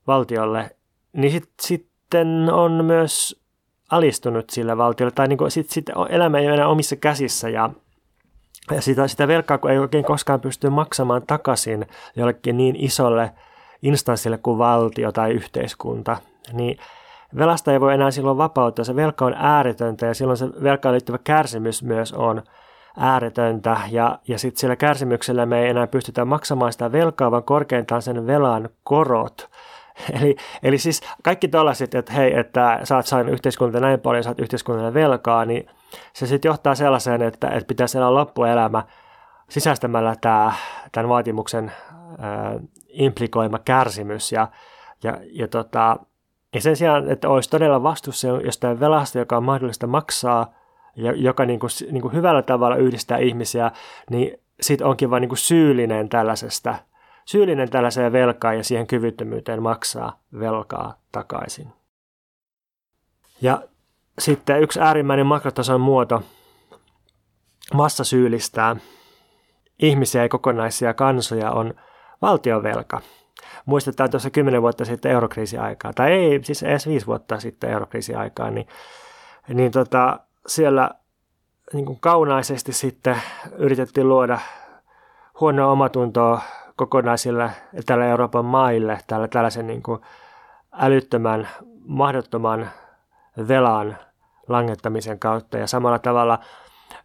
valtiolle, 0.06 0.76
niin 1.12 1.32
sit, 1.32 1.50
sitten 1.61 2.48
on 2.52 2.84
myös 2.84 3.42
alistunut 3.90 4.50
sille 4.50 4.76
valtiolle, 4.76 5.12
tai 5.12 5.28
niin 5.28 5.38
sitten 5.50 5.74
sit 5.74 5.86
elämä 6.09 6.38
ei 6.38 6.46
ole 6.46 6.54
enää 6.54 6.68
omissa 6.68 6.96
käsissä, 6.96 7.48
ja, 7.48 7.70
ja 8.70 8.82
sitä, 8.82 9.09
sitä 9.09 9.28
velkaa, 9.28 9.59
kun 9.59 9.70
ei 9.70 9.78
oikein 9.78 10.04
koskaan 10.04 10.40
pysty 10.40 10.70
maksamaan 10.70 11.22
takaisin 11.26 11.86
jollekin 12.16 12.56
niin 12.56 12.76
isolle 12.76 13.32
instanssille 13.82 14.38
kuin 14.38 14.59
valtio 14.59 15.12
tai 15.12 15.30
yhteiskunta, 15.30 16.16
niin 16.52 16.78
velasta 17.36 17.72
ei 17.72 17.80
voi 17.80 17.94
enää 17.94 18.10
silloin 18.10 18.38
vapautua. 18.38 18.84
Se 18.84 18.96
velka 18.96 19.24
on 19.24 19.34
ääretöntä 19.38 20.06
ja 20.06 20.14
silloin 20.14 20.36
se 20.36 20.48
velkaan 20.62 20.92
liittyvä 20.92 21.18
kärsimys 21.24 21.82
myös 21.82 22.12
on 22.12 22.42
ääretöntä 22.98 23.76
ja, 23.90 24.18
ja 24.28 24.38
sitten 24.38 24.60
sillä 24.60 24.76
kärsimyksellä 24.76 25.46
me 25.46 25.62
ei 25.62 25.68
enää 25.68 25.86
pystytä 25.86 26.24
maksamaan 26.24 26.72
sitä 26.72 26.92
velkaa, 26.92 27.30
vaan 27.30 27.44
korkeintaan 27.44 28.02
sen 28.02 28.26
velan 28.26 28.68
korot. 28.84 29.50
Eli, 30.20 30.36
eli 30.62 30.78
siis 30.78 31.00
kaikki 31.22 31.48
tällaiset, 31.48 31.94
että 31.94 32.12
hei, 32.12 32.38
että 32.38 32.80
sä 32.84 32.96
oot 32.96 33.06
saanut 33.06 33.32
yhteiskunta 33.32 33.80
näin 33.80 34.00
paljon, 34.00 34.24
sä 34.24 34.30
oot 34.30 34.40
yhteiskunnalle 34.40 34.94
velkaa, 34.94 35.44
niin 35.44 35.66
se 36.12 36.26
sitten 36.26 36.48
johtaa 36.48 36.74
sellaiseen, 36.74 37.22
että, 37.22 37.48
että 37.48 37.66
pitäisi 37.66 37.98
elää 37.98 38.14
loppuelämä 38.14 38.82
sisäistämällä 39.48 40.14
tämä, 40.20 40.52
tämän 40.92 41.08
vaatimuksen 41.08 41.72
äh, 42.02 42.62
implikoima 42.88 43.58
kärsimys. 43.58 44.32
Ja, 44.32 44.48
ja, 45.02 45.18
ja 45.32 45.48
tota, 45.48 45.96
ja 46.55 46.61
sen 46.61 46.76
sijaan, 46.76 47.11
että 47.11 47.28
olisi 47.28 47.51
todella 47.51 47.82
vastuussa 47.82 48.28
jostain 48.28 48.80
velasta, 48.80 49.18
joka 49.18 49.36
on 49.36 49.44
mahdollista 49.44 49.86
maksaa, 49.86 50.55
ja 50.96 51.12
joka 51.12 51.44
niin 51.44 51.61
kuin, 51.61 51.70
niin 51.90 52.03
kuin 52.03 52.14
hyvällä 52.14 52.42
tavalla 52.42 52.76
yhdistää 52.76 53.18
ihmisiä, 53.18 53.70
niin 54.11 54.40
sitten 54.61 54.86
onkin 54.86 55.11
vain 55.11 55.20
niin 55.20 55.36
syyllinen 55.36 56.09
tällaisesta, 56.09 56.74
syyllinen 57.24 57.70
tällaiseen 57.70 58.12
velkaan 58.12 58.57
ja 58.57 58.64
siihen 58.64 58.86
kyvyttömyyteen 58.86 59.62
maksaa 59.62 60.20
velkaa 60.38 60.99
takaisin. 61.12 61.72
Ja 63.40 63.62
sitten 64.18 64.62
yksi 64.62 64.80
äärimmäinen 64.80 65.26
makrotason 65.26 65.80
muoto 65.80 66.22
massa 67.74 68.05
syyllistää 68.05 68.76
ihmisiä 69.78 70.22
ja 70.22 70.28
kokonaisia 70.28 70.94
kansoja 70.94 71.51
on 71.51 71.74
valtiovelka– 72.22 73.01
muistetaan 73.66 74.11
tuossa 74.11 74.30
kymmenen 74.30 74.62
vuotta 74.62 74.84
sitten 74.84 75.12
eurokriisiaikaa, 75.12 75.93
tai 75.93 76.12
ei, 76.12 76.41
siis 76.45 76.62
edes 76.62 76.89
viisi 76.89 77.07
vuotta 77.07 77.41
sitten 77.41 77.70
eurokriisiaikaa, 77.70 78.51
niin, 78.51 78.68
niin 79.49 79.72
tota, 79.72 80.20
siellä 80.47 80.91
niin 81.72 81.86
kuin 81.86 82.01
kaunaisesti 82.01 82.72
sitten 82.72 83.16
yritettiin 83.57 84.09
luoda 84.09 84.39
huonoa 85.41 85.72
omatuntoa 85.72 86.41
kokonaisille 86.76 87.51
tällä 87.86 88.07
Euroopan 88.07 88.45
maille, 88.45 88.99
tällä 89.07 89.28
tällaisen 89.28 89.66
niin 89.66 89.82
kuin 89.82 90.01
älyttömän, 90.72 91.49
mahdottoman 91.86 92.70
velan 93.49 93.97
langettamisen 94.49 95.18
kautta. 95.18 95.59
Ja 95.59 95.66
samalla 95.66 95.98
tavalla 95.98 96.39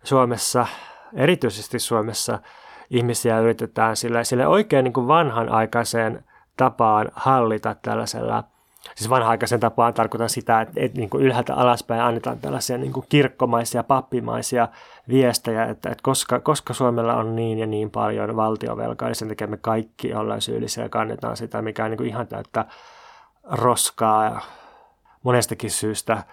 Suomessa, 0.04 0.68
erityisesti 1.14 1.80
Suomessa, 1.80 2.40
ihmisiä 2.94 3.40
yritetään 3.40 3.96
sille, 3.96 4.24
sille 4.24 4.48
oikein 4.48 4.84
niin 4.84 4.94
kuin 4.94 5.08
vanhanaikaiseen 5.08 6.24
tapaan 6.58 7.12
hallita 7.14 7.76
tällaisella, 7.82 8.44
siis 8.96 9.10
vanha-aikaisen 9.10 9.60
tapaan 9.60 9.94
tarkoitan 9.94 10.30
sitä, 10.30 10.62
että, 10.62 10.74
että 10.76 11.00
niin 11.00 11.10
kuin 11.10 11.24
ylhäältä 11.24 11.56
alaspäin 11.56 12.02
annetaan 12.02 12.40
tällaisia 12.40 12.78
niin 12.78 12.94
kuin 12.94 13.06
kirkkomaisia, 13.10 13.84
pappimaisia 13.84 14.68
viestejä, 15.10 15.66
että, 15.66 15.90
että 15.90 16.04
koska, 16.04 16.40
koska 16.40 16.74
Suomella 16.74 17.16
on 17.16 17.36
niin 17.36 17.60
ja 17.60 17.68
niin 17.68 17.92
paljon 17.92 18.36
valtiovelkaa, 18.36 19.08
niin 19.08 19.16
sen 19.16 19.28
takia 19.28 19.48
me 19.48 19.58
kaikki 19.58 20.14
ollaan 20.14 20.42
syyllisiä 20.42 20.84
ja 20.84 20.90
kannetaan 20.90 21.38
sitä, 21.38 21.62
mikä 21.62 21.84
on 21.84 21.92
niin 21.92 21.98
kuin 21.98 22.10
ihan 22.10 22.28
täyttä 22.28 22.66
roskaa 23.44 24.42
monestakin 25.24 25.72
syystä. 25.72 26.24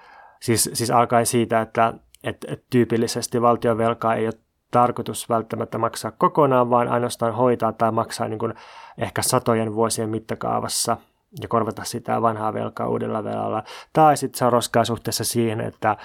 Siis, 0.41 0.71
siis 0.73 0.91
alkaen 0.91 1.27
siitä, 1.27 1.61
että, 1.61 1.95
että, 2.25 2.53
että 2.53 2.67
tyypillisesti 2.71 3.43
valtiovelkaa 3.43 4.15
ei 4.15 4.27
ole 4.27 4.35
tarkoitus 4.71 5.29
välttämättä 5.29 5.79
maksaa 5.79 6.11
kokonaan, 6.11 6.71
vaan 6.71 6.89
ainoastaan 6.89 7.35
hoitaa 7.35 7.73
tai 7.73 7.93
maksaa 7.93 8.29
niin 8.29 8.39
kuin 8.39 8.55
ehkä 8.99 9.23
satojen 9.23 9.75
vuosien 9.75 10.09
mittakaavassa 10.09 10.97
ja 11.43 11.49
korvata 11.49 11.85
sitä 11.85 12.23
vanhaa 12.23 12.55
velkaa 12.55 12.89
uudella 12.89 13.25
velalla. 13.25 13.63
Tai 13.93 14.17
sitten 14.17 14.39
se 14.39 14.45
on 14.45 14.53
roskaa 14.53 14.85
suhteessa 14.85 15.25
siihen, 15.25 15.61
että, 15.61 15.97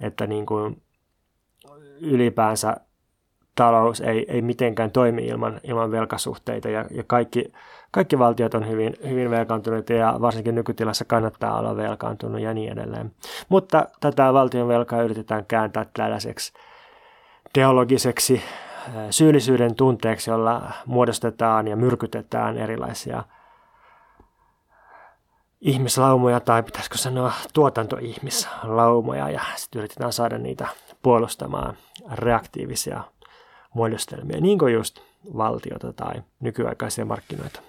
että 0.00 0.26
niin 0.26 0.46
kuin 0.46 0.82
ylipäänsä 2.00 2.76
talous 3.54 4.00
ei, 4.00 4.26
ei 4.28 4.42
mitenkään 4.42 4.90
toimi 4.90 5.26
ilman, 5.26 5.60
ilman 5.62 5.90
velkasuhteita 5.90 6.68
ja, 6.68 6.84
ja 6.90 7.04
kaikki, 7.06 7.52
kaikki 7.90 8.18
valtiot 8.18 8.54
on 8.54 8.68
hyvin, 8.68 8.96
hyvin 9.08 9.30
velkaantuneita 9.30 9.92
ja 9.92 10.16
varsinkin 10.20 10.54
nykytilassa 10.54 11.04
kannattaa 11.04 11.58
olla 11.58 11.76
velkaantunut 11.76 12.40
ja 12.40 12.54
niin 12.54 12.72
edelleen. 12.72 13.12
Mutta 13.48 13.86
tätä 14.00 14.32
valtion 14.32 14.68
velkaa 14.68 15.02
yritetään 15.02 15.46
kääntää 15.46 15.86
tällaiseksi 15.96 16.52
teologiseksi 17.52 18.42
äh, 18.42 18.92
syyllisyyden 19.10 19.74
tunteeksi, 19.74 20.30
jolla 20.30 20.72
muodostetaan 20.86 21.68
ja 21.68 21.76
myrkytetään 21.76 22.58
erilaisia 22.58 23.24
ihmislaumoja 25.60 26.40
tai 26.40 26.62
pitäisikö 26.62 26.98
sanoa 26.98 27.32
tuotantoihmislaumoja 27.54 29.30
ja 29.30 29.40
sitten 29.56 29.78
yritetään 29.78 30.12
saada 30.12 30.38
niitä 30.38 30.68
puolustamaan 31.02 31.76
reaktiivisia 32.12 33.00
muodostelmia, 33.74 34.40
niin 34.40 34.58
kuin 34.58 34.74
just 34.74 35.00
valtiota 35.36 35.92
tai 35.92 36.22
nykyaikaisia 36.40 37.04
markkinoita. 37.04 37.60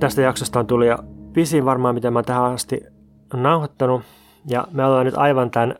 Tästä 0.00 0.22
jaksosta 0.22 0.58
on 0.58 0.66
tullut 0.66 0.86
jo 0.86 0.98
pisin 1.32 1.64
varmaan, 1.64 1.94
mitä 1.94 2.10
mä 2.10 2.22
tähän 2.22 2.44
asti 2.44 2.80
nauhoittanut. 3.34 4.02
Ja 4.46 4.64
me 4.72 4.84
ollaan 4.84 5.06
nyt 5.06 5.18
aivan 5.18 5.50
tämän, 5.50 5.74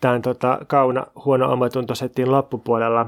tämän 0.00 0.22
tota, 0.22 0.58
kauna 0.66 1.06
huono 1.24 1.52
omatuntosettiin 1.52 2.30
loppupuolella. 2.30 3.06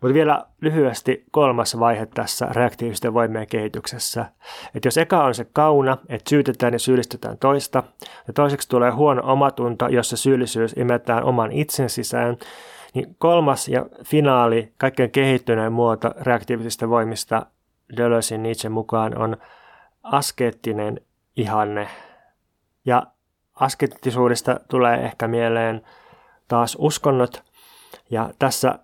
Mutta 0.00 0.14
vielä 0.14 0.44
lyhyesti 0.60 1.24
kolmas 1.30 1.78
vaihe 1.78 2.06
tässä 2.06 2.46
reaktiivisten 2.46 3.14
voimien 3.14 3.46
kehityksessä. 3.46 4.26
Että 4.74 4.86
jos 4.86 4.98
eka 4.98 5.24
on 5.24 5.34
se 5.34 5.46
kauna, 5.52 5.96
että 6.08 6.30
syytetään 6.30 6.72
ja 6.72 6.78
syyllistetään 6.78 7.38
toista, 7.38 7.82
ja 8.26 8.32
toiseksi 8.32 8.68
tulee 8.68 8.90
huono 8.90 9.22
omatunto, 9.24 9.88
jossa 9.88 10.16
syyllisyys 10.16 10.72
imetään 10.72 11.24
oman 11.24 11.52
itsen 11.52 11.90
sisään, 11.90 12.36
niin 12.94 13.16
kolmas 13.18 13.68
ja 13.68 13.86
finaali, 14.04 14.72
kaikkein 14.78 15.10
kehittyneen 15.10 15.72
muoto 15.72 16.10
reaktiivisista 16.20 16.88
voimista 16.88 17.46
Deleuzein 17.96 18.42
Nietzsche 18.42 18.68
mukaan 18.68 19.18
on 19.18 19.36
askeettinen 20.02 21.00
ihanne. 21.36 21.88
Ja 22.84 23.02
askettisuudesta 23.54 24.60
tulee 24.68 25.04
ehkä 25.04 25.28
mieleen 25.28 25.82
taas 26.48 26.76
uskonnot. 26.80 27.42
Ja 28.10 28.30
tässä 28.38 28.78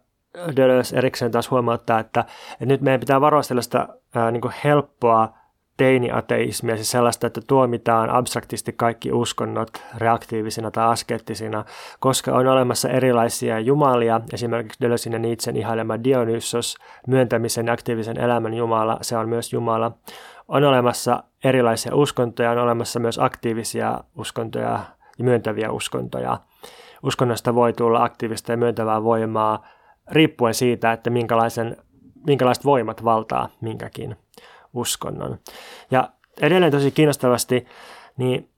Deleuze 0.57 0.97
erikseen 0.97 1.31
taas 1.31 1.51
huomauttaa, 1.51 2.01
että, 2.01 2.21
että 2.53 2.67
nyt 2.67 2.81
meidän 2.81 3.01
pitää 3.01 3.21
varoa 3.21 3.43
sellaista 3.43 3.89
ää, 4.15 4.31
niin 4.31 4.43
helppoa 4.65 5.33
teiniateismia, 5.77 6.77
siis 6.77 6.91
sellaista, 6.91 7.27
että 7.27 7.41
tuomitaan 7.47 8.11
abstraktisti 8.11 8.73
kaikki 8.73 9.13
uskonnot 9.13 9.69
reaktiivisina 9.97 10.71
tai 10.71 10.87
askeettisina, 10.87 11.65
koska 12.01 12.33
on 12.33 12.47
olemassa 12.47 12.89
erilaisia 12.89 13.61
jumalia, 13.61 14.21
esimerkiksi 14.33 14.81
Deleuzein 14.81 15.13
ja 15.13 15.19
Nietzschen 15.19 15.57
ihailema 15.57 16.05
Dionysos, 16.05 16.77
myöntämisen 17.07 17.69
aktiivisen 17.69 18.21
elämän 18.21 18.55
jumala, 18.55 18.99
se 19.03 19.17
on 19.17 19.29
myös 19.29 19.53
jumala. 19.53 19.93
On 20.48 20.64
olemassa 20.64 21.23
erilaisia 21.44 21.94
uskontoja, 21.94 22.51
on 22.51 22.59
olemassa 22.59 23.01
myös 23.01 23.18
aktiivisia 23.18 24.01
uskontoja 24.16 24.81
ja 25.18 25.24
myöntäviä 25.24 25.70
uskontoja. 25.70 26.39
Uskonnosta 27.02 27.55
voi 27.55 27.73
tulla 27.73 28.05
aktiivista 28.05 28.52
ja 28.52 28.56
myöntävää 28.56 29.02
voimaa 29.02 29.66
riippuen 30.10 30.55
siitä, 30.55 30.93
että 30.93 31.10
minkälaisen, 31.10 31.77
minkälaiset 32.27 32.64
voimat 32.64 33.05
valtaa 33.05 33.48
minkäkin 33.60 34.16
uskonnon. 34.74 35.39
Ja 35.90 36.10
edelleen 36.40 36.73
tosi 36.73 36.90
kiinnostavasti, 36.90 37.66
niin 38.16 38.51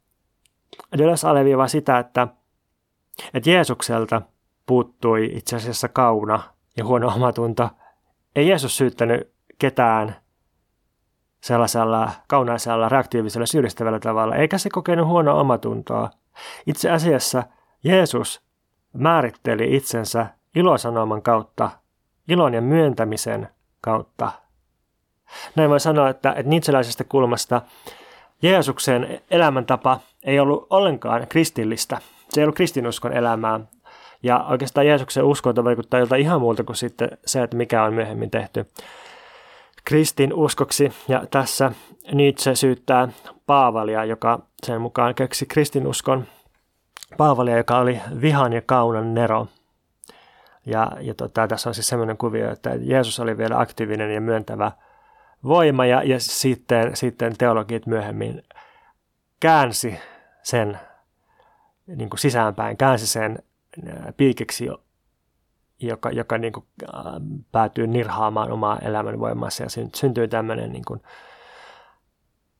Deleuze 0.98 1.28
alleviivaa 1.28 1.68
sitä, 1.68 1.98
että, 1.98 2.28
että 3.34 3.50
Jeesukselta 3.50 4.22
puuttui 4.66 5.30
itse 5.32 5.56
asiassa 5.56 5.88
kauna 5.88 6.42
ja 6.76 6.84
huono 6.84 7.12
omatunto. 7.16 7.70
Ei 8.36 8.48
Jeesus 8.48 8.76
syyttänyt 8.76 9.32
ketään 9.58 10.16
sellaisella 11.40 12.10
kaunaisella, 12.28 12.88
reaktiivisella, 12.88 13.46
syyllistävällä 13.46 14.00
tavalla, 14.00 14.36
eikä 14.36 14.58
se 14.58 14.70
kokenut 14.70 15.06
huonoa 15.06 15.40
omatuntoa. 15.40 16.10
Itse 16.66 16.90
asiassa 16.90 17.42
Jeesus 17.84 18.42
määritteli 18.92 19.76
itsensä 19.76 20.26
ilosanoman 20.54 21.22
kautta, 21.22 21.70
ilon 22.28 22.54
ja 22.54 22.60
myöntämisen 22.60 23.48
kautta 23.80 24.32
näin 25.56 25.70
voi 25.70 25.80
sanoa, 25.80 26.08
että, 26.08 26.30
että 26.30 26.50
niitseläisestä 26.50 27.04
kulmasta 27.04 27.62
Jeesuksen 28.42 29.20
elämäntapa 29.30 30.00
ei 30.22 30.40
ollut 30.40 30.66
ollenkaan 30.70 31.26
kristillistä. 31.28 31.98
Se 32.28 32.40
ei 32.40 32.44
ollut 32.44 32.56
kristinuskon 32.56 33.12
elämää. 33.12 33.60
Ja 34.22 34.44
oikeastaan 34.48 34.86
Jeesuksen 34.86 35.24
uskonto 35.24 35.64
vaikuttaa 35.64 36.00
joltain 36.00 36.22
ihan 36.22 36.40
muulta 36.40 36.64
kuin 36.64 36.76
sitten 36.76 37.08
se, 37.26 37.42
että 37.42 37.56
mikä 37.56 37.82
on 37.82 37.94
myöhemmin 37.94 38.30
tehty 38.30 38.66
kristin 39.88 40.34
uskoksi. 40.34 40.92
Ja 41.08 41.26
tässä 41.30 41.72
Nietzsche 42.12 42.54
syyttää 42.54 43.08
Paavalia, 43.46 44.04
joka 44.04 44.40
sen 44.66 44.80
mukaan 44.80 45.14
keksi 45.14 45.46
kristinuskon. 45.46 46.24
Paavalia, 47.16 47.56
joka 47.56 47.78
oli 47.78 48.00
vihan 48.20 48.52
ja 48.52 48.62
kaunan 48.62 49.14
nero. 49.14 49.46
Ja, 50.66 50.92
ja 51.00 51.14
tota, 51.14 51.48
tässä 51.48 51.70
on 51.70 51.74
siis 51.74 51.88
semmoinen 51.88 52.16
kuvio, 52.16 52.52
että 52.52 52.70
Jeesus 52.80 53.20
oli 53.20 53.38
vielä 53.38 53.60
aktiivinen 53.60 54.14
ja 54.14 54.20
myöntävä– 54.20 54.72
voima 55.44 55.86
ja, 55.86 56.02
ja 56.02 56.20
sitten, 56.20 56.96
sitten 56.96 57.36
teologit 57.38 57.86
myöhemmin 57.86 58.42
käänsi 59.40 59.98
sen 60.42 60.78
niin 61.86 62.10
kuin 62.10 62.20
sisäänpäin, 62.20 62.76
käänsi 62.76 63.06
sen 63.06 63.38
piikeksi, 64.16 64.68
joka, 65.80 66.10
joka 66.10 66.38
niin 66.38 66.52
kuin, 66.52 66.66
äh, 66.94 67.02
päätyy 67.52 67.86
nirhaamaan 67.86 68.52
omaa 68.52 68.78
elämän 68.78 69.20
voimassa 69.20 69.62
ja 69.62 69.68
syntyy 69.94 70.28
tämmöinen 70.28 70.72
niin 70.72 70.84
kuin, 70.84 71.00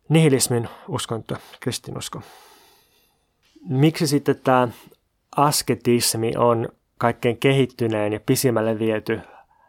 nihilismin 0.09 0.69
uskonto, 0.89 1.37
kristinusko. 1.61 2.23
Miksi 3.69 4.07
sitten 4.07 4.41
tämä 4.45 4.69
asketismi 5.37 6.33
on 6.37 6.69
kaikkein 6.99 7.39
kehittyneen 7.39 8.13
ja 8.13 8.21
pisimmälle 8.27 8.79
viety 8.79 9.21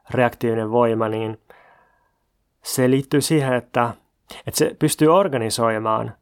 reaktiivinen 0.10 0.72
voima, 0.72 1.10
niin 1.10 1.38
se 2.64 2.90
liittyy 2.90 3.22
siihen, 3.22 3.54
että, 3.54 3.94
että 4.48 4.58
se 4.58 4.76
pystyy 4.80 5.08
organisoimaan 5.08 6.16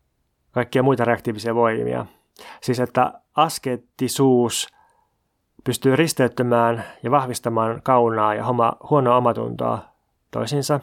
kaikkia 0.52 0.84
muita 0.84 1.06
reaktiivisia 1.06 1.56
voimia. 1.56 2.06
Siis 2.62 2.80
että 2.80 3.14
askettisuus 3.36 4.68
pystyy 5.68 5.96
risteyttämään 5.96 6.84
ja 7.04 7.12
vahvistamaan 7.12 7.82
kaunaa 7.82 8.34
ja 8.34 8.44
homa, 8.44 8.74
huonoa 8.90 9.18
omatuntoa 9.18 9.80
toisinsa. 10.32 10.80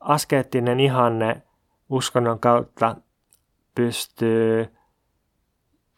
Askeettinen 0.00 0.80
ihanne 0.80 1.42
uskonnon 1.88 2.40
kautta 2.40 2.96
pystyy 3.74 4.76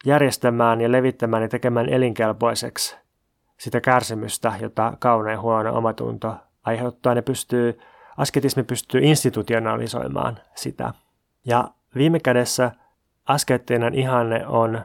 järjestämään 0.05 0.81
ja 0.81 0.91
levittämään 0.91 1.43
ja 1.43 1.49
tekemään 1.49 1.89
elinkelpoiseksi 1.89 2.97
sitä 3.59 3.81
kärsimystä, 3.81 4.53
jota 4.61 4.93
kauna 4.99 5.31
ja 5.31 5.41
huono 5.41 5.77
omatunto 5.77 6.35
aiheuttaa. 6.63 7.15
Ne 7.15 7.21
pystyy 7.21 7.79
asketismi 8.17 8.63
pystyy 8.63 9.01
institutionalisoimaan 9.03 10.39
sitä. 10.55 10.93
Ja 11.45 11.67
viime 11.95 12.19
kädessä 12.19 12.71
askeettinen 13.25 13.93
ihanne 13.93 14.47
on 14.47 14.81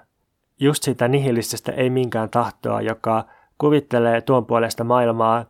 just 0.61 0.83
sitä 0.83 1.09
nihilististä 1.09 1.73
ei 1.73 1.91
minkään 1.91 2.31
tahtoa, 2.31 2.81
joka 2.81 3.25
kuvittelee 3.59 4.21
tuon 4.21 4.47
puolesta 4.47 4.85
maailmaa 4.85 5.45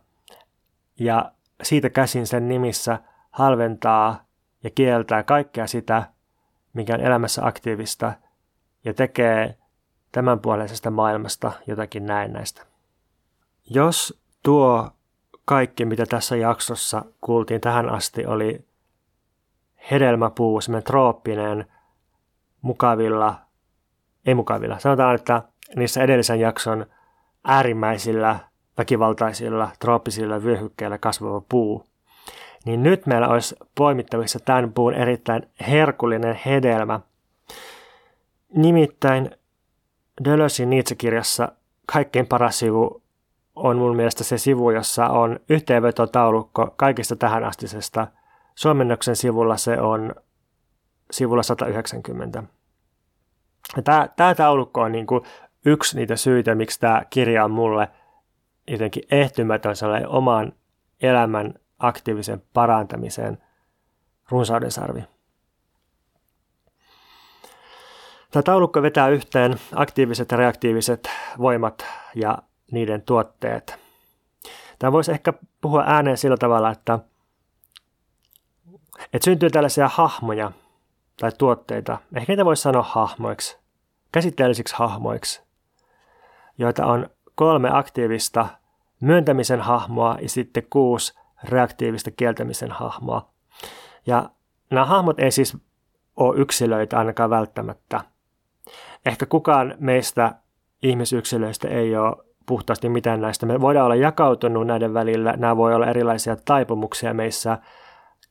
ja 0.99 1.31
siitä 1.63 1.89
käsin 1.89 2.27
sen 2.27 2.47
nimissä 2.47 2.99
halventaa 3.31 4.23
ja 4.63 4.69
kieltää 4.69 5.23
kaikkea 5.23 5.67
sitä, 5.67 6.03
mikä 6.73 6.93
on 6.93 7.01
elämässä 7.01 7.45
aktiivista 7.45 8.13
ja 8.85 8.93
tekee 8.93 9.57
tämän 10.11 10.39
puoleisesta 10.39 10.91
maailmasta 10.91 11.51
jotakin 11.67 12.05
näennäistä. 12.05 12.65
Jos 13.69 14.21
tuo 14.43 14.91
kaikki, 15.45 15.85
mitä 15.85 16.05
tässä 16.05 16.35
jaksossa 16.35 17.05
kuultiin 17.21 17.61
tähän 17.61 17.89
asti, 17.89 18.25
oli 18.25 18.65
hedelmäpuu, 19.91 20.61
semmoinen 20.61 20.83
trooppinen, 20.83 21.65
mukavilla, 22.61 23.35
ei 24.25 24.35
mukavilla, 24.35 24.79
sanotaan, 24.79 25.15
että 25.15 25.41
niissä 25.75 26.03
edellisen 26.03 26.39
jakson 26.39 26.85
äärimmäisillä, 27.43 28.39
väkivaltaisilla, 28.77 29.69
trooppisilla 29.79 30.43
vyöhykkeillä 30.43 30.97
kasvava 30.97 31.41
puu. 31.49 31.83
Niin 32.65 32.83
nyt 32.83 33.05
meillä 33.05 33.27
olisi 33.27 33.55
poimittavissa 33.75 34.39
tämän 34.39 34.73
puun 34.73 34.93
erittäin 34.93 35.49
herkullinen 35.67 36.39
hedelmä. 36.45 36.99
Nimittäin 38.55 39.31
Deleuzein 40.23 40.69
Nietzsche-kirjassa 40.69 41.51
kaikkein 41.93 42.27
paras 42.27 42.59
sivu 42.59 43.01
on 43.55 43.77
mun 43.77 43.95
mielestä 43.95 44.23
se 44.23 44.37
sivu, 44.37 44.71
jossa 44.71 45.07
on 45.07 45.39
yhteenvetotaulukko 45.49 46.73
kaikista 46.75 47.15
tähän 47.15 47.43
astisesta. 47.43 48.07
Suomennoksen 48.55 49.15
sivulla 49.15 49.57
se 49.57 49.81
on 49.81 50.15
sivulla 51.11 51.43
190. 51.43 52.43
Tämä, 53.83 54.35
taulukko 54.35 54.81
on 54.81 54.91
niin 54.91 55.07
kuin 55.07 55.23
yksi 55.65 55.97
niitä 55.97 56.15
syitä, 56.15 56.55
miksi 56.55 56.79
tämä 56.79 57.01
kirja 57.09 57.45
on 57.45 57.51
mulle 57.51 57.89
jotenkin 58.67 59.03
ehtymätön 59.11 59.75
oman 60.07 60.53
elämän 61.01 61.53
aktiivisen 61.79 62.43
parantamiseen 62.53 63.37
runsauden 64.29 64.71
sarvi. 64.71 65.03
Tämä 68.31 68.43
taulukko 68.43 68.81
vetää 68.81 69.07
yhteen 69.07 69.59
aktiiviset 69.75 70.31
ja 70.31 70.37
reaktiiviset 70.37 71.09
voimat 71.37 71.85
ja 72.15 72.37
niiden 72.71 73.01
tuotteet. 73.01 73.79
Tämä 74.79 74.91
voisi 74.91 75.11
ehkä 75.11 75.33
puhua 75.61 75.83
ääneen 75.87 76.17
sillä 76.17 76.37
tavalla, 76.37 76.71
että, 76.71 76.99
että 79.13 79.25
syntyy 79.25 79.49
tällaisia 79.49 79.87
hahmoja 79.87 80.51
tai 81.19 81.31
tuotteita, 81.37 81.97
ehkä 82.15 82.31
niitä 82.31 82.45
voisi 82.45 82.61
sanoa 82.61 82.83
hahmoiksi, 82.83 83.57
käsitteellisiksi 84.11 84.75
hahmoiksi, 84.77 85.41
joita 86.57 86.85
on 86.85 87.09
kolme 87.35 87.69
aktiivista 87.73 88.47
myöntämisen 89.01 89.61
hahmoa 89.61 90.17
ja 90.21 90.29
sitten 90.29 90.63
kuusi 90.69 91.13
reaktiivista 91.43 92.11
kieltämisen 92.11 92.71
hahmoa. 92.71 93.29
Ja 94.05 94.29
nämä 94.71 94.85
hahmot 94.85 95.19
ei 95.19 95.31
siis 95.31 95.57
ole 96.15 96.37
yksilöitä 96.37 96.97
ainakaan 96.97 97.29
välttämättä. 97.29 98.01
Ehkä 99.05 99.25
kukaan 99.25 99.75
meistä 99.79 100.35
ihmisyksilöistä 100.83 101.67
ei 101.67 101.97
ole 101.97 102.15
puhtaasti 102.45 102.89
mitään 102.89 103.21
näistä. 103.21 103.45
Me 103.45 103.61
voidaan 103.61 103.85
olla 103.85 103.95
jakautunut 103.95 104.67
näiden 104.67 104.93
välillä, 104.93 105.33
nämä 105.37 105.57
voi 105.57 105.75
olla 105.75 105.87
erilaisia 105.87 106.35
taipumuksia 106.45 107.13
meissä, 107.13 107.57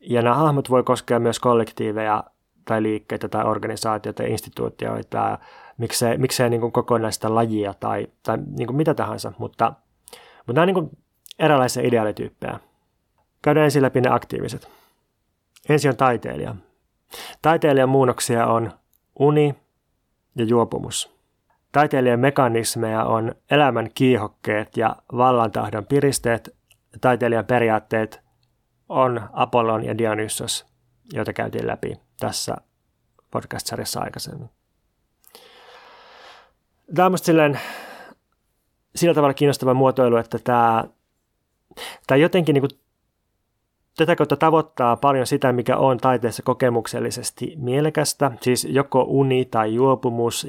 ja 0.01 0.23
nämä 0.23 0.35
hahmot 0.35 0.71
voi 0.71 0.83
koskea 0.83 1.19
myös 1.19 1.41
kollektiiveja 1.41 2.25
tai 2.69 2.83
liikkeitä 2.83 3.29
tai 3.29 3.45
organisaatioita 3.45 4.23
ja 4.23 4.29
instituutioita, 4.29 5.39
miksei, 5.79 6.19
miksei 6.19 6.51
niin 6.51 6.61
kuin 6.61 6.73
kokonaista 6.73 7.35
lajia 7.35 7.75
tai, 7.75 8.07
tai 8.23 8.39
niin 8.59 8.67
kuin 8.67 8.77
mitä 8.77 8.95
tahansa, 8.95 9.33
mutta, 9.39 9.73
mutta 10.47 10.53
nämä 10.53 10.79
on 10.79 10.89
niin 10.89 10.99
erilaisia 11.39 11.83
ideaalityyppejä. 11.83 12.61
Käydään 13.43 13.65
ensin 13.65 13.83
läpi 13.83 14.01
ne 14.01 14.11
aktiiviset. 14.11 14.69
Ensin 15.69 15.89
on 15.89 15.97
taiteilija. 15.97 16.55
Taiteilijan 17.43 17.89
muunnoksia 17.89 18.47
on 18.47 18.73
uni 19.19 19.55
ja 20.37 20.45
juopumus. 20.45 21.19
Taiteilijan 21.73 22.21
mekanismeja 22.21 23.05
on 23.05 23.35
elämän 23.51 23.89
kiihokkeet 23.95 24.77
ja 24.77 24.97
vallantahdon 25.13 25.87
piristeet. 25.87 26.57
Taiteilijan 27.01 27.47
periaatteet 27.47 28.21
on 28.89 29.21
Apollon 29.33 29.85
ja 29.85 29.99
Dionysos, 29.99 30.67
joita 31.13 31.33
käytiin 31.33 31.67
läpi 31.67 32.08
tässä 32.21 32.57
podcast-sarjassa 33.31 34.01
aikaisemmin. 34.01 34.51
Tämä 36.95 37.07
on 37.07 37.19
silleen, 37.19 37.61
sillä 38.97 39.15
tavalla 39.15 39.35
kiinnostava 39.35 39.75
muotoilu, 39.75 40.17
että 40.17 40.39
tämä, 40.39 40.85
tämä 42.07 42.17
jotenkin 42.17 42.55
niin 42.55 42.63
kuin 42.63 42.81
tätä 43.99 44.17
kautta 44.17 44.37
tavoittaa 44.37 44.97
paljon 44.97 45.27
sitä, 45.27 45.53
mikä 45.53 45.77
on 45.77 45.99
taiteessa 45.99 46.43
kokemuksellisesti 46.43 47.55
mielekästä, 47.57 48.31
siis 48.41 48.67
joko 48.71 49.05
uni 49.09 49.45
tai 49.45 49.75
juopumus, 49.75 50.47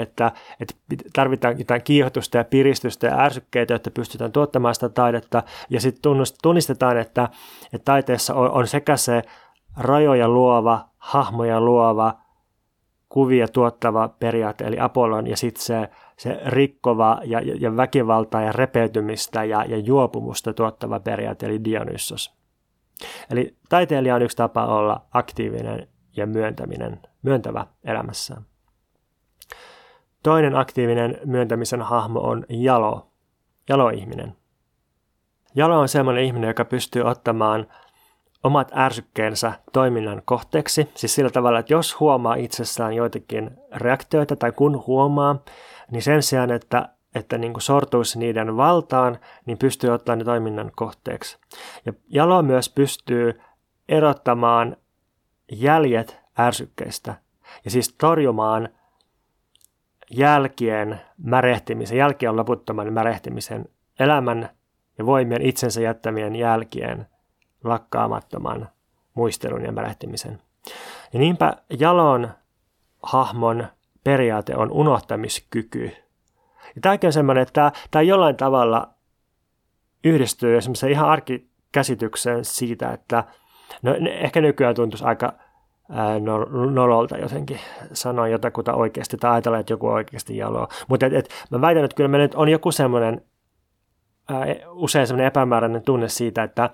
että, 0.00 0.32
että 0.60 0.74
tarvitaan 1.12 1.58
jotain 1.58 1.82
kiihotusta 1.82 2.36
ja 2.38 2.44
piristystä 2.44 3.06
ja 3.06 3.18
ärsykkeitä, 3.18 3.74
jotta 3.74 3.90
pystytään 3.90 4.32
tuottamaan 4.32 4.74
sitä 4.74 4.88
taidetta, 4.88 5.42
ja 5.70 5.80
sitten 5.80 6.12
tunnistetaan, 6.42 6.98
että, 6.98 7.28
että 7.72 7.84
taiteessa 7.84 8.34
on, 8.34 8.50
on 8.50 8.66
sekä 8.66 8.96
se 8.96 9.22
rajoja 9.76 10.28
luova, 10.28 10.87
hahmoja 10.98 11.60
luova, 11.60 12.14
kuvia 13.08 13.48
tuottava 13.48 14.08
periaate, 14.08 14.64
eli 14.64 14.80
Apollon, 14.80 15.26
ja 15.26 15.36
sitten 15.36 15.62
se, 15.62 15.88
se 16.16 16.40
rikkova 16.46 17.20
ja, 17.24 17.40
ja 17.60 17.76
väkivaltaa 17.76 18.42
ja 18.42 18.52
repeytymistä 18.52 19.44
ja, 19.44 19.64
ja 19.64 19.78
juopumusta 19.78 20.52
tuottava 20.52 21.00
periaate, 21.00 21.46
eli 21.46 21.64
Dionysos. 21.64 22.38
Eli 23.30 23.56
taiteilija 23.68 24.14
on 24.14 24.22
yksi 24.22 24.36
tapa 24.36 24.66
olla 24.66 25.04
aktiivinen 25.12 25.88
ja 26.16 26.26
myöntäminen, 26.26 27.00
myöntävä 27.22 27.66
elämässään. 27.84 28.42
Toinen 30.22 30.56
aktiivinen 30.56 31.18
myöntämisen 31.24 31.82
hahmo 31.82 32.20
on 32.20 32.44
jalo, 32.48 33.10
jalo-ihminen. 33.68 34.36
Jalo 35.54 35.80
on 35.80 35.88
sellainen 35.88 36.24
ihminen, 36.24 36.48
joka 36.48 36.64
pystyy 36.64 37.02
ottamaan 37.02 37.66
omat 38.44 38.72
ärsykkeensä 38.76 39.52
toiminnan 39.72 40.22
kohteeksi. 40.24 40.88
Siis 40.94 41.14
sillä 41.14 41.30
tavalla, 41.30 41.58
että 41.58 41.72
jos 41.72 42.00
huomaa 42.00 42.34
itsessään 42.34 42.92
joitakin 42.92 43.50
reaktioita 43.74 44.36
tai 44.36 44.52
kun 44.52 44.86
huomaa, 44.86 45.38
niin 45.90 46.02
sen 46.02 46.22
sijaan, 46.22 46.50
että 46.50 46.88
että 47.14 47.38
niin 47.38 47.52
kuin 47.52 47.62
sortuisi 47.62 48.18
niiden 48.18 48.56
valtaan, 48.56 49.18
niin 49.46 49.58
pystyy 49.58 49.90
ottamaan 49.90 50.18
ne 50.18 50.24
toiminnan 50.24 50.70
kohteeksi. 50.76 51.38
Ja 51.86 51.92
jalo 52.08 52.42
myös 52.42 52.68
pystyy 52.68 53.40
erottamaan 53.88 54.76
jäljet 55.52 56.20
ärsykkeistä 56.38 57.14
ja 57.64 57.70
siis 57.70 57.94
torjumaan 57.94 58.68
jälkien 60.10 61.00
märehtimisen, 61.16 61.98
jälkien 61.98 62.36
loputtoman 62.36 62.92
märehtimisen, 62.92 63.68
elämän 64.00 64.48
ja 64.98 65.06
voimien 65.06 65.42
itsensä 65.42 65.80
jättämien 65.80 66.36
jälkien 66.36 67.06
lakkaamattoman 67.64 68.68
muistelun 69.14 69.64
ja 69.64 69.72
märehtimisen. 69.72 70.42
Ja 71.12 71.18
niinpä 71.18 71.52
jalon 71.78 72.30
hahmon 73.02 73.66
periaate 74.04 74.56
on 74.56 74.70
unohtamiskyky– 74.70 75.90
ja 76.78 76.80
tämäkin 76.80 77.08
on 77.08 77.12
semmoinen, 77.12 77.42
että 77.42 77.52
tämä, 77.52 77.72
tämä 77.90 78.02
jollain 78.02 78.36
tavalla 78.36 78.88
yhdistyy 80.04 80.56
esimerkiksi 80.56 80.90
ihan 80.90 81.08
arkikäsitykseen 81.08 82.44
siitä, 82.44 82.92
että 82.92 83.24
no, 83.82 83.94
ehkä 84.10 84.40
nykyään 84.40 84.74
tuntuisi 84.74 85.04
aika 85.04 85.32
nololta 86.72 87.16
jotenkin 87.16 87.60
sanoa 87.92 88.28
jotakuta 88.28 88.74
oikeasti 88.74 89.16
tai 89.16 89.30
ajatella, 89.32 89.58
että 89.58 89.72
joku 89.72 89.88
oikeasti 89.88 90.36
jaloa. 90.36 90.68
Mutta 90.88 91.06
et, 91.06 91.12
et, 91.12 91.28
mä 91.50 91.60
väitän, 91.60 91.84
että 91.84 91.94
kyllä 91.94 92.08
meillä 92.08 92.24
nyt 92.24 92.34
on 92.34 92.48
joku 92.48 92.72
semmoinen 92.72 93.20
usein 94.70 95.06
semmoinen 95.06 95.26
epämääräinen 95.26 95.82
tunne 95.82 96.08
siitä, 96.08 96.42
että 96.42 96.70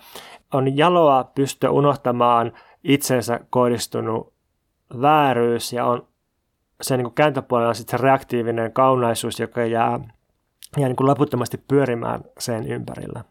on 0.53 0.77
jaloa 0.77 1.25
pystyä 1.35 1.71
unohtamaan 1.71 2.53
itsensä 2.85 3.41
kohdistunut 3.51 4.33
vääryys 5.01 5.73
ja 5.73 5.87
on 5.87 6.09
se 6.83 6.97
niin 6.97 7.15
kääntöpuolella 7.15 7.69
on 7.69 7.75
sitten 7.75 7.99
se 7.99 8.03
reaktiivinen 8.05 8.73
kaunaisuus, 8.73 9.41
joka 9.41 9.65
jää, 9.65 10.01
jää 10.77 10.89
niin 10.89 10.97
kuin 10.97 11.07
loputtomasti 11.07 11.65
pyörimään 11.69 12.21
sen 12.39 12.67
ympärillä. 12.67 13.25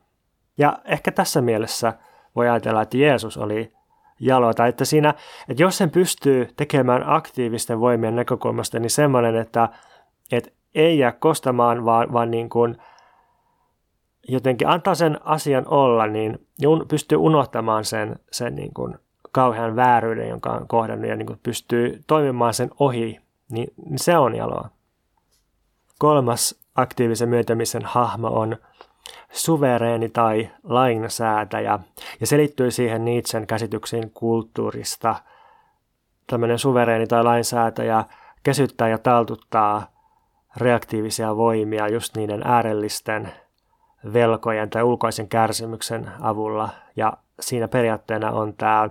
Ja 0.57 0.77
ehkä 0.85 1.11
tässä 1.11 1.41
mielessä 1.41 1.93
voi 2.35 2.49
ajatella, 2.49 2.81
että 2.81 2.97
Jeesus 2.97 3.37
oli 3.37 3.73
jalo, 4.19 4.53
tai 4.53 4.69
että 4.69 4.85
siinä, 4.85 5.13
että 5.49 5.63
jos 5.63 5.77
sen 5.77 5.89
pystyy 5.89 6.49
tekemään 6.55 7.03
aktiivisten 7.05 7.79
voimien 7.79 8.15
näkökulmasta, 8.15 8.79
niin 8.79 8.89
semmoinen, 8.89 9.35
että, 9.35 9.69
että 10.31 10.51
ei 10.75 10.99
jää 10.99 11.11
kostamaan, 11.11 11.85
vaan, 11.85 12.13
vaan 12.13 12.31
niin 12.31 12.49
kuin 12.49 12.77
jotenkin 14.27 14.67
antaa 14.67 14.95
sen 14.95 15.19
asian 15.23 15.67
olla, 15.67 16.07
niin 16.07 16.47
pystyy 16.87 17.17
unohtamaan 17.17 17.85
sen, 17.85 18.19
sen 18.31 18.55
niin 18.55 18.73
kuin 18.73 18.97
kauhean 19.31 19.75
vääryyden, 19.75 20.29
jonka 20.29 20.49
on 20.49 20.67
kohdannut, 20.67 21.09
ja 21.09 21.15
niin 21.15 21.27
kuin 21.27 21.39
pystyy 21.43 22.03
toimimaan 22.07 22.53
sen 22.53 22.71
ohi 22.79 23.19
niin, 23.51 23.73
niin 23.85 23.99
se 23.99 24.17
on 24.17 24.35
jaloa. 24.35 24.69
Kolmas 25.99 26.63
aktiivisen 26.75 27.29
myöntämisen 27.29 27.85
hahmo 27.85 28.27
on 28.27 28.57
suvereeni 29.31 30.09
tai 30.09 30.49
lainsäätäjä, 30.63 31.79
ja 32.19 32.27
se 32.27 32.37
liittyy 32.37 32.71
siihen 32.71 33.05
Nietzschen 33.05 33.47
käsityksiin 33.47 34.11
kulttuurista. 34.11 35.15
Tämmöinen 36.27 36.59
suvereeni 36.59 37.07
tai 37.07 37.23
lainsäätäjä 37.23 38.03
käsyttää 38.43 38.89
ja 38.89 38.97
taltuttaa 38.97 39.93
reaktiivisia 40.57 41.35
voimia 41.35 41.87
just 41.87 42.17
niiden 42.17 42.41
äärellisten 42.45 43.31
velkojen 44.13 44.69
tai 44.69 44.83
ulkoisen 44.83 45.29
kärsimyksen 45.29 46.11
avulla, 46.21 46.69
ja 46.95 47.13
siinä 47.39 47.67
periaatteena 47.67 48.31
on 48.31 48.53
tämä 48.53 48.89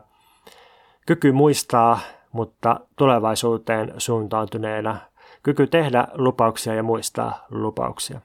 kyky 1.06 1.32
muistaa 1.32 1.98
mutta 2.32 2.80
tulevaisuuteen 2.96 3.94
suuntautuneena 3.98 4.96
kyky 5.42 5.66
tehdä 5.66 6.08
lupauksia 6.14 6.74
ja 6.74 6.82
muistaa 6.82 7.46
lupauksia. 7.50 8.20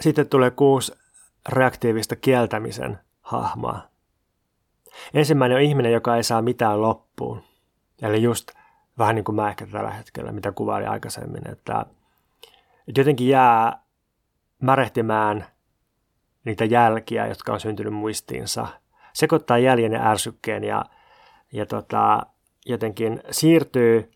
Sitten 0.00 0.28
tulee 0.28 0.50
kuusi 0.50 0.92
reaktiivista 1.48 2.16
kieltämisen 2.16 2.98
hahmoa. 3.20 3.80
Ensimmäinen 5.14 5.56
on 5.56 5.62
ihminen, 5.62 5.92
joka 5.92 6.16
ei 6.16 6.22
saa 6.22 6.42
mitään 6.42 6.82
loppuun. 6.82 7.42
Eli 8.02 8.22
just 8.22 8.50
vähän 8.98 9.14
niin 9.14 9.24
kuin 9.24 9.36
mä 9.36 9.48
ehkä 9.48 9.66
tällä 9.66 9.90
hetkellä, 9.90 10.32
mitä 10.32 10.52
kuvailin 10.52 10.88
aikaisemmin, 10.88 11.50
että, 11.50 11.86
jotenkin 12.96 13.28
jää 13.28 13.82
märehtimään 14.62 15.46
niitä 16.44 16.64
jälkiä, 16.64 17.26
jotka 17.26 17.52
on 17.52 17.60
syntynyt 17.60 17.92
muistiinsa. 17.92 18.66
Sekoittaa 19.12 19.58
jäljen 19.58 19.92
ja 19.92 20.10
ärsykkeen 20.10 20.64
ja, 20.64 20.84
ja 21.52 21.66
tota, 21.66 22.26
jotenkin 22.66 23.22
siirtyy 23.30 24.10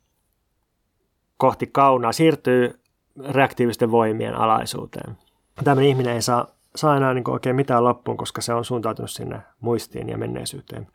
kohti 1.37 1.67
kaunaa, 1.67 2.13
siirtyy 2.13 2.81
reaktiivisten 3.29 3.91
voimien 3.91 4.35
alaisuuteen. 4.35 5.19
Tämmöinen 5.65 5.91
ihminen 5.91 6.15
ei 6.15 6.23
saa, 6.23 6.47
saa 6.77 6.97
enää 6.97 7.15
niin 7.15 7.31
oikein 7.31 7.57
mitään 7.57 7.85
loppuun, 7.85 8.17
koska 8.17 8.41
se 8.41 8.55
on 8.55 8.65
suuntautunut 8.65 9.11
sinne 9.11 9.41
muistiin 9.61 10.09
ja 10.09 10.19
menneisyyteen 10.19 10.87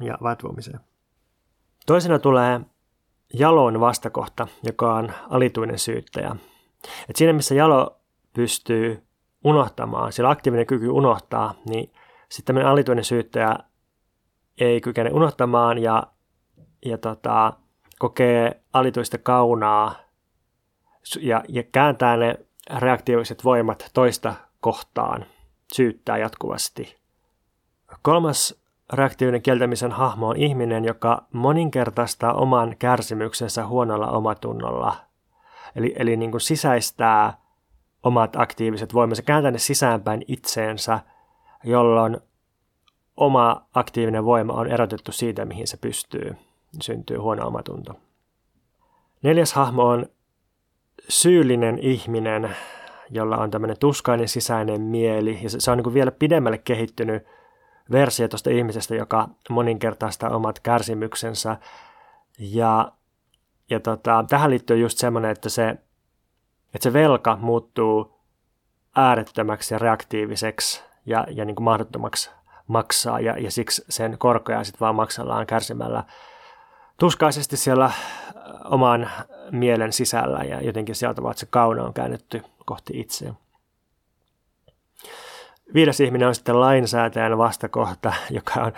ja 0.00 0.18
vatvomiseen. 0.22 0.80
Toisena 1.86 2.18
tulee 2.18 2.60
jalon 3.34 3.80
vastakohta, 3.80 4.46
joka 4.62 4.94
on 4.94 5.12
alituinen 5.30 5.78
syyttäjä. 5.78 6.36
Et 7.08 7.16
siinä, 7.16 7.32
missä 7.32 7.54
jalo 7.54 8.00
pystyy 8.32 9.06
unohtamaan, 9.44 10.12
sillä 10.12 10.30
aktiivinen 10.30 10.66
kyky 10.66 10.88
unohtaa, 10.88 11.54
niin 11.68 11.92
sitten 12.28 12.44
tämmöinen 12.44 12.70
alituinen 12.70 13.04
syyttäjä 13.04 13.56
ei 14.58 14.80
kykene 14.80 15.10
unohtamaan 15.12 15.78
ja 15.78 16.02
ja 16.84 16.98
tota, 16.98 17.52
kokee 17.98 18.62
alituista 18.72 19.18
kaunaa 19.18 19.94
ja, 21.20 21.44
ja 21.48 21.62
kääntää 21.62 22.16
ne 22.16 22.34
reaktiiviset 22.78 23.44
voimat 23.44 23.90
toista 23.94 24.34
kohtaan, 24.60 25.24
syyttää 25.72 26.18
jatkuvasti. 26.18 26.96
Kolmas 28.02 28.62
reaktiivinen 28.92 29.42
kieltämisen 29.42 29.92
hahmo 29.92 30.28
on 30.28 30.36
ihminen, 30.36 30.84
joka 30.84 31.26
moninkertaistaa 31.32 32.32
oman 32.32 32.76
kärsimyksensä 32.78 33.66
huonolla 33.66 34.10
omatunnolla. 34.10 34.96
Eli, 35.76 35.94
eli 35.98 36.16
niin 36.16 36.30
kuin 36.30 36.40
sisäistää 36.40 37.40
omat 38.02 38.36
aktiiviset 38.36 38.94
voimansa, 38.94 39.22
kääntää 39.22 39.50
ne 39.50 39.58
sisäänpäin 39.58 40.24
itseensä, 40.28 41.00
jolloin 41.64 42.16
oma 43.16 43.66
aktiivinen 43.74 44.24
voima 44.24 44.52
on 44.52 44.66
erotettu 44.66 45.12
siitä, 45.12 45.44
mihin 45.44 45.66
se 45.66 45.76
pystyy. 45.76 46.36
Syntyy 46.82 47.16
huono 47.16 47.46
omatunto. 47.46 47.94
Neljäs 49.22 49.52
hahmo 49.52 49.86
on 49.86 50.06
syyllinen 51.08 51.78
ihminen, 51.78 52.56
jolla 53.10 53.36
on 53.36 53.50
tämmöinen 53.50 53.78
tuskainen 53.78 54.28
sisäinen 54.28 54.80
mieli. 54.80 55.38
Ja 55.42 55.50
se, 55.50 55.70
on 55.70 55.78
niin 55.78 55.94
vielä 55.94 56.10
pidemmälle 56.10 56.58
kehittynyt 56.58 57.22
versio 57.92 58.28
tuosta 58.28 58.50
ihmisestä, 58.50 58.94
joka 58.94 59.28
moninkertaistaa 59.50 60.36
omat 60.36 60.60
kärsimyksensä. 60.60 61.56
Ja, 62.38 62.92
ja 63.70 63.80
tota, 63.80 64.24
tähän 64.28 64.50
liittyy 64.50 64.78
just 64.78 64.98
semmoinen, 64.98 65.30
että 65.30 65.48
se, 65.48 65.78
että 66.74 66.82
se 66.82 66.92
velka 66.92 67.36
muuttuu 67.36 68.20
äärettömäksi 68.96 69.74
ja 69.74 69.78
reaktiiviseksi 69.78 70.82
ja, 71.06 71.26
ja 71.30 71.44
niin 71.44 71.56
kuin 71.56 71.64
mahdottomaksi 71.64 72.30
maksaa 72.66 73.20
ja, 73.20 73.38
ja 73.38 73.50
siksi 73.50 73.84
sen 73.88 74.18
korkoja 74.18 74.64
sitten 74.64 74.80
vaan 74.80 74.94
maksellaan 74.94 75.46
kärsimällä 75.46 76.04
tuskaisesti 76.98 77.56
siellä 77.56 77.84
äh, 77.84 77.94
oman 78.64 79.10
mielen 79.50 79.92
sisällä 79.92 80.44
ja 80.44 80.60
jotenkin 80.60 80.94
sieltä 80.94 81.22
vaan 81.22 81.34
se 81.36 81.46
kauna 81.50 81.84
on 81.84 81.94
käännetty 81.94 82.42
kohti 82.66 83.00
itseä. 83.00 83.34
Viides 85.74 86.00
ihminen 86.00 86.28
on 86.28 86.34
sitten 86.34 86.60
lainsäätäjän 86.60 87.38
vastakohta, 87.38 88.12
joka 88.30 88.60
on, 88.60 88.72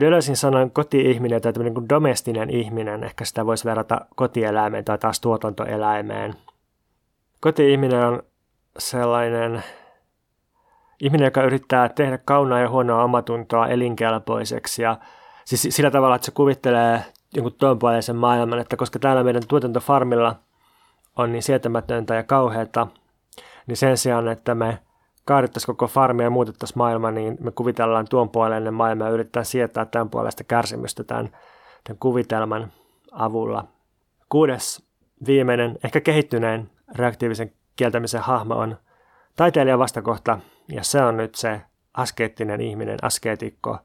Dölösin 0.00 0.36
sanan 0.36 0.70
koti-ihminen 0.70 1.42
tai 1.42 1.52
tämmöinen 1.52 1.74
kuin 1.74 1.88
domestinen 1.88 2.50
ihminen. 2.50 3.04
Ehkä 3.04 3.24
sitä 3.24 3.46
voisi 3.46 3.64
verrata 3.64 4.00
kotieläimeen 4.16 4.84
tai 4.84 4.98
taas 4.98 5.20
tuotantoeläimeen. 5.20 6.34
Koti-ihminen 7.40 8.06
on 8.06 8.22
sellainen 8.78 9.62
ihminen, 11.00 11.24
joka 11.24 11.42
yrittää 11.42 11.88
tehdä 11.88 12.18
kaunaa 12.18 12.60
ja 12.60 12.68
huonoa 12.68 13.04
omatuntoa 13.04 13.68
elinkelpoiseksi 13.68 14.82
ja 14.82 14.96
siis 15.44 15.66
sillä 15.70 15.90
tavalla, 15.90 16.16
että 16.16 16.24
se 16.26 16.32
kuvittelee 16.32 17.04
jonkun 17.34 17.54
tuon 17.58 17.78
maailman, 18.14 18.58
että 18.58 18.76
koska 18.76 18.98
täällä 18.98 19.24
meidän 19.24 19.42
tuotantofarmilla 19.48 20.36
on 21.16 21.32
niin 21.32 21.42
sietämätöntä 21.42 22.14
ja 22.14 22.22
kauheata, 22.22 22.86
niin 23.66 23.76
sen 23.76 23.98
sijaan, 23.98 24.28
että 24.28 24.54
me 24.54 24.78
kaadettaisiin 25.24 25.66
koko 25.66 25.86
farmia 25.86 26.26
ja 26.26 26.30
muutettaisiin 26.30 26.78
maailma, 26.78 27.10
niin 27.10 27.36
me 27.40 27.50
kuvitellaan 27.50 28.06
tuon 28.10 28.30
puolelle 28.30 28.70
maailma 28.70 29.04
ja 29.04 29.10
yritetään 29.10 29.46
sietää 29.46 29.84
tämän 29.84 30.10
puolesta 30.10 30.44
kärsimystä 30.44 31.04
tämän, 31.04 31.28
tämän 31.84 31.98
kuvitelman 32.00 32.72
avulla. 33.12 33.64
Kuudes, 34.28 34.86
viimeinen, 35.26 35.78
ehkä 35.84 36.00
kehittyneen 36.00 36.70
reaktiivisen 36.94 37.52
kieltämisen 37.76 38.20
hahmo 38.20 38.54
on 38.54 38.76
taiteilijan 39.36 39.78
vastakohta, 39.78 40.38
ja 40.68 40.84
se 40.84 41.02
on 41.02 41.16
nyt 41.16 41.34
se 41.34 41.60
askeettinen 41.94 42.60
ihminen, 42.60 42.98
askeetikko, 43.02 43.78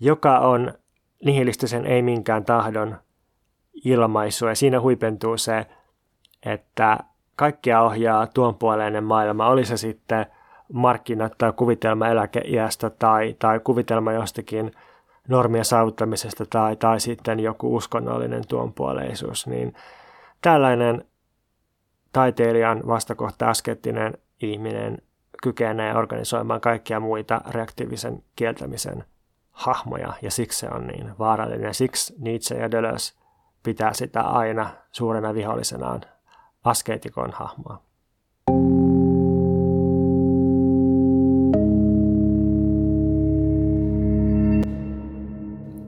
joka 0.00 0.38
on 0.38 0.74
nihilistisen 1.24 1.86
ei 1.86 2.02
minkään 2.02 2.44
tahdon 2.44 2.96
ilmaisu, 3.84 4.46
ja 4.46 4.54
siinä 4.54 4.80
huipentuu 4.80 5.36
se, 5.36 5.66
että 6.46 6.98
kaikkia 7.36 7.82
ohjaa 7.82 8.26
tuon 8.26 8.54
puoleinen 8.54 9.04
maailma, 9.04 9.48
oli 9.48 9.64
se 9.64 9.76
sitten 9.76 10.26
markkinat 10.72 11.32
tai 11.38 11.52
kuvitelma 11.52 12.08
eläkeiästä 12.08 12.90
tai, 12.90 13.36
tai 13.38 13.60
kuvitelma 13.60 14.12
jostakin 14.12 14.72
normien 15.28 15.64
saavuttamisesta 15.64 16.44
tai, 16.46 16.76
tai 16.76 17.00
sitten 17.00 17.40
joku 17.40 17.76
uskonnollinen 17.76 18.42
tuonpuoleisuus, 18.48 19.46
niin 19.46 19.74
tällainen 20.42 21.04
taiteilijan 22.12 22.82
vastakohta 22.86 23.50
askettinen 23.50 24.14
ihminen 24.42 24.98
kykenee 25.42 25.96
organisoimaan 25.96 26.60
kaikkia 26.60 27.00
muita 27.00 27.40
reaktiivisen 27.50 28.22
kieltämisen 28.36 29.04
hahmoja 29.50 30.12
ja 30.22 30.30
siksi 30.30 30.58
se 30.58 30.68
on 30.68 30.86
niin 30.86 31.18
vaarallinen. 31.18 31.74
Siksi 31.74 32.14
Nietzsche 32.18 32.60
ja 32.60 32.70
Deleuze 32.70 33.14
pitää 33.62 33.92
sitä 33.92 34.20
aina 34.20 34.70
suurena 34.92 35.34
vihollisenaan 35.34 36.00
askeetikon 36.64 37.30
hahmoa. 37.30 37.82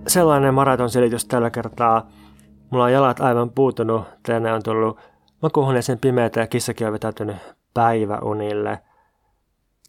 Sellainen 0.06 0.54
maraton 0.54 0.90
selitys 0.90 1.24
tällä 1.24 1.50
kertaa. 1.50 2.10
Mulla 2.70 2.84
on 2.84 2.92
jalat 2.92 3.20
aivan 3.20 3.50
puutunut, 3.50 4.04
tänne 4.22 4.52
on 4.52 4.62
tullut 4.62 4.98
makuuhuoneeseen 5.42 5.98
pimeätä 5.98 6.40
ja 6.40 6.46
kissakin 6.46 6.86
on 6.86 6.92
vetäytynyt 6.92 7.36
päiväunille. 7.74 8.78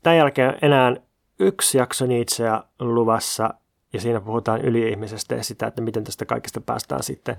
Tämän 0.04 0.18
jälkeen 0.18 0.58
enää 0.62 0.96
yksi 1.40 1.78
jakso 1.78 2.06
Nietzscheä 2.06 2.64
luvassa 2.80 3.54
ja 3.94 4.02
siinä 4.02 4.22
puhutaan 4.22 4.62
yliihmisestä 4.62 5.36
ja 5.36 5.44
sitä, 5.44 5.68
että 5.68 5.82
miten 5.82 6.04
tästä 6.04 6.26
kaikesta 6.26 6.62
päästään 6.62 7.04
sitten 7.04 7.38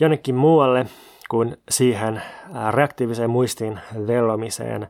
jonnekin 0.00 0.34
muualle 0.34 0.86
kuin 1.30 1.56
siihen 1.70 2.22
reaktiiviseen 2.70 3.30
muistiin 3.30 3.80
vellomiseen. 4.06 4.88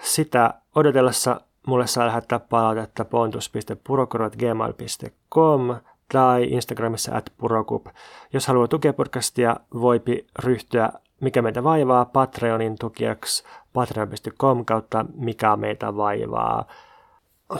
Sitä 0.00 0.54
odotellessa 0.74 1.40
mulle 1.66 1.86
saa 1.86 2.06
lähettää 2.06 2.38
palautetta 2.38 3.04
pontus.purokorot.gmail.com 3.04 5.76
tai 6.12 6.44
Instagramissa 6.44 7.16
at 7.16 7.32
purokup. 7.38 7.86
Jos 8.32 8.46
haluaa 8.46 8.68
tukea 8.68 8.92
podcastia, 8.92 9.56
voipi 9.74 10.26
ryhtyä 10.38 10.90
mikä 11.20 11.42
meitä 11.42 11.64
vaivaa 11.64 12.04
Patreonin 12.04 12.76
tukijaksi 12.80 13.44
patreon.com 13.72 14.64
kautta 14.64 15.04
mikä 15.14 15.56
meitä 15.56 15.96
vaivaa. 15.96 16.64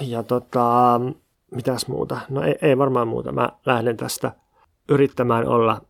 Ja 0.01 0.23
tota, 0.23 1.01
mitäs 1.51 1.89
muuta? 1.89 2.21
No 2.29 2.43
ei, 2.43 2.59
ei 2.63 2.79
varmaan 2.79 3.09
muuta. 3.09 3.33
Mä 3.33 3.49
lähden 3.67 3.97
tästä 3.97 4.33
yrittämään 4.89 5.49
olla 5.49 5.81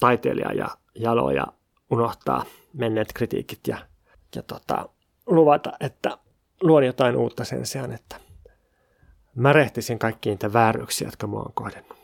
taiteilija 0.00 0.52
ja 0.52 0.68
jalo 0.94 1.30
ja 1.30 1.46
unohtaa 1.92 2.44
menneet 2.72 3.12
kritiikit 3.12 3.60
ja, 3.68 3.78
ja 4.36 4.42
tota, 4.42 4.88
luvata, 5.26 5.72
että 5.80 6.18
luon 6.62 6.86
jotain 6.86 7.16
uutta 7.16 7.44
sen 7.44 7.66
sijaan, 7.66 7.92
että 7.92 8.16
mä 9.34 9.52
rehtisin 9.52 9.98
kaikkiin 9.98 10.32
niitä 10.32 10.52
vääryyksiä, 10.52 11.08
jotka 11.08 11.26
mua 11.26 11.42
on 11.42 11.52
kohdennut. 11.54 12.02